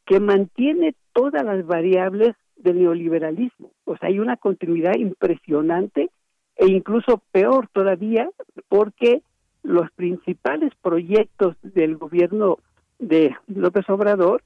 [0.07, 3.73] que mantiene todas las variables del neoliberalismo.
[3.85, 6.11] O sea, hay una continuidad impresionante
[6.61, 8.29] e incluso peor todavía
[8.69, 9.23] porque
[9.63, 12.59] los principales proyectos del gobierno
[12.99, 14.43] de López Obrador,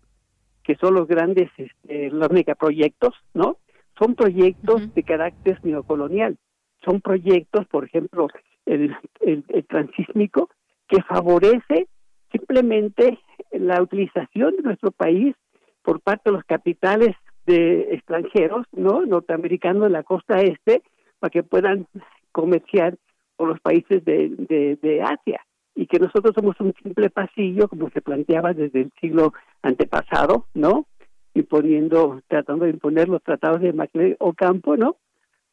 [0.62, 3.56] que son los grandes, este, los megaproyectos, ¿no?
[3.98, 6.38] Son proyectos de carácter neocolonial.
[6.84, 8.28] Son proyectos, por ejemplo,
[8.64, 10.50] el, el, el transísmico,
[10.86, 11.88] que favorece
[12.30, 13.18] simplemente
[13.50, 15.34] la utilización de nuestro país
[15.82, 17.16] por parte de los capitales
[17.46, 19.04] de extranjeros, ¿no?
[19.04, 20.82] Norteamericanos de la costa este,
[21.24, 21.86] para que puedan
[22.32, 22.98] comerciar
[23.36, 25.40] con los países de, Asia
[25.74, 29.32] y que nosotros somos un simple pasillo, como se planteaba desde el siglo
[29.62, 30.86] antepasado, ¿no?
[31.32, 34.96] Imponiendo, tratando de imponer los tratados de Maclay Ocampo, ¿no?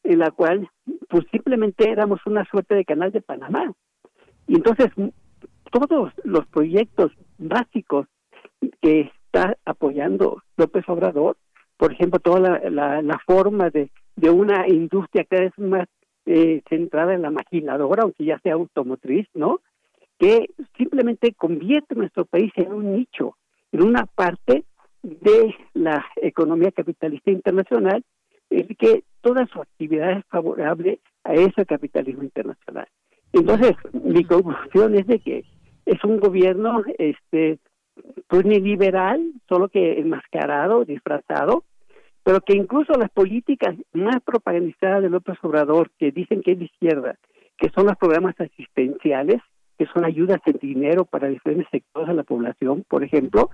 [0.04, 0.68] En la cual,
[1.08, 3.72] pues simplemente éramos una suerte de canal de Panamá.
[4.46, 4.88] Y entonces,
[5.70, 8.08] todos los proyectos básicos
[8.82, 11.38] que está apoyando López Obrador,
[11.78, 15.88] por ejemplo, toda la forma de de una industria cada vez más
[16.26, 19.60] eh, centrada en la maquinadora, aunque ya sea automotriz, ¿no?
[20.18, 23.36] Que simplemente convierte nuestro país en un nicho,
[23.72, 24.64] en una parte
[25.02, 28.04] de la economía capitalista internacional
[28.50, 32.86] es que toda su actividad es favorable a ese capitalismo internacional.
[33.32, 35.44] Entonces, mi conclusión es de que
[35.86, 37.58] es un gobierno este
[38.28, 41.64] pues ni liberal, solo que enmascarado, disfrazado,
[42.24, 46.64] pero que incluso las políticas más propagandizadas de López Obrador, que dicen que es de
[46.66, 47.16] izquierda,
[47.58, 49.40] que son los programas asistenciales,
[49.78, 53.50] que son ayudas en dinero para diferentes sectores de la población, por ejemplo,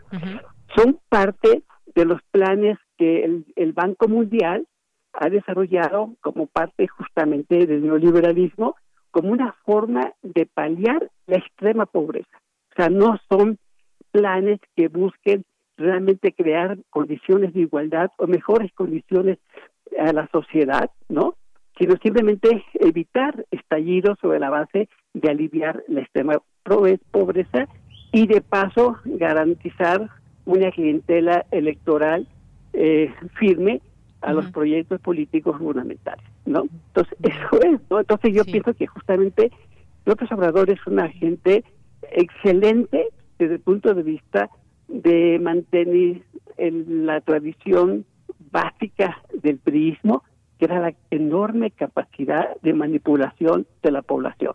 [0.77, 1.63] son parte
[1.95, 4.67] de los planes que el, el Banco Mundial
[5.15, 8.77] ha desarrollado como parte justamente del neoliberalismo
[9.11, 12.39] como una forma de paliar la extrema pobreza.
[12.73, 13.59] O sea, no son
[14.11, 15.45] planes que busquen
[15.79, 19.39] realmente crear condiciones de igualdad o mejores condiciones
[19.99, 21.37] a la sociedad, ¿no?
[21.79, 26.35] Sino simplemente evitar estallidos sobre la base de aliviar la extrema
[27.11, 27.69] pobreza
[28.13, 30.09] y de paso garantizar
[30.45, 32.27] una clientela electoral
[32.73, 33.81] eh, firme
[34.21, 36.65] a los proyectos políticos gubernamentales, ¿no?
[36.89, 38.01] Entonces, eso es, ¿no?
[38.01, 39.53] Entonces yo pienso que justamente
[40.05, 41.65] López Obrador es un agente
[42.11, 44.51] excelente desde el punto de vista
[44.89, 46.23] de mantener
[46.59, 48.05] la tradición
[48.51, 50.25] básica del priismo,
[50.59, 54.55] que era la enorme capacidad de manipulación de la población.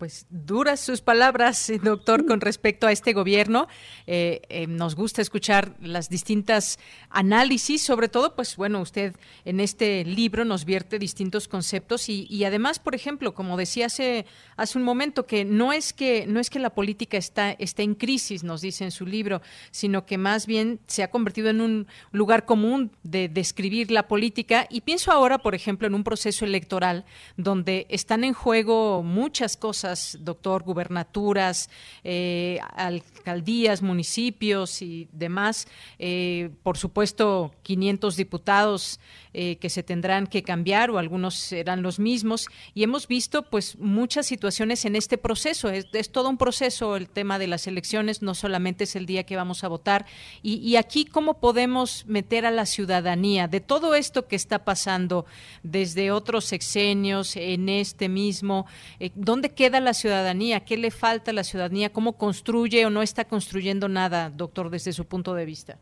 [0.00, 3.68] Pues duras sus palabras, eh, doctor, con respecto a este gobierno.
[4.06, 6.78] Eh, eh, nos gusta escuchar las distintas
[7.10, 9.14] análisis, sobre todo, pues bueno, usted
[9.44, 14.24] en este libro nos vierte distintos conceptos y, y, además, por ejemplo, como decía hace,
[14.56, 17.94] hace un momento, que no es que no es que la política está, esté en
[17.94, 21.86] crisis, nos dice en su libro, sino que más bien se ha convertido en un
[22.10, 24.66] lugar común de describir la política.
[24.70, 27.04] Y pienso ahora, por ejemplo, en un proceso electoral
[27.36, 29.89] donde están en juego muchas cosas
[30.20, 31.70] doctor, gubernaturas,
[32.04, 35.68] eh, alcaldías, municipios y demás.
[35.98, 39.00] Eh, por supuesto, 500 diputados
[39.32, 42.48] eh, que se tendrán que cambiar o algunos serán los mismos.
[42.74, 45.68] Y hemos visto pues muchas situaciones en este proceso.
[45.68, 49.36] Es, todo un proceso el tema de las elecciones, no solamente es el día que
[49.36, 50.06] vamos a votar.
[50.42, 55.26] Y, aquí, ¿cómo podemos meter a la ciudadanía de todo esto que está pasando
[55.62, 58.66] desde otros sexenios, en este mismo?
[59.14, 60.60] ¿Dónde queda la ciudadanía?
[60.60, 61.92] ¿Qué le falta a la ciudadanía?
[61.92, 65.78] ¿Cómo construye o no está construyendo nada, doctor, desde su punto de vista?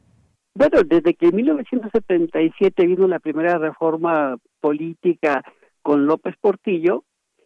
[0.54, 5.44] Bueno, desde que en 1977 vino la primera reforma política
[5.82, 7.04] con López Portillo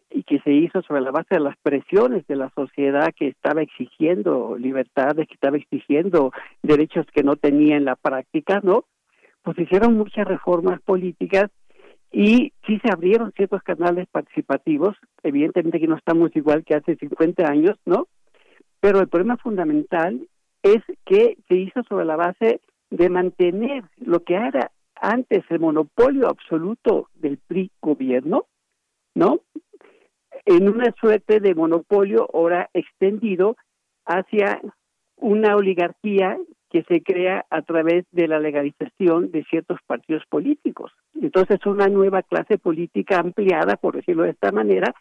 [0.09, 3.61] y que se hizo sobre la base de las presiones de la sociedad que estaba
[3.61, 6.31] exigiendo libertades, que estaba exigiendo
[6.61, 8.85] derechos que no tenía en la práctica, ¿no?
[9.41, 11.49] Pues hicieron muchas reformas políticas
[12.13, 17.43] y sí se abrieron ciertos canales participativos, evidentemente que no estamos igual que hace 50
[17.49, 18.07] años, ¿no?
[18.79, 20.27] Pero el problema fundamental
[20.61, 22.61] es que se hizo sobre la base
[22.91, 28.45] de mantener lo que era antes el monopolio absoluto del PRI gobierno,
[29.15, 29.39] ¿no?
[30.45, 33.57] En una suerte de monopolio ahora extendido
[34.05, 34.61] hacia
[35.17, 36.37] una oligarquía
[36.73, 40.91] que se crea a través de la legalización de ciertos partidos políticos.
[41.21, 44.95] Entonces, una nueva clase política ampliada, por decirlo de esta manera,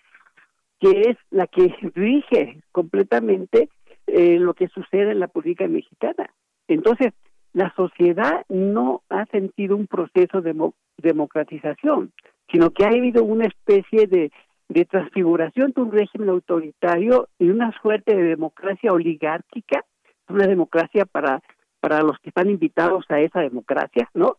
[0.78, 3.70] que es la que rige completamente
[4.07, 6.28] eh, lo que sucede en la política mexicana.
[6.69, 7.15] Entonces,
[7.55, 10.55] la sociedad no ha sentido un proceso de
[10.99, 12.12] democratización,
[12.51, 14.31] sino que ha habido una especie de,
[14.69, 19.86] de transfiguración de un régimen autoritario y una suerte de democracia oligárquica,
[20.28, 21.43] una democracia para
[21.82, 24.36] para los que están invitados a esa democracia, ¿no?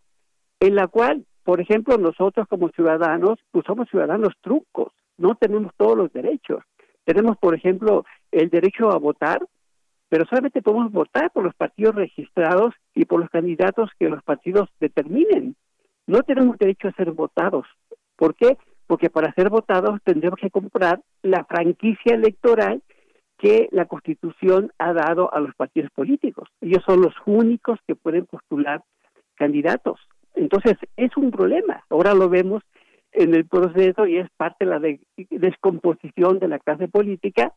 [0.61, 5.97] En la cual, por ejemplo, nosotros como ciudadanos, pues somos ciudadanos trucos, no tenemos todos
[5.97, 6.63] los derechos.
[7.03, 9.45] Tenemos, por ejemplo, el derecho a votar,
[10.07, 14.69] pero solamente podemos votar por los partidos registrados y por los candidatos que los partidos
[14.79, 15.57] determinen.
[16.07, 17.67] No tenemos derecho a ser votados.
[18.15, 18.57] ¿Por qué?
[18.87, 22.81] Porque para ser votados tendremos que comprar la franquicia electoral
[23.43, 26.47] que la Constitución ha dado a los partidos políticos.
[26.61, 28.81] Ellos son los únicos que pueden postular
[29.35, 29.99] candidatos.
[30.33, 31.83] Entonces, es un problema.
[31.89, 32.63] Ahora lo vemos
[33.11, 34.97] en el proceso y es parte de la
[35.29, 37.51] descomposición de la clase política,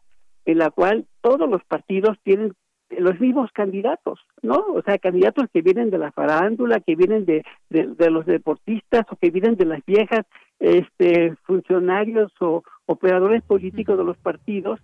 [0.45, 2.53] en la cual todos los partidos tienen
[2.91, 4.65] los mismos candidatos, ¿no?
[4.75, 9.17] O sea, candidatos que vienen de la farándula, que vienen de, de, los deportistas o
[9.17, 10.27] que vienen de las viejas
[10.59, 14.81] este, funcionarios o operadores políticos de los partidos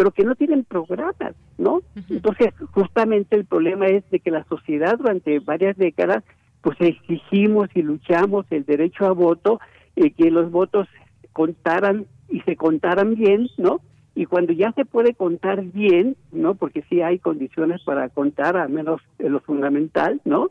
[0.00, 1.82] pero que no tienen programas, ¿no?
[2.08, 6.24] Entonces, justamente el problema es de que la sociedad durante varias décadas,
[6.62, 9.60] pues exigimos y luchamos el derecho a voto,
[9.96, 10.88] eh, que los votos
[11.34, 13.82] contaran y se contaran bien, ¿no?
[14.14, 16.54] y cuando ya se puede contar bien, ¿no?
[16.54, 20.50] Porque sí hay condiciones para contar, al menos en lo fundamental, ¿no?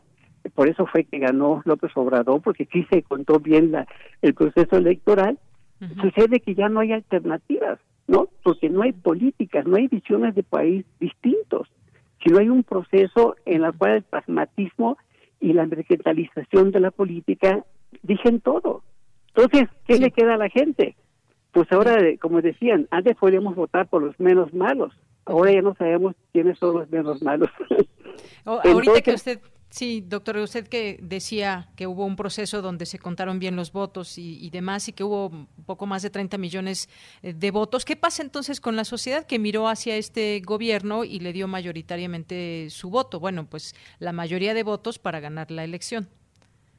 [0.54, 3.88] Por eso fue que ganó López Obrador, porque sí se contó bien la,
[4.22, 5.40] el proceso electoral.
[6.00, 7.80] Sucede que ya no hay alternativas,
[8.10, 8.28] ¿no?
[8.42, 11.68] Porque no hay políticas, no hay visiones de país distintos,
[12.22, 14.98] sino hay un proceso en el cual el pragmatismo
[15.38, 17.64] y la mercantilización de la política
[18.02, 18.82] dicen todo.
[19.28, 20.96] Entonces, ¿qué le queda a la gente?
[21.52, 24.92] Pues ahora, como decían, antes podíamos votar por los menos malos,
[25.24, 27.48] ahora ya no sabemos quiénes son los menos malos.
[28.44, 29.38] Ahorita que usted,
[29.70, 34.18] sí, doctor, usted que decía que hubo un proceso donde se contaron bien los votos
[34.18, 36.88] y, y demás y que hubo un poco más de 30 millones
[37.22, 41.20] eh, de votos, ¿qué pasa entonces con la sociedad que miró hacia este gobierno y
[41.20, 43.20] le dio mayoritariamente su voto?
[43.20, 46.08] Bueno, pues la mayoría de votos para ganar la elección.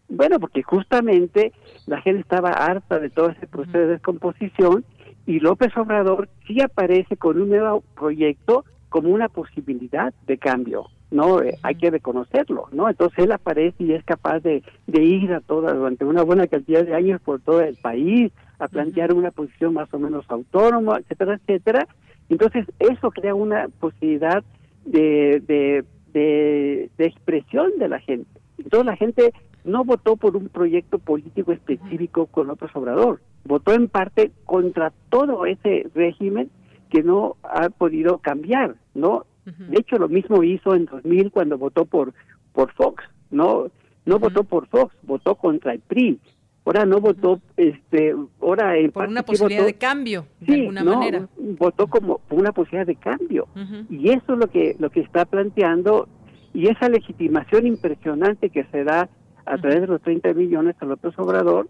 [0.09, 1.53] Bueno, porque justamente
[1.85, 4.83] la gente estaba harta de todo ese proceso de descomposición
[5.25, 11.41] y López Obrador sí aparece con un nuevo proyecto como una posibilidad de cambio, ¿no?
[11.41, 12.89] Eh, Hay que reconocerlo, ¿no?
[12.89, 16.83] Entonces él aparece y es capaz de, de ir a toda, durante una buena cantidad
[16.83, 21.35] de años por todo el país, a plantear una posición más o menos autónoma, etcétera,
[21.35, 21.87] etcétera.
[22.29, 24.43] Entonces eso crea una posibilidad
[24.85, 25.83] de, de,
[26.13, 28.39] de, de expresión de la gente.
[28.57, 29.33] Entonces la gente
[29.63, 35.45] no votó por un proyecto político específico con López Obrador, votó en parte contra todo
[35.45, 36.49] ese régimen
[36.89, 39.25] que no ha podido cambiar, ¿no?
[39.45, 42.13] De hecho, lo mismo hizo en 2000 cuando votó por
[42.53, 43.67] por Fox, no
[44.05, 46.19] no votó por Fox, votó contra el PRI.
[46.65, 50.83] Ahora no votó, este, ahora en Por una posibilidad votó- de cambio, de Sí, alguna
[50.83, 51.27] no, manera.
[51.57, 53.47] votó como por una posibilidad de cambio.
[53.89, 56.07] Y eso es lo que lo que está planteando
[56.53, 59.09] y esa legitimación impresionante que se da
[59.45, 61.67] a través de los 30 millones a López Obrador,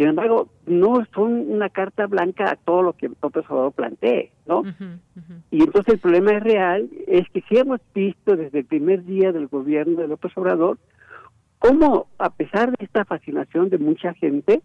[0.00, 4.62] sin embargo, no son una carta blanca a todo lo que López Obrador plantee, ¿no?
[5.50, 9.30] Y entonces el problema es real, es que si hemos visto desde el primer día
[9.30, 10.78] del gobierno de López Obrador,
[11.58, 14.62] cómo a pesar de esta fascinación de mucha gente,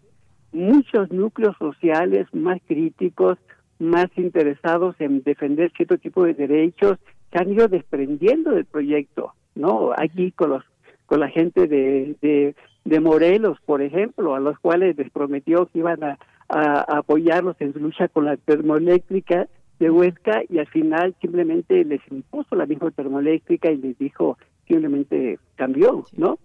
[0.52, 3.36] muchos núcleos sociales más críticos,
[3.78, 6.96] más interesados en defender cierto tipo de derechos,
[7.30, 9.90] se han ido desprendiendo del proyecto, ¿no?
[9.98, 10.64] Aquí con los
[11.04, 12.56] con la gente de, de,
[12.86, 16.18] de Morelos, por ejemplo, a los cuales les prometió que iban a,
[16.48, 19.48] a- a apoyarlos en su lucha con la termoeléctrica
[19.78, 25.38] de Huesca y al final simplemente les impuso la misma termoeléctrica y les dijo simplemente
[25.56, 26.38] cambió, ¿no?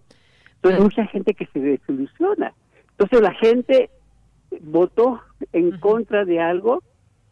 [0.55, 2.53] Entonces mucha gente que se desilusiona.
[2.91, 3.89] Entonces la gente
[4.61, 5.21] votó
[5.53, 6.83] en contra de algo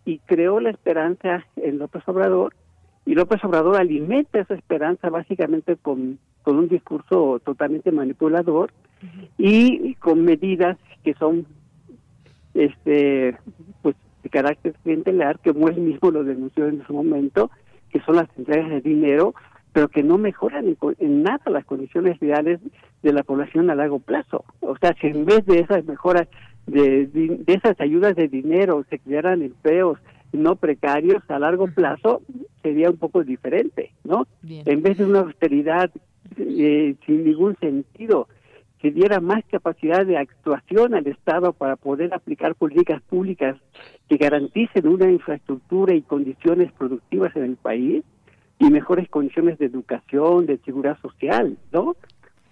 [0.06, 2.56] y creó la esperanza en López Obrador
[3.06, 8.72] y López Obrador alimenta esa esperanza básicamente con, con un discurso totalmente manipulador
[9.38, 11.46] y con medidas que son
[12.54, 13.38] este
[13.82, 17.50] pues de carácter clientelar que él mismo lo denunció en su momento
[17.92, 19.34] que son las entregas de dinero
[19.72, 22.60] pero que no mejoran en, en nada las condiciones reales
[23.04, 24.44] de la población a largo plazo.
[24.62, 26.28] O sea si en vez de esas mejoras
[26.68, 30.00] de, de esas ayudas de dinero se crearan empleos
[30.32, 32.22] no precarios a largo plazo
[32.62, 35.90] sería un poco diferente no en vez de una austeridad
[36.38, 38.28] eh, sin ningún sentido
[38.80, 43.58] que diera más capacidad de actuación al Estado para poder aplicar políticas públicas
[44.08, 48.04] que garanticen una infraestructura y condiciones productivas en el país
[48.58, 51.96] y mejores condiciones de educación, de seguridad social, ¿no?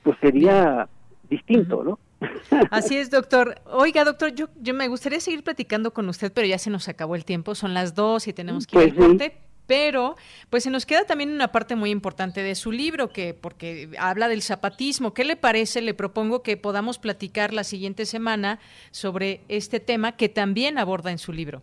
[0.04, 0.88] Pues sería
[1.30, 2.00] distinto, ¿no?
[2.72, 3.56] Así es, doctor.
[3.66, 7.16] Oiga, doctor, yo, yo me gustaría seguir platicando con usted, pero ya se nos acabó
[7.16, 9.32] el tiempo, son las dos y tenemos que ir Pues al sí.
[9.68, 10.16] Pero,
[10.50, 14.30] pues se nos queda también una parte muy importante de su libro, que porque habla
[14.30, 15.14] del zapatismo.
[15.14, 15.82] ¿Qué le parece?
[15.82, 18.60] Le propongo que podamos platicar la siguiente semana
[18.92, 21.62] sobre este tema que también aborda en su libro.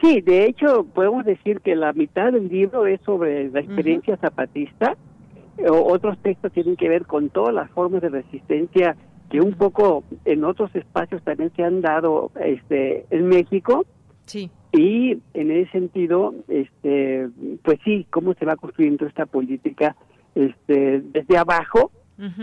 [0.00, 4.96] Sí, de hecho, podemos decir que la mitad del libro es sobre la experiencia zapatista.
[5.68, 8.94] O- otros textos tienen que ver con todas las formas de resistencia
[9.30, 13.84] que un poco en otros espacios también se han dado este, en México.
[14.26, 14.50] Sí.
[14.72, 17.28] Y en ese sentido, este,
[17.62, 19.96] pues sí, cómo se va construyendo esta política
[20.34, 21.90] este, desde abajo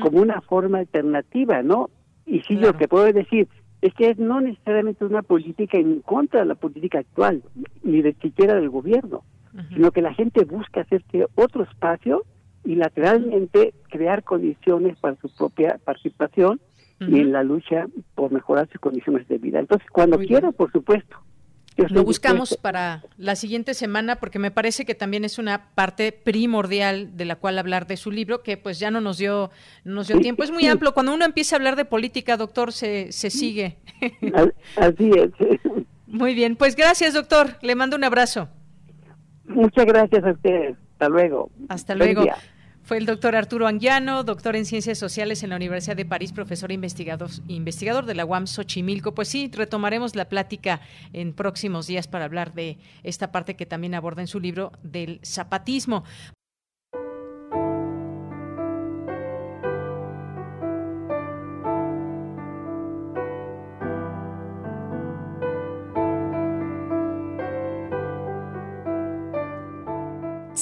[0.02, 1.90] como una forma alternativa, ¿no?
[2.26, 3.48] Y sí, lo que puedo decir
[3.82, 7.44] es que no necesariamente una política en contra de la política actual,
[7.82, 9.24] ni de siquiera del gobierno,
[9.74, 12.24] sino que la gente busca hacerse otro espacio
[12.64, 16.62] y lateralmente crear condiciones para su propia participación
[17.00, 19.60] y en la lucha por mejorar sus condiciones de vida.
[19.60, 21.18] Entonces, cuando Muy quiera, por supuesto.
[21.76, 27.18] Lo buscamos para la siguiente semana porque me parece que también es una parte primordial
[27.18, 29.50] de la cual hablar de su libro que pues ya no nos dio
[29.84, 30.44] no nos dio tiempo.
[30.44, 30.94] Es muy amplio.
[30.94, 33.78] Cuando uno empieza a hablar de política, doctor, se, se sigue.
[34.76, 35.32] Así es.
[36.08, 36.56] Muy bien.
[36.56, 37.58] Pues gracias, doctor.
[37.62, 38.50] Le mando un abrazo.
[39.46, 40.78] Muchas gracias a ustedes.
[40.94, 41.52] Hasta luego.
[41.70, 42.24] Hasta luego.
[42.86, 46.70] Fue el doctor Arturo Anguiano, doctor en Ciencias Sociales en la Universidad de París, profesor
[46.70, 49.16] e investigador, investigador de la UAM Xochimilco.
[49.16, 50.82] Pues sí, retomaremos la plática
[51.14, 55.22] en próximos días para hablar de esta parte que también aborda en su libro del
[55.24, 56.04] zapatismo.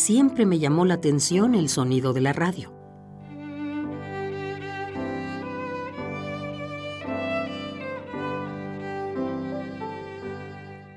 [0.01, 2.73] Siempre me llamó la atención el sonido de la radio.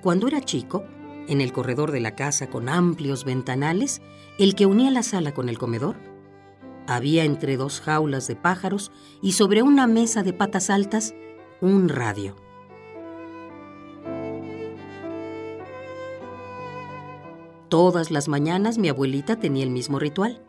[0.03, 0.85] Cuando era chico,
[1.29, 4.01] en el corredor de la casa con amplios ventanales,
[4.39, 5.97] el que unía la sala con el comedor,
[6.87, 8.91] había entre dos jaulas de pájaros
[9.23, 11.15] y sobre una mesa de patas altas
[11.61, 12.44] un radio.
[17.75, 20.41] Todas las mañanas mi abuelita tenía el mismo ritual.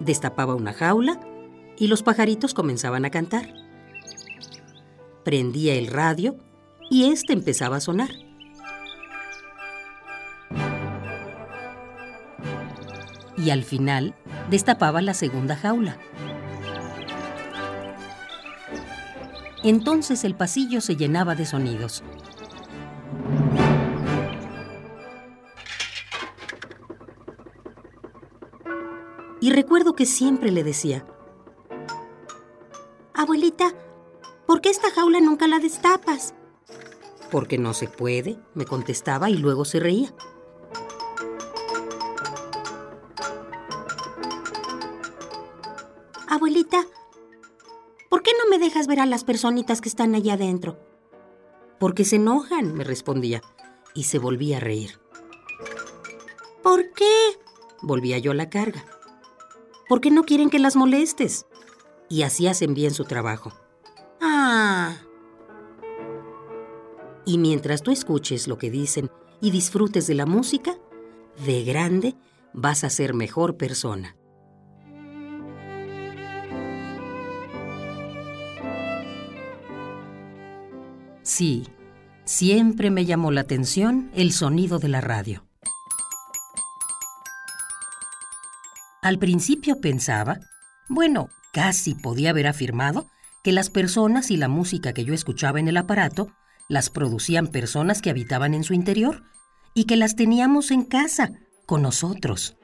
[0.00, 1.20] Destapaba una jaula
[1.78, 3.54] y los pajaritos comenzaban a cantar.
[5.24, 6.36] Prendía el radio
[6.90, 8.10] y éste empezaba a sonar.
[13.36, 14.16] Y al final
[14.50, 15.96] destapaba la segunda jaula.
[19.62, 22.02] Entonces el pasillo se llenaba de sonidos.
[29.56, 31.06] Recuerdo que siempre le decía,
[33.14, 33.72] Abuelita,
[34.46, 36.34] ¿por qué esta jaula nunca la destapas?
[37.30, 40.12] Porque no se puede, me contestaba y luego se reía.
[46.28, 46.84] Abuelita,
[48.10, 50.78] ¿por qué no me dejas ver a las personitas que están allá adentro?
[51.80, 53.40] Porque se enojan, me respondía,
[53.94, 55.00] y se volvía a reír.
[56.62, 57.38] ¿Por qué?
[57.80, 58.84] Volvía yo a la carga
[59.88, 61.46] porque no quieren que las molestes.
[62.08, 63.52] Y así hacen bien su trabajo.
[64.20, 64.96] Ah.
[67.24, 69.10] Y mientras tú escuches lo que dicen
[69.40, 70.76] y disfrutes de la música,
[71.44, 72.14] de grande
[72.52, 74.16] vas a ser mejor persona.
[81.22, 81.66] Sí,
[82.24, 85.45] siempre me llamó la atención el sonido de la radio.
[89.06, 90.40] Al principio pensaba,
[90.88, 93.06] bueno, casi podía haber afirmado,
[93.44, 96.32] que las personas y la música que yo escuchaba en el aparato
[96.68, 99.22] las producían personas que habitaban en su interior
[99.74, 101.30] y que las teníamos en casa,
[101.66, 102.56] con nosotros.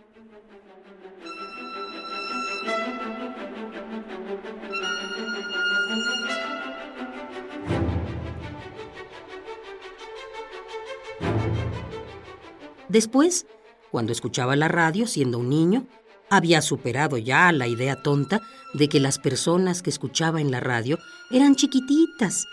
[12.88, 13.46] Después,
[13.92, 15.86] cuando escuchaba la radio siendo un niño,
[16.32, 18.40] había superado ya la idea tonta
[18.72, 20.98] de que las personas que escuchaba en la radio
[21.30, 22.46] eran chiquititas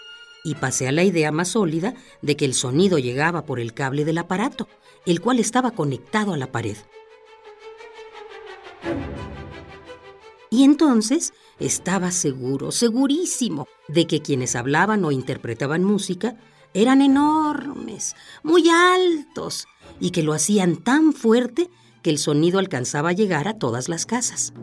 [0.43, 4.03] y pasé a la idea más sólida de que el sonido llegaba por el cable
[4.03, 4.67] del aparato,
[5.05, 6.75] el cual estaba conectado a la pared.
[10.49, 16.35] Y entonces estaba seguro, segurísimo, de que quienes hablaban o interpretaban música
[16.73, 19.67] eran enormes, muy altos,
[20.01, 21.69] y que lo hacían tan fuerte
[22.01, 24.53] que el sonido alcanzaba a llegar a todas las casas.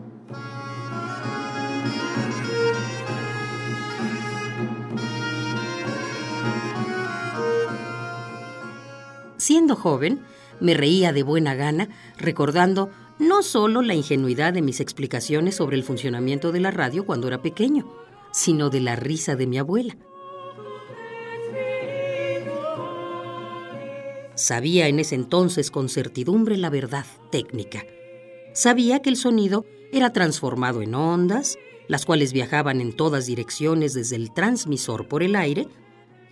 [9.37, 10.19] Siendo joven,
[10.59, 12.89] me reía de buena gana recordando
[13.19, 17.41] no solo la ingenuidad de mis explicaciones sobre el funcionamiento de la radio cuando era
[17.41, 17.87] pequeño,
[18.31, 19.95] sino de la risa de mi abuela.
[24.37, 27.83] Sabía en ese entonces con certidumbre la verdad técnica.
[28.53, 31.57] Sabía que el sonido era transformado en ondas,
[31.87, 35.67] las cuales viajaban en todas direcciones desde el transmisor por el aire,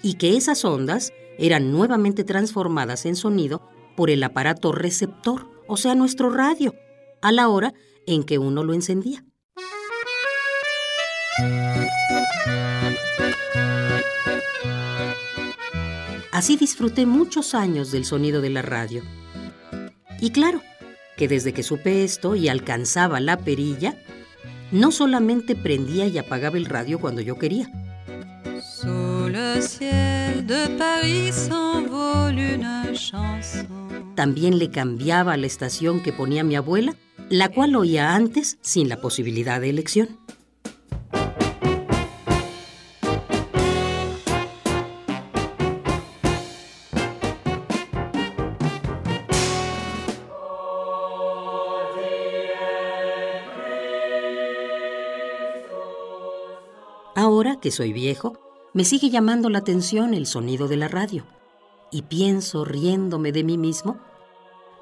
[0.04, 3.68] y que esas ondas eran nuevamente transformadas en sonido
[3.98, 6.76] por el aparato receptor, o sea, nuestro radio,
[7.24, 7.74] a la hora
[8.06, 9.26] en que uno lo encendía.
[16.36, 19.04] Así disfruté muchos años del sonido de la radio.
[20.20, 20.62] Y claro,
[21.16, 23.96] que desde que supe esto y alcanzaba la perilla,
[24.70, 27.72] no solamente prendía y apagaba el radio cuando yo quería.
[34.16, 36.96] También le cambiaba la estación que ponía mi abuela,
[37.30, 40.25] la cual oía antes sin la posibilidad de elección.
[57.66, 58.38] Que soy viejo,
[58.74, 61.26] me sigue llamando la atención el sonido de la radio.
[61.92, 63.98] Y pienso, riéndome de mí mismo,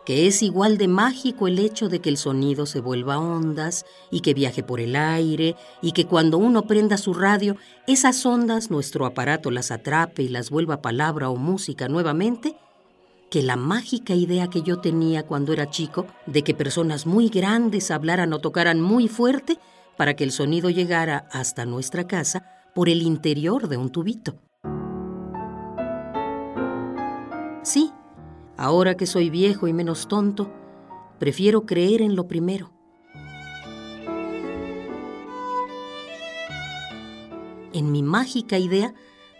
[0.05, 4.19] que es igual de mágico el hecho de que el sonido se vuelva ondas y
[4.19, 7.55] que viaje por el aire y que cuando uno prenda su radio,
[7.87, 12.57] esas ondas nuestro aparato las atrape y las vuelva palabra o música nuevamente,
[13.31, 17.91] que la mágica idea que yo tenía cuando era chico de que personas muy grandes
[17.91, 19.57] hablaran o tocaran muy fuerte
[19.95, 24.35] para que el sonido llegara hasta nuestra casa por el interior de un tubito.
[27.63, 27.91] Sí,
[28.57, 30.51] Ahora que soy viejo y menos tonto,
[31.19, 32.71] prefiero creer en lo primero.
[37.73, 38.93] En mi mágica idea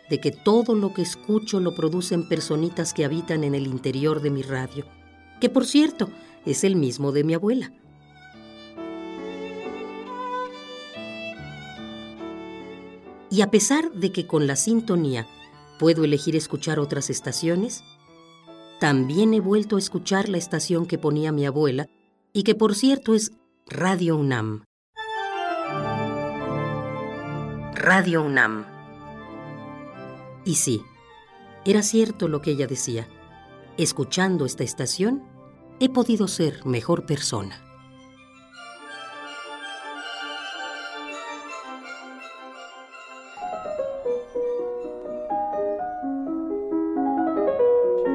[0.10, 4.32] de que todo lo que escucho lo producen personitas que habitan en el interior de
[4.32, 4.86] mi radio,
[5.40, 6.10] que por cierto
[6.46, 7.72] es el mismo de mi abuela.
[13.34, 15.26] Y a pesar de que con la sintonía
[15.80, 17.84] puedo elegir escuchar otras estaciones,
[18.80, 21.90] también he vuelto a escuchar la estación que ponía mi abuela
[22.32, 23.32] y que por cierto es
[23.66, 24.66] Radio UNAM.
[27.74, 28.68] Radio UNAM.
[30.46, 30.84] Y sí,
[31.66, 33.08] era cierto lo que ella decía.
[33.78, 35.24] Escuchando esta estación,
[35.80, 37.73] he podido ser mejor persona.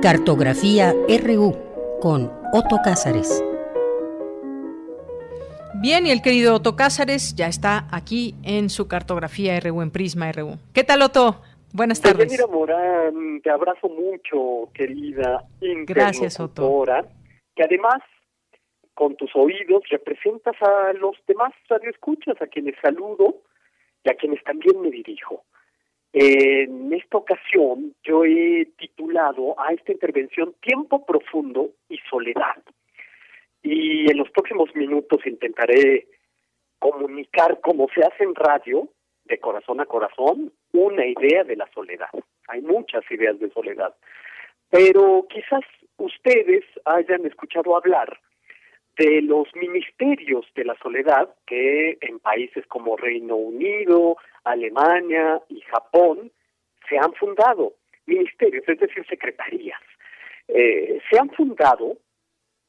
[0.00, 1.56] Cartografía RU
[2.00, 3.44] con Otto Cázares.
[5.80, 10.30] Bien, y el querido Otto Cázares ya está aquí en su cartografía RU, en Prisma
[10.30, 10.56] RU.
[10.72, 11.42] ¿Qué tal, Otto?
[11.72, 12.30] Buenas tardes.
[12.30, 16.84] Mira, Morán, te abrazo mucho, querida Gracias, Otto.
[17.56, 18.00] Que además,
[18.94, 23.38] con tus oídos, representas a los demás radioescuchas, a quienes saludo
[24.04, 25.42] y a quienes también me dirijo.
[26.12, 32.62] En esta ocasión yo he titulado a esta intervención Tiempo profundo y soledad.
[33.62, 36.06] Y en los próximos minutos intentaré
[36.78, 38.88] comunicar, como se hace en radio,
[39.24, 42.08] de corazón a corazón, una idea de la soledad.
[42.48, 43.94] Hay muchas ideas de soledad.
[44.70, 45.64] Pero quizás
[45.98, 48.18] ustedes hayan escuchado hablar
[48.96, 54.16] de los ministerios de la soledad que en países como Reino Unido,
[54.50, 56.30] Alemania y Japón
[56.88, 57.74] se han fundado
[58.06, 59.80] ministerios, es decir, secretarías.
[60.48, 61.98] Eh, se han fundado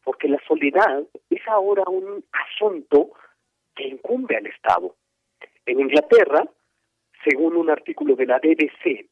[0.04, 3.12] porque la soledad es ahora un asunto
[3.76, 4.96] que incumbe al Estado.
[5.66, 6.44] En Inglaterra,
[7.24, 9.08] según un artículo de la BBC,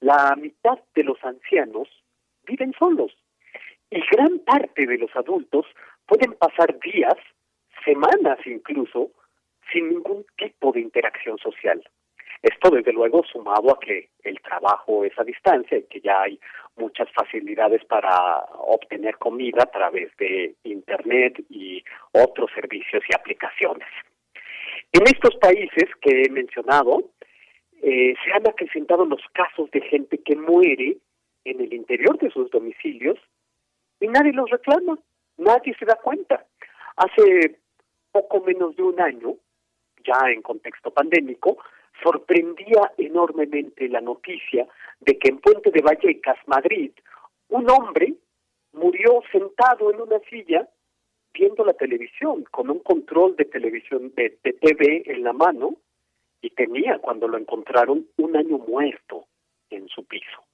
[0.00, 1.88] la mitad de los ancianos
[2.44, 3.12] viven solos
[3.90, 5.66] y gran parte de los adultos
[6.06, 7.16] pueden pasar días,
[7.84, 9.10] semanas incluso,
[9.72, 11.82] sin ningún tipo de interacción social.
[12.42, 16.40] Esto, desde luego, sumado a que el trabajo es a distancia y que ya hay
[16.76, 23.88] muchas facilidades para obtener comida a través de Internet y otros servicios y aplicaciones.
[24.92, 27.10] En estos países que he mencionado,
[27.80, 30.98] eh, se han acrecentado los casos de gente que muere
[31.44, 33.18] en el interior de sus domicilios
[34.00, 34.98] y nadie los reclama,
[35.36, 36.44] nadie se da cuenta.
[36.96, 37.58] Hace
[38.10, 39.36] poco menos de un año,
[40.04, 41.58] ya en contexto pandémico,
[42.02, 44.66] sorprendía enormemente la noticia
[45.00, 46.92] de que en Puente de Vallecas, Madrid,
[47.48, 48.14] un hombre
[48.72, 50.68] murió sentado en una silla
[51.32, 55.76] viendo la televisión con un control de televisión de, TV en la mano
[56.40, 59.26] y tenía cuando lo encontraron un año muerto
[59.70, 60.44] en su piso.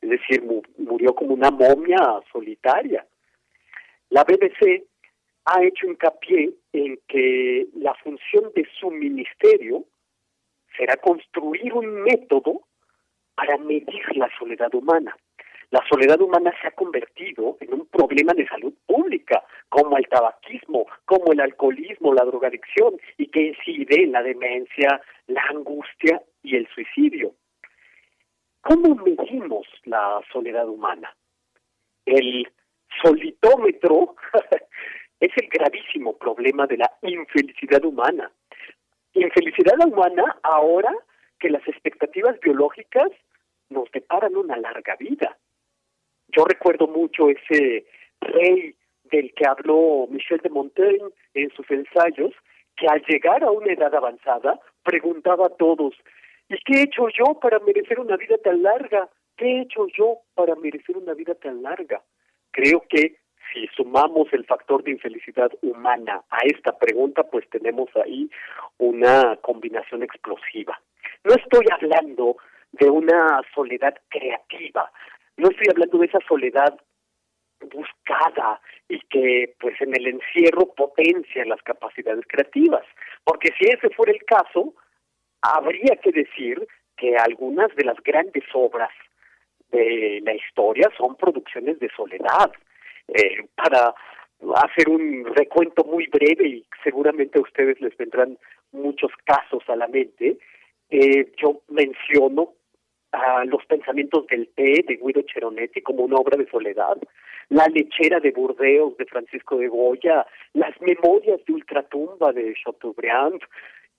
[0.00, 0.42] Es decir,
[0.78, 3.06] murió como una momia solitaria.
[4.10, 4.84] La BBC
[5.46, 9.84] ha hecho hincapié en que la función de su ministerio
[10.76, 12.62] será construir un método
[13.34, 15.16] para medir la soledad humana.
[15.70, 20.86] La soledad humana se ha convertido en un problema de salud pública, como el tabaquismo,
[21.04, 26.68] como el alcoholismo, la drogadicción, y que incide en la demencia, la angustia y el
[26.68, 27.34] suicidio.
[28.60, 31.14] ¿Cómo medimos la soledad humana?
[32.04, 32.48] El
[33.02, 34.14] solitómetro
[35.20, 38.30] es el gravísimo problema de la infelicidad humana
[39.22, 40.92] infelicidad humana ahora
[41.38, 43.10] que las expectativas biológicas
[43.68, 45.36] nos deparan una larga vida.
[46.28, 47.86] Yo recuerdo mucho ese
[48.20, 48.74] rey
[49.04, 52.32] del que habló Michel de Montaigne en sus ensayos,
[52.76, 55.94] que al llegar a una edad avanzada preguntaba a todos,
[56.48, 59.08] ¿y qué he hecho yo para merecer una vida tan larga?
[59.36, 62.02] ¿Qué he hecho yo para merecer una vida tan larga?
[62.50, 63.16] Creo que
[63.52, 68.30] si sumamos el factor de infelicidad humana a esta pregunta, pues tenemos ahí
[68.78, 70.80] una combinación explosiva.
[71.24, 72.36] No estoy hablando
[72.72, 74.90] de una soledad creativa,
[75.36, 76.78] no estoy hablando de esa soledad
[77.60, 82.84] buscada y que pues en el encierro potencia las capacidades creativas,
[83.24, 84.74] porque si ese fuera el caso,
[85.40, 86.66] habría que decir
[86.96, 88.90] que algunas de las grandes obras
[89.70, 92.52] de la historia son producciones de soledad.
[93.08, 93.94] Eh, para
[94.56, 98.38] hacer un recuento muy breve y seguramente a ustedes les vendrán
[98.72, 100.38] muchos casos a la mente,
[100.90, 102.54] eh, yo menciono
[103.12, 106.96] a los pensamientos del té de Guido Cheronetti como una obra de soledad,
[107.48, 113.40] la lechera de Burdeos de Francisco de Goya, las memorias de ultratumba de Chateaubriand,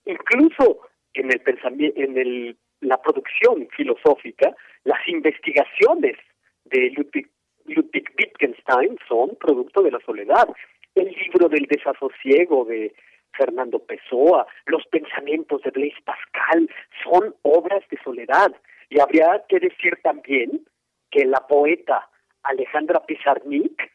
[0.04, 0.80] incluso
[1.14, 4.54] en el pensamiento, en el, la producción filosófica,
[4.84, 6.16] las investigaciones
[6.64, 7.28] de Ludwig,
[7.68, 10.48] Ludwig Wittgenstein son producto de la soledad.
[10.94, 12.94] El libro del desasosiego de
[13.32, 16.68] Fernando Pessoa, los pensamientos de Blaise Pascal
[17.04, 18.52] son obras de soledad.
[18.88, 20.66] Y habría que decir también
[21.10, 22.08] que la poeta
[22.42, 23.90] Alejandra Pizarnik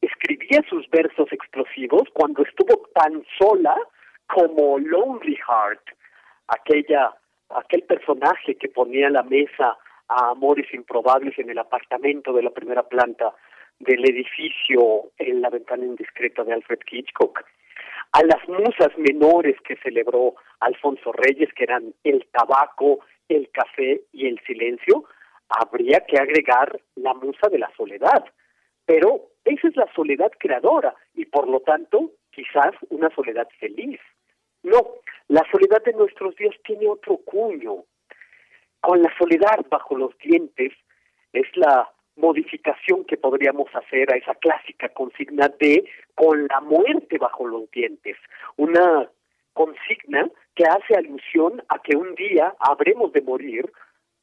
[0.00, 3.76] escribía sus versos explosivos cuando estuvo tan sola
[4.26, 5.82] como Lonely Heart,
[6.48, 7.14] aquella
[7.50, 9.76] aquel personaje que ponía la mesa
[10.10, 13.32] a amores improbables en el apartamento de la primera planta
[13.78, 17.44] del edificio en la ventana indiscreta de Alfred Hitchcock.
[18.12, 24.26] A las musas menores que celebró Alfonso Reyes, que eran el tabaco, el café y
[24.26, 25.04] el silencio,
[25.48, 28.24] habría que agregar la musa de la soledad.
[28.84, 34.00] Pero esa es la soledad creadora y por lo tanto quizás una soledad feliz.
[34.64, 34.96] No,
[35.28, 37.84] la soledad de nuestros días tiene otro cuño.
[38.90, 40.72] Con la soledad bajo los dientes
[41.32, 45.84] es la modificación que podríamos hacer a esa clásica consigna de
[46.16, 48.16] con la muerte bajo los dientes.
[48.56, 49.08] Una
[49.52, 53.70] consigna que hace alusión a que un día habremos de morir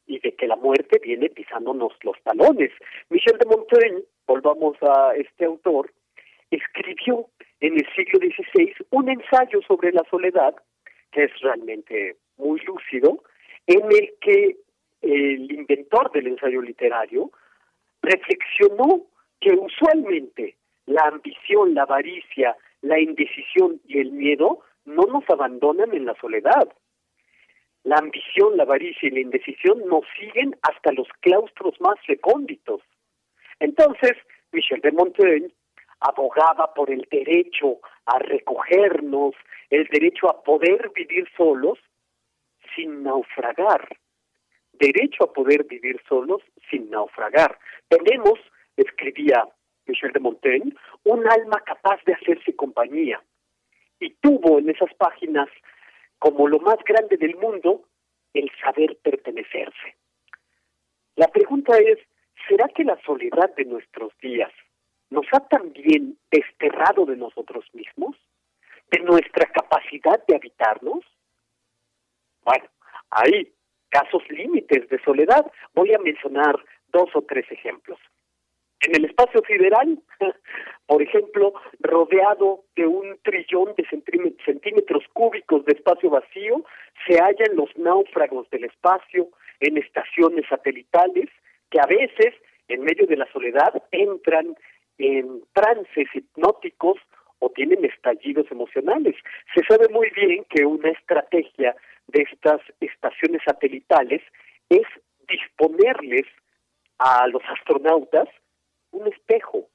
[0.06, 2.72] y de que la muerte viene pisándonos los talones.
[3.10, 5.94] Michel de Montaigne, volvamos a este autor,
[6.52, 7.26] escribió
[7.61, 10.56] en el siglo XVI un ensayo sobre la soledad,
[11.14, 13.23] que es realmente muy lúcido,
[13.68, 14.57] en el que
[15.02, 17.31] el inventor del ensayo literario
[18.02, 19.03] reflexionó
[19.39, 26.06] que usualmente la ambición, la avaricia, la indecisión y el miedo no nos abandonan en
[26.06, 26.69] la soledad.
[27.84, 32.81] La ambición, la avaricia y la indecisión nos siguen hasta los claustros más recónditos.
[33.60, 34.14] Entonces,
[34.52, 35.52] Michel de Montaigne
[35.99, 39.35] abogaba por el derecho a recogernos,
[39.69, 41.80] el derecho a poder vivir solos
[42.78, 43.98] sin naufragar.
[44.72, 47.60] Derecho a poder vivir solos sin naufragar.
[47.90, 48.40] Tenemos,
[48.78, 49.44] escribía
[49.88, 50.74] Michel de Montaigne,
[51.04, 53.22] un alma capaz de hacerse compañía.
[53.99, 55.49] Y tuvo en esas páginas,
[56.20, 57.84] como lo más grande del mundo,
[58.34, 59.95] el saber pertenecerse.
[61.16, 61.98] La pregunta es,
[62.48, 64.52] ¿será que la soledad de nuestros días
[65.10, 68.16] nos ha también desterrado de nosotros mismos,
[68.91, 71.04] de nuestra capacidad de habitarnos?
[72.48, 72.64] Bueno,
[73.11, 73.52] hay
[73.90, 75.45] casos límites de soledad.
[75.74, 76.56] Voy a mencionar
[76.94, 77.99] dos o tres ejemplos.
[78.80, 79.99] En el espacio sideral,
[80.88, 83.86] por ejemplo, rodeado de un trillón de
[84.45, 86.64] centímetros cúbicos de espacio vacío,
[87.06, 89.28] se hallan los náufragos del espacio
[89.60, 91.28] en estaciones satelitales
[91.69, 92.34] que a veces,
[92.69, 94.56] en medio de la soledad, entran
[94.99, 96.98] en trances hipnóticos
[97.40, 99.15] o tienen estallidos emocionales.
[99.53, 101.76] Se sabe muy bien que una estrategia
[102.08, 104.22] de estas estaciones satelitales
[104.70, 104.88] es
[105.28, 106.26] disponerles
[106.98, 108.28] a los astronautas
[108.92, 109.68] un espejo,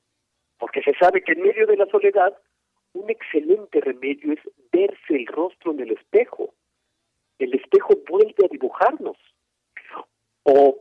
[0.59, 2.37] porque se sabe que en medio de la soledad
[2.95, 4.41] un excelente remedio es
[4.73, 6.55] verse el rostro en el espejo.
[7.39, 9.17] El espejo vuelve a dibujarnos.
[10.45, 10.79] O,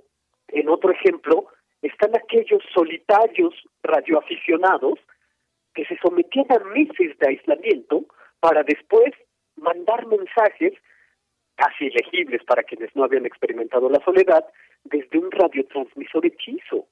[0.49, 1.47] en otro ejemplo,
[1.81, 3.53] están aquellos solitarios
[3.83, 4.99] radioaficionados
[5.73, 8.05] que se sometían a meses de aislamiento
[8.39, 9.13] para después
[9.55, 10.73] mandar mensajes
[11.55, 14.45] casi elegibles para quienes no habían experimentado la soledad
[14.83, 16.87] desde un radiotransmisor hechizo.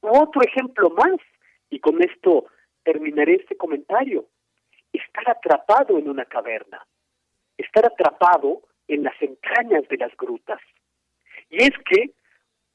[0.00, 1.20] Otro ejemplo más,
[1.68, 2.46] y con esto
[2.82, 4.26] terminaré este comentario,
[4.92, 6.84] estar atrapado en una caverna,
[7.56, 10.60] estar atrapado en las entrañas de las grutas.
[11.50, 12.10] Y es que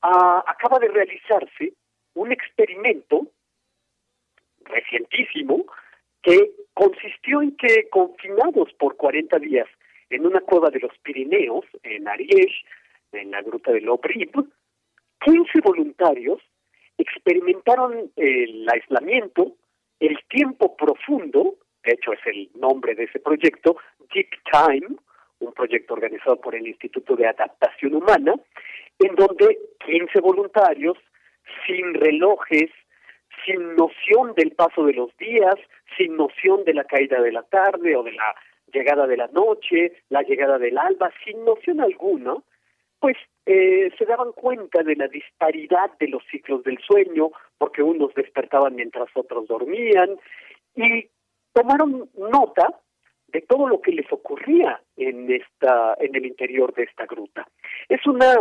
[0.01, 1.73] ah, acaba de realizarse
[2.13, 3.27] un experimento
[4.61, 5.65] recientísimo
[6.21, 9.67] que consistió en que confinados por 40 días
[10.15, 12.63] en una cueva de los Pirineos, en Ariège,
[13.11, 14.31] en la gruta de Lobrib,
[15.19, 16.41] 15 voluntarios
[16.97, 19.53] experimentaron el aislamiento,
[19.99, 23.77] el tiempo profundo, de hecho es el nombre de ese proyecto,
[24.13, 24.95] Deep Time,
[25.39, 28.35] un proyecto organizado por el Instituto de Adaptación Humana,
[28.99, 30.97] en donde 15 voluntarios,
[31.67, 32.71] sin relojes,
[33.45, 35.55] sin noción del paso de los días,
[35.97, 38.35] sin noción de la caída de la tarde o de la
[38.75, 42.35] llegada de la noche, la llegada del alba, sin noción alguna,
[42.99, 48.13] pues eh, se daban cuenta de la disparidad de los ciclos del sueño, porque unos
[48.15, 50.17] despertaban mientras otros dormían,
[50.75, 51.07] y
[51.53, 52.81] tomaron nota
[53.27, 57.47] de todo lo que les ocurría en esta en el interior de esta gruta.
[57.89, 58.33] Es una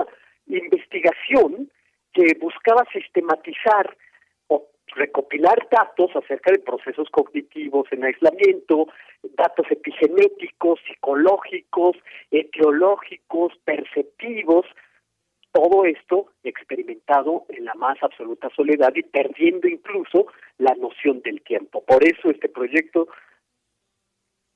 [0.46, 1.70] investigación
[2.12, 3.96] que buscaba sistematizar
[4.88, 8.88] recopilar datos acerca de procesos cognitivos en aislamiento,
[9.36, 11.96] datos epigenéticos, psicológicos,
[12.30, 14.66] etiológicos, perceptivos,
[15.52, 20.26] todo esto experimentado en la más absoluta soledad y perdiendo incluso
[20.58, 21.84] la noción del tiempo.
[21.84, 23.08] Por eso este proyecto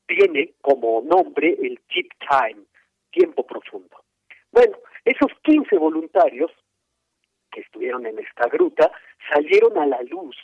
[0.07, 2.65] tiene como nombre el Deep Time,
[3.11, 4.03] tiempo profundo.
[4.51, 6.51] Bueno, esos 15 voluntarios
[7.51, 8.91] que estuvieron en esta gruta
[9.33, 10.37] salieron a la luz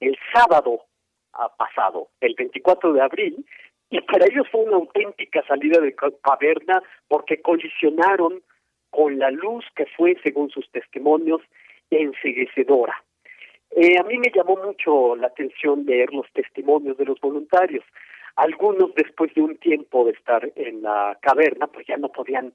[0.00, 0.84] el sábado
[1.56, 3.46] pasado, el 24 de abril,
[3.90, 8.42] y para ellos fue una auténtica salida de caverna porque colisionaron
[8.90, 11.40] con la luz que fue, según sus testimonios,
[11.90, 13.02] enseguecedora.
[13.70, 17.84] Eh, a mí me llamó mucho la atención leer los testimonios de los voluntarios.
[18.36, 22.52] Algunos, después de un tiempo de estar en la caverna, pues ya no podían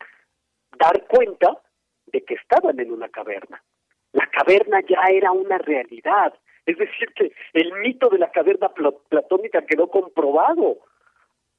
[0.77, 1.59] dar cuenta
[2.07, 3.61] de que estaban en una caverna.
[4.13, 6.33] La caverna ya era una realidad.
[6.65, 8.69] Es decir, que el mito de la caverna
[9.09, 10.77] platónica quedó comprobado.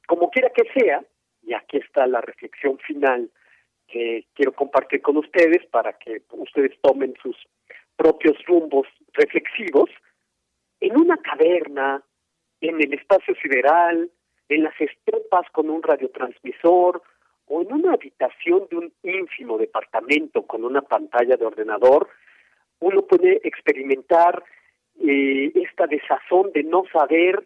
[0.07, 1.05] Como quiera que sea,
[1.43, 3.31] y aquí está la reflexión final
[3.87, 7.37] que quiero compartir con ustedes para que ustedes tomen sus
[7.97, 9.91] propios rumbos reflexivos,
[10.81, 12.03] en una caverna,
[12.61, 14.11] en el espacio sideral,
[14.49, 17.03] en las estepas con un radiotransmisor
[17.47, 22.09] o en una habitación de un ínfimo departamento con una pantalla de ordenador,
[22.85, 24.45] uno puede experimentar
[25.01, 27.45] eh, esta desazón de no saber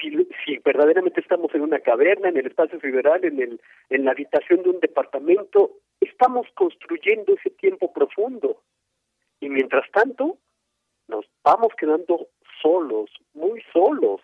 [0.00, 4.62] si, verdaderamente estamos en una caverna, en el espacio sideral, en, el, en la habitación
[4.62, 5.70] de un departamento,
[6.00, 8.62] estamos construyendo ese tiempo profundo.
[9.40, 10.36] Y mientras tanto,
[11.08, 12.28] nos vamos quedando
[12.60, 14.20] solos, muy solos.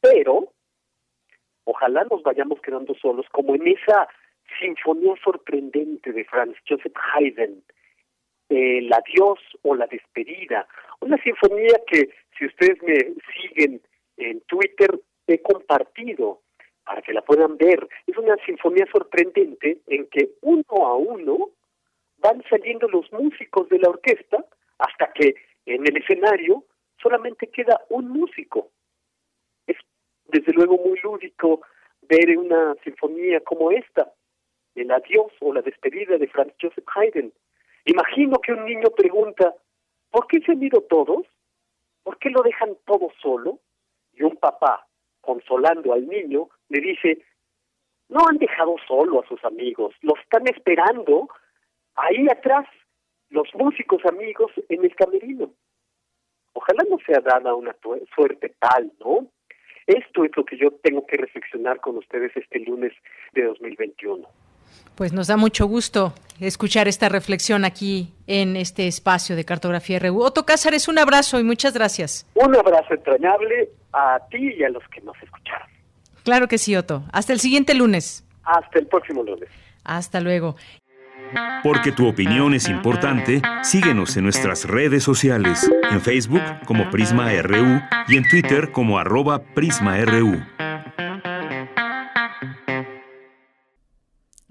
[0.00, 0.52] Pero,
[1.64, 4.08] ojalá nos vayamos quedando solos, como en esa
[4.60, 7.62] sinfonía sorprendente de Franz Joseph Haydn,
[8.52, 10.66] el adiós o la despedida.
[11.00, 13.80] Una sinfonía que, si ustedes me siguen
[14.18, 16.40] en Twitter, he compartido
[16.84, 17.88] para que la puedan ver.
[18.06, 21.50] Es una sinfonía sorprendente en que uno a uno
[22.18, 24.44] van saliendo los músicos de la orquesta
[24.78, 25.34] hasta que
[25.66, 26.64] en el escenario
[27.00, 28.70] solamente queda un músico.
[29.66, 29.76] Es
[30.26, 31.62] desde luego muy lúdico
[32.02, 34.12] ver una sinfonía como esta,
[34.74, 37.32] el adiós o la despedida de Franz Joseph Haydn.
[37.84, 39.54] Imagino que un niño pregunta,
[40.10, 41.26] ¿por qué se han ido todos?
[42.02, 43.58] ¿Por qué lo dejan todo solo?
[44.12, 44.86] Y un papá,
[45.20, 47.18] consolando al niño, le dice,
[48.08, 51.28] no han dejado solo a sus amigos, los están esperando
[51.94, 52.66] ahí atrás,
[53.30, 55.50] los músicos amigos en el camerino.
[56.52, 57.74] Ojalá no sea dada una
[58.14, 59.26] suerte tal, ¿no?
[59.86, 62.92] Esto es lo que yo tengo que reflexionar con ustedes este lunes
[63.32, 64.28] de 2021.
[64.94, 70.22] Pues nos da mucho gusto escuchar esta reflexión aquí en este espacio de Cartografía RU.
[70.22, 72.26] Otto Cázares, un abrazo y muchas gracias.
[72.34, 75.68] Un abrazo entrañable a ti y a los que nos escucharon.
[76.24, 77.04] Claro que sí, Otto.
[77.12, 78.24] Hasta el siguiente lunes.
[78.44, 79.48] Hasta el próximo lunes.
[79.84, 80.56] Hasta luego.
[81.62, 87.80] Porque tu opinión es importante, síguenos en nuestras redes sociales, en Facebook como Prisma RU
[88.08, 90.42] y en Twitter como arroba PrismaRU.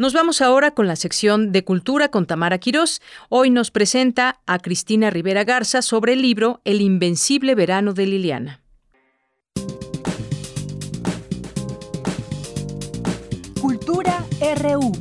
[0.01, 3.03] Nos vamos ahora con la sección de Cultura con Tamara Quirós.
[3.29, 8.61] Hoy nos presenta a Cristina Rivera Garza sobre el libro El Invencible Verano de Liliana.
[13.61, 14.25] Cultura
[14.63, 14.91] RU.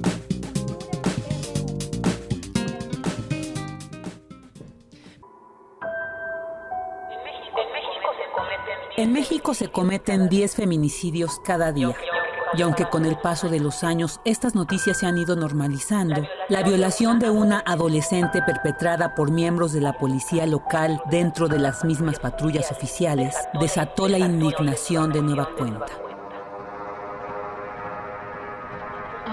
[8.98, 11.96] En México se cometen 10 feminicidios cada día.
[12.56, 16.62] Y aunque con el paso de los años estas noticias se han ido normalizando, la
[16.62, 22.18] violación de una adolescente perpetrada por miembros de la policía local dentro de las mismas
[22.18, 26.09] patrullas oficiales desató la indignación de nueva cuenta.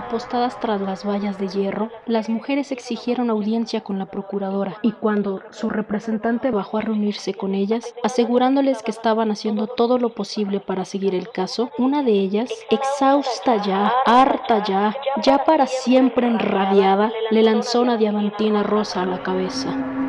[0.08, 5.42] Apostadas tras las vallas de hierro, las mujeres exigieron audiencia con la procuradora y cuando
[5.50, 10.86] su representante bajó a reunirse con ellas, asegurándoles que estaban haciendo todo lo posible para
[10.86, 17.44] seguir el caso, una de ellas, exhausta ya, harta ya, ya para siempre enrabiada, le
[17.44, 20.07] lanzó una diamantina rosa a la cabeza.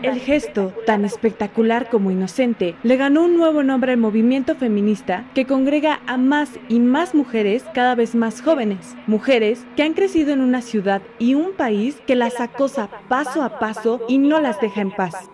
[0.00, 5.44] El gesto, tan espectacular como inocente, le ganó un nuevo nombre al movimiento feminista que
[5.44, 10.40] congrega a más y más mujeres cada vez más jóvenes, mujeres que han crecido en
[10.40, 14.82] una ciudad y un país que las acosa paso a paso y no las deja
[14.82, 15.28] en paz.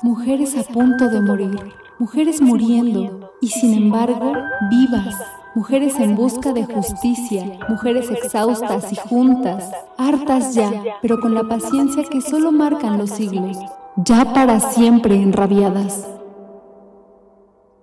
[0.00, 4.32] Mujeres a punto de morir, mujeres muriendo y sin embargo
[4.70, 5.16] vivas
[5.56, 10.70] mujeres en busca de justicia, mujeres exhaustas y juntas, hartas ya,
[11.00, 13.56] pero con la paciencia que solo marcan los siglos,
[13.96, 16.06] ya para siempre enrabiadas.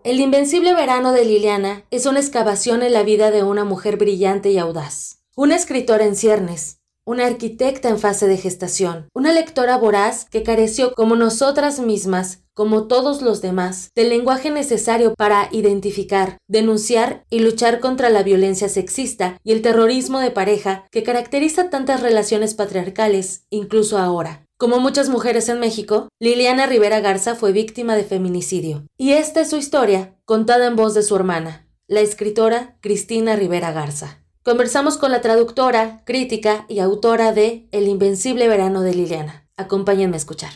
[0.04, 4.52] El invencible verano de Liliana es una excavación en la vida de una mujer brillante
[4.52, 10.26] y audaz, una escritora en ciernes, una arquitecta en fase de gestación, una lectora voraz
[10.30, 17.26] que careció como nosotras mismas, como todos los demás, del lenguaje necesario para identificar, denunciar
[17.30, 22.54] y luchar contra la violencia sexista y el terrorismo de pareja que caracteriza tantas relaciones
[22.54, 24.46] patriarcales, incluso ahora.
[24.58, 28.88] Como muchas mujeres en México, Liliana Rivera Garza fue víctima de feminicidio.
[28.98, 33.74] Y esta es su historia, contada en voz de su hermana, la escritora Cristina Rivera
[33.74, 34.23] Garza.
[34.44, 39.48] Conversamos con la traductora, crítica y autora de El Invencible Verano de Liliana.
[39.56, 40.50] Acompáñenme a escuchar.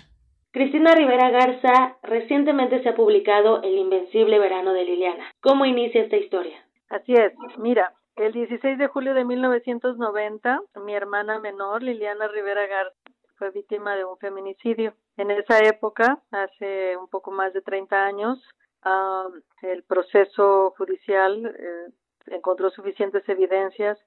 [0.51, 5.31] Cristina Rivera Garza, recientemente se ha publicado El Invencible Verano de Liliana.
[5.39, 6.57] ¿Cómo inicia esta historia?
[6.89, 12.97] Así es, mira, el 16 de julio de 1990, mi hermana menor, Liliana Rivera Garza,
[13.37, 14.95] fue víctima de un feminicidio.
[15.15, 18.37] En esa época, hace un poco más de 30 años,
[18.83, 19.29] ah,
[19.61, 21.93] el proceso judicial eh,
[22.27, 23.97] encontró suficientes evidencias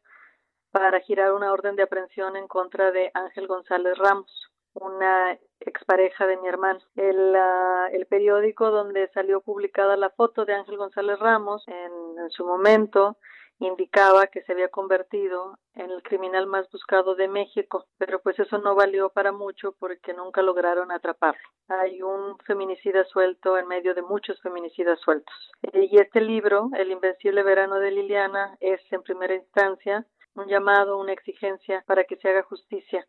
[0.71, 6.37] para girar una orden de aprehensión en contra de Ángel González Ramos, una expareja de
[6.37, 6.81] mi hermano.
[6.95, 7.35] El,
[7.93, 13.17] el periódico donde salió publicada la foto de Ángel González Ramos en su momento
[13.61, 18.59] indicaba que se había convertido en el criminal más buscado de México, pero pues eso
[18.59, 21.41] no valió para mucho porque nunca lograron atraparlo.
[21.69, 25.35] Hay un feminicida suelto en medio de muchos feminicidas sueltos.
[25.73, 30.99] Eh, y este libro, El Invencible Verano de Liliana, es en primera instancia un llamado,
[30.99, 33.07] una exigencia para que se haga justicia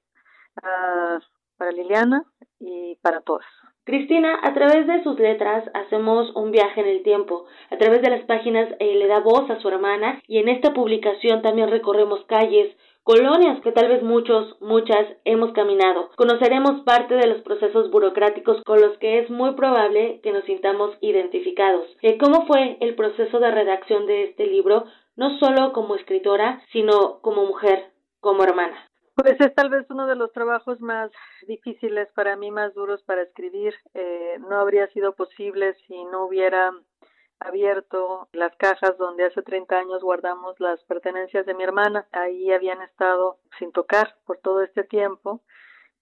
[0.57, 1.19] uh,
[1.57, 2.26] para Liliana
[2.60, 3.45] y para todas.
[3.84, 7.45] Cristina, a través de sus letras hacemos un viaje en el tiempo.
[7.72, 10.72] A través de las páginas eh, le da voz a su hermana y en esta
[10.72, 16.12] publicación también recorremos calles, colonias que tal vez muchos, muchas hemos caminado.
[16.16, 20.95] Conoceremos parte de los procesos burocráticos con los que es muy probable que nos sintamos
[21.02, 21.88] identificados.
[22.03, 24.86] Eh, ¿Cómo fue el proceso de redacción de este libro,
[25.16, 27.86] no solo como escritora, sino como mujer,
[28.20, 28.90] como hermana?
[29.22, 31.11] Pues es tal vez uno de los trabajos más
[31.45, 33.76] difíciles para mí, más duros para escribir.
[33.93, 36.72] Eh, no habría sido posible si no hubiera
[37.39, 42.07] abierto las cajas donde hace 30 años guardamos las pertenencias de mi hermana.
[42.11, 45.41] Ahí habían estado sin tocar por todo este tiempo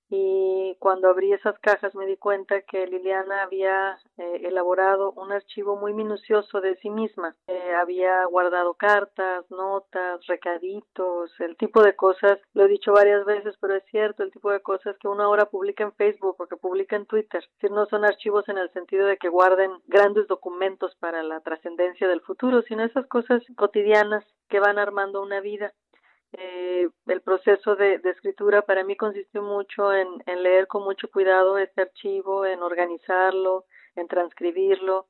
[0.10, 5.76] y cuando abrí esas cajas me di cuenta que Liliana había eh, elaborado un archivo
[5.76, 7.36] muy minucioso de sí misma.
[7.48, 13.56] Eh, había guardado cartas, notas, recaditos, el tipo de cosas, lo he dicho varias veces,
[13.62, 16.58] pero es cierto, el tipo de cosas que uno ahora publica en Facebook o que
[16.58, 17.44] publica en Twitter.
[17.62, 22.08] Si no son archivos en el sentido de que guarden grandes documentos para la trascendencia
[22.08, 25.74] del futuro, sino esas cosas cotidianas que van armando una vida.
[26.34, 31.10] Eh, el proceso de, de, escritura para mí consistió mucho en, en, leer con mucho
[31.10, 33.66] cuidado este archivo, en organizarlo,
[33.96, 35.08] en transcribirlo.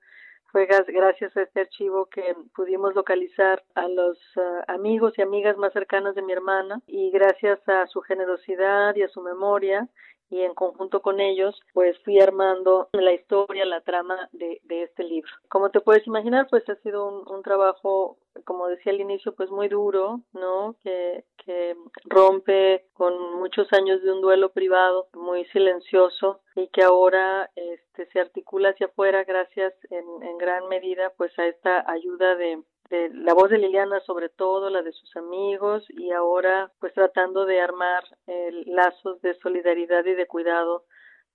[0.52, 5.74] Fue gracias a este archivo que pudimos localizar a los uh, amigos y amigas más
[5.74, 9.88] cercanas de mi hermana y gracias a su generosidad y a su memoria
[10.30, 15.04] y en conjunto con ellos pues fui armando la historia, la trama de, de este
[15.04, 15.32] libro.
[15.48, 19.50] Como te puedes imaginar pues ha sido un, un, trabajo como decía al inicio pues
[19.50, 20.76] muy duro, ¿no?
[20.84, 21.76] Que, que
[22.06, 28.20] rompe con muchos años de un duelo privado muy silencioso y que ahora este se
[28.20, 33.34] articula hacia afuera gracias en, en gran medida pues a esta ayuda de, de la
[33.34, 38.04] voz de Liliana sobre todo, la de sus amigos y ahora pues tratando de armar
[38.28, 40.86] eh, lazos de solidaridad y de cuidado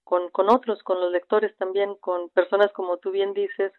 [0.03, 3.73] con, con otros, con los lectores también, con personas como tú bien dices,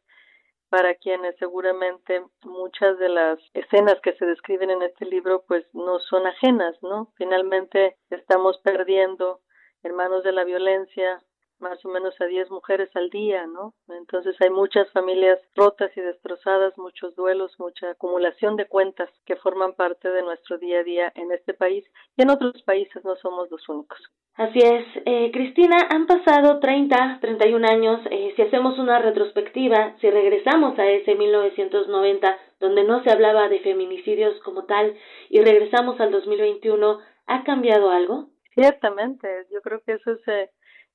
[0.69, 5.99] para quienes seguramente muchas de las escenas que se describen en este libro pues no
[5.99, 7.14] son ajenas, ¿no?
[7.15, 9.41] Finalmente estamos perdiendo
[9.84, 11.22] en manos de la violencia
[11.60, 13.73] más o menos a 10 mujeres al día, ¿no?
[13.88, 19.73] Entonces hay muchas familias rotas y destrozadas, muchos duelos, mucha acumulación de cuentas que forman
[19.73, 21.86] parte de nuestro día a día en este país
[22.18, 23.99] y en otros países no somos los únicos.
[24.38, 24.86] Así es.
[25.06, 28.02] Eh, Cristina, han pasado 30, 31 años.
[28.11, 33.61] Eh, si hacemos una retrospectiva, si regresamos a ese 1990, donde no se hablaba de
[33.61, 34.94] feminicidios como tal,
[35.30, 38.27] y regresamos al 2021, ¿ha cambiado algo?
[38.53, 40.27] Ciertamente, yo creo que eso es...
[40.27, 40.49] Eh,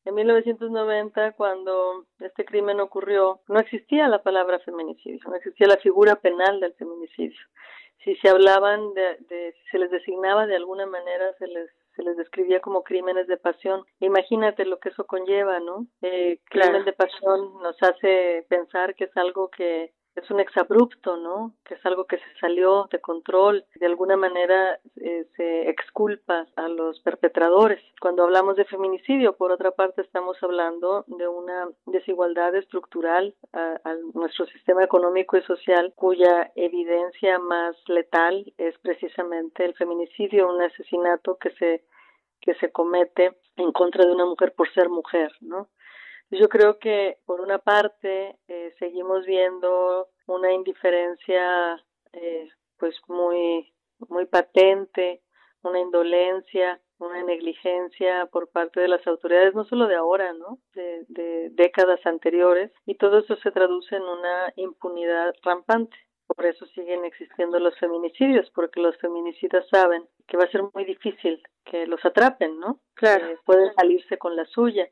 [0.05, 6.16] en 1990, cuando este crimen ocurrió, no existía la palabra feminicidio, no existía la figura
[6.16, 7.39] penal del feminicidio.
[8.05, 12.02] Si se hablaban de, de si se les designaba de alguna manera, se les se
[12.02, 13.85] les describía como crímenes de pasión.
[14.01, 15.86] Imagínate lo que eso conlleva, ¿no?
[16.02, 21.55] Eh, crimen de pasión nos hace pensar que es algo que es un exabrupto, ¿no?
[21.65, 26.69] Que es algo que se salió de control, de alguna manera eh, se exculpa a
[26.69, 27.81] los perpetradores.
[28.01, 33.78] Cuando hablamos de feminicidio, por otra parte, estamos hablando de una desigualdad estructural a,
[34.15, 41.37] nuestro sistema económico y social, cuya evidencia más letal es precisamente el feminicidio, un asesinato
[41.39, 41.85] que se
[42.41, 45.69] que se comete en contra de una mujer por ser mujer, ¿no?
[46.31, 52.48] Yo creo que por una parte eh, seguimos viendo una indiferencia eh,
[52.78, 53.73] pues muy
[54.09, 55.23] muy patente,
[55.62, 60.59] una indolencia, una negligencia por parte de las autoridades, no solo de ahora, ¿no?
[60.74, 65.97] De, de décadas anteriores, y todo eso se traduce en una impunidad rampante.
[66.27, 70.85] Por eso siguen existiendo los feminicidios, porque los feminicidas saben que va a ser muy
[70.85, 72.81] difícil que los atrapen, ¿no?
[72.94, 73.27] Claro.
[73.27, 74.89] Eh, pueden salirse con la suya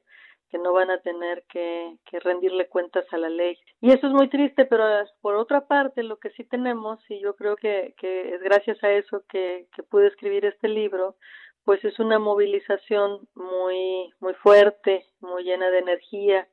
[0.51, 3.59] que no van a tener que, que, rendirle cuentas a la ley.
[3.81, 4.85] Y eso es muy triste, pero
[5.21, 8.91] por otra parte, lo que sí tenemos, y yo creo que, que es gracias a
[8.91, 11.17] eso que, que pude escribir este libro,
[11.65, 16.49] pues es una movilización muy, muy fuerte, muy llena de energía,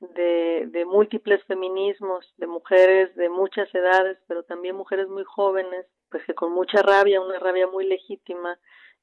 [0.00, 6.24] de, de múltiples feminismos, de mujeres de muchas edades, pero también mujeres muy jóvenes, pues
[6.24, 8.58] que con mucha rabia, una rabia muy legítima,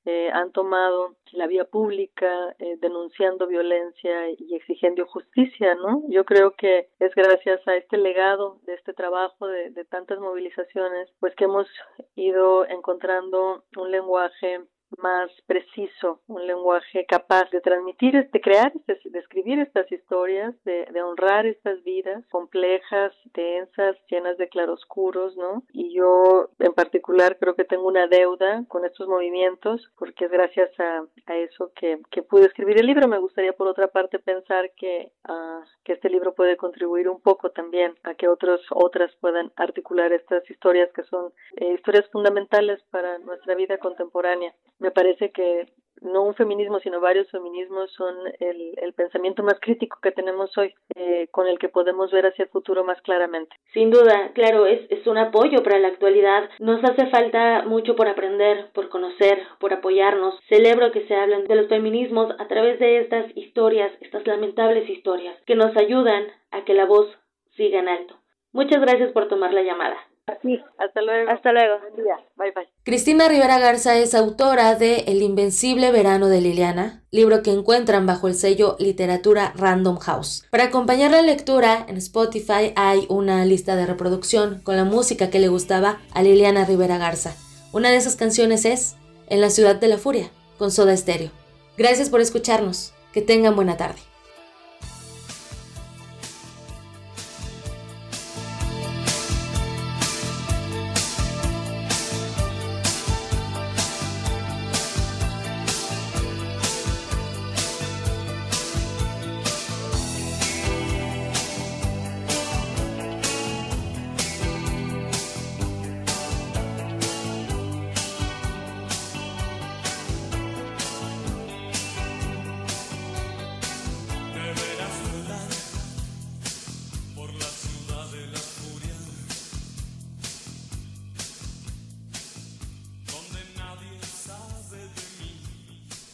[0.06, 6.04] eh, han tomado la vía pública eh, denunciando violencia y exigiendo justicia, ¿no?
[6.10, 11.10] Yo creo que es gracias a este legado de este trabajo de, de tantas movilizaciones,
[11.20, 11.68] pues que hemos
[12.16, 14.62] ido encontrando un lenguaje
[14.98, 21.02] más preciso, un lenguaje capaz de transmitir, de crear, de escribir estas historias, de, de,
[21.02, 25.64] honrar estas vidas complejas, densas, llenas de claroscuros, ¿no?
[25.74, 30.72] Y yo en particular creo que tengo una deuda con estos movimientos porque es gracias
[30.80, 33.08] a, a eso que, que, pude escribir el libro.
[33.08, 37.52] Me gustaría por otra parte pensar que, uh, que este libro puede contribuir un poco
[37.52, 43.18] también a que otros, otras puedan articular estas historias que son eh, historias fundamentales para
[43.20, 45.68] nuestra vida contemporánea me parece que
[46.02, 50.74] no un feminismo, sino varios feminismos son el, el pensamiento más crítico que tenemos hoy,
[50.96, 53.56] eh, con el que podemos ver hacia el futuro más claramente.
[53.72, 56.50] Sin duda, claro, es, es un apoyo para la actualidad.
[56.60, 60.40] Nos hace falta mucho por aprender, por conocer, por apoyarnos.
[60.50, 65.38] Celebro que se hablen de los feminismos a través de estas historias, estas lamentables historias,
[65.46, 67.08] que nos ayudan a que la voz
[67.56, 68.16] siga en alto.
[68.54, 69.98] Muchas gracias por tomar la llamada.
[70.42, 71.32] Sí, hasta luego.
[71.32, 71.80] Hasta luego.
[71.80, 72.16] Buen día.
[72.36, 72.70] Bye bye.
[72.84, 78.28] Cristina Rivera Garza es autora de El Invencible Verano de Liliana, libro que encuentran bajo
[78.28, 80.48] el sello Literatura Random House.
[80.50, 85.40] Para acompañar la lectura, en Spotify hay una lista de reproducción con la música que
[85.40, 87.36] le gustaba a Liliana Rivera Garza.
[87.72, 88.96] Una de esas canciones es
[89.28, 91.32] En la Ciudad de la Furia, con Soda Stereo.
[91.78, 92.94] Gracias por escucharnos.
[93.14, 94.00] Que tengan buena tarde.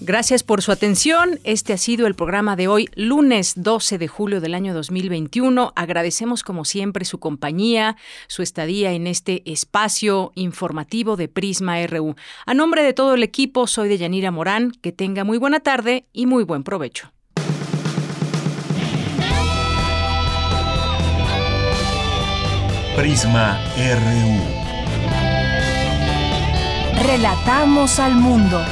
[0.08, 1.38] Gracias por su atención.
[1.44, 5.74] Este ha sido el programa de hoy, lunes 12 de julio del año 2021.
[5.76, 7.98] Agradecemos como siempre su compañía,
[8.28, 12.16] su estadía en este espacio informativo de Prisma RU.
[12.46, 14.72] A nombre de todo el equipo, soy de Yanira Morán.
[14.82, 17.12] Que tenga muy buena tarde y muy buen provecho.
[22.96, 24.68] Prisma RU.
[27.04, 28.64] Relatamos al mundo.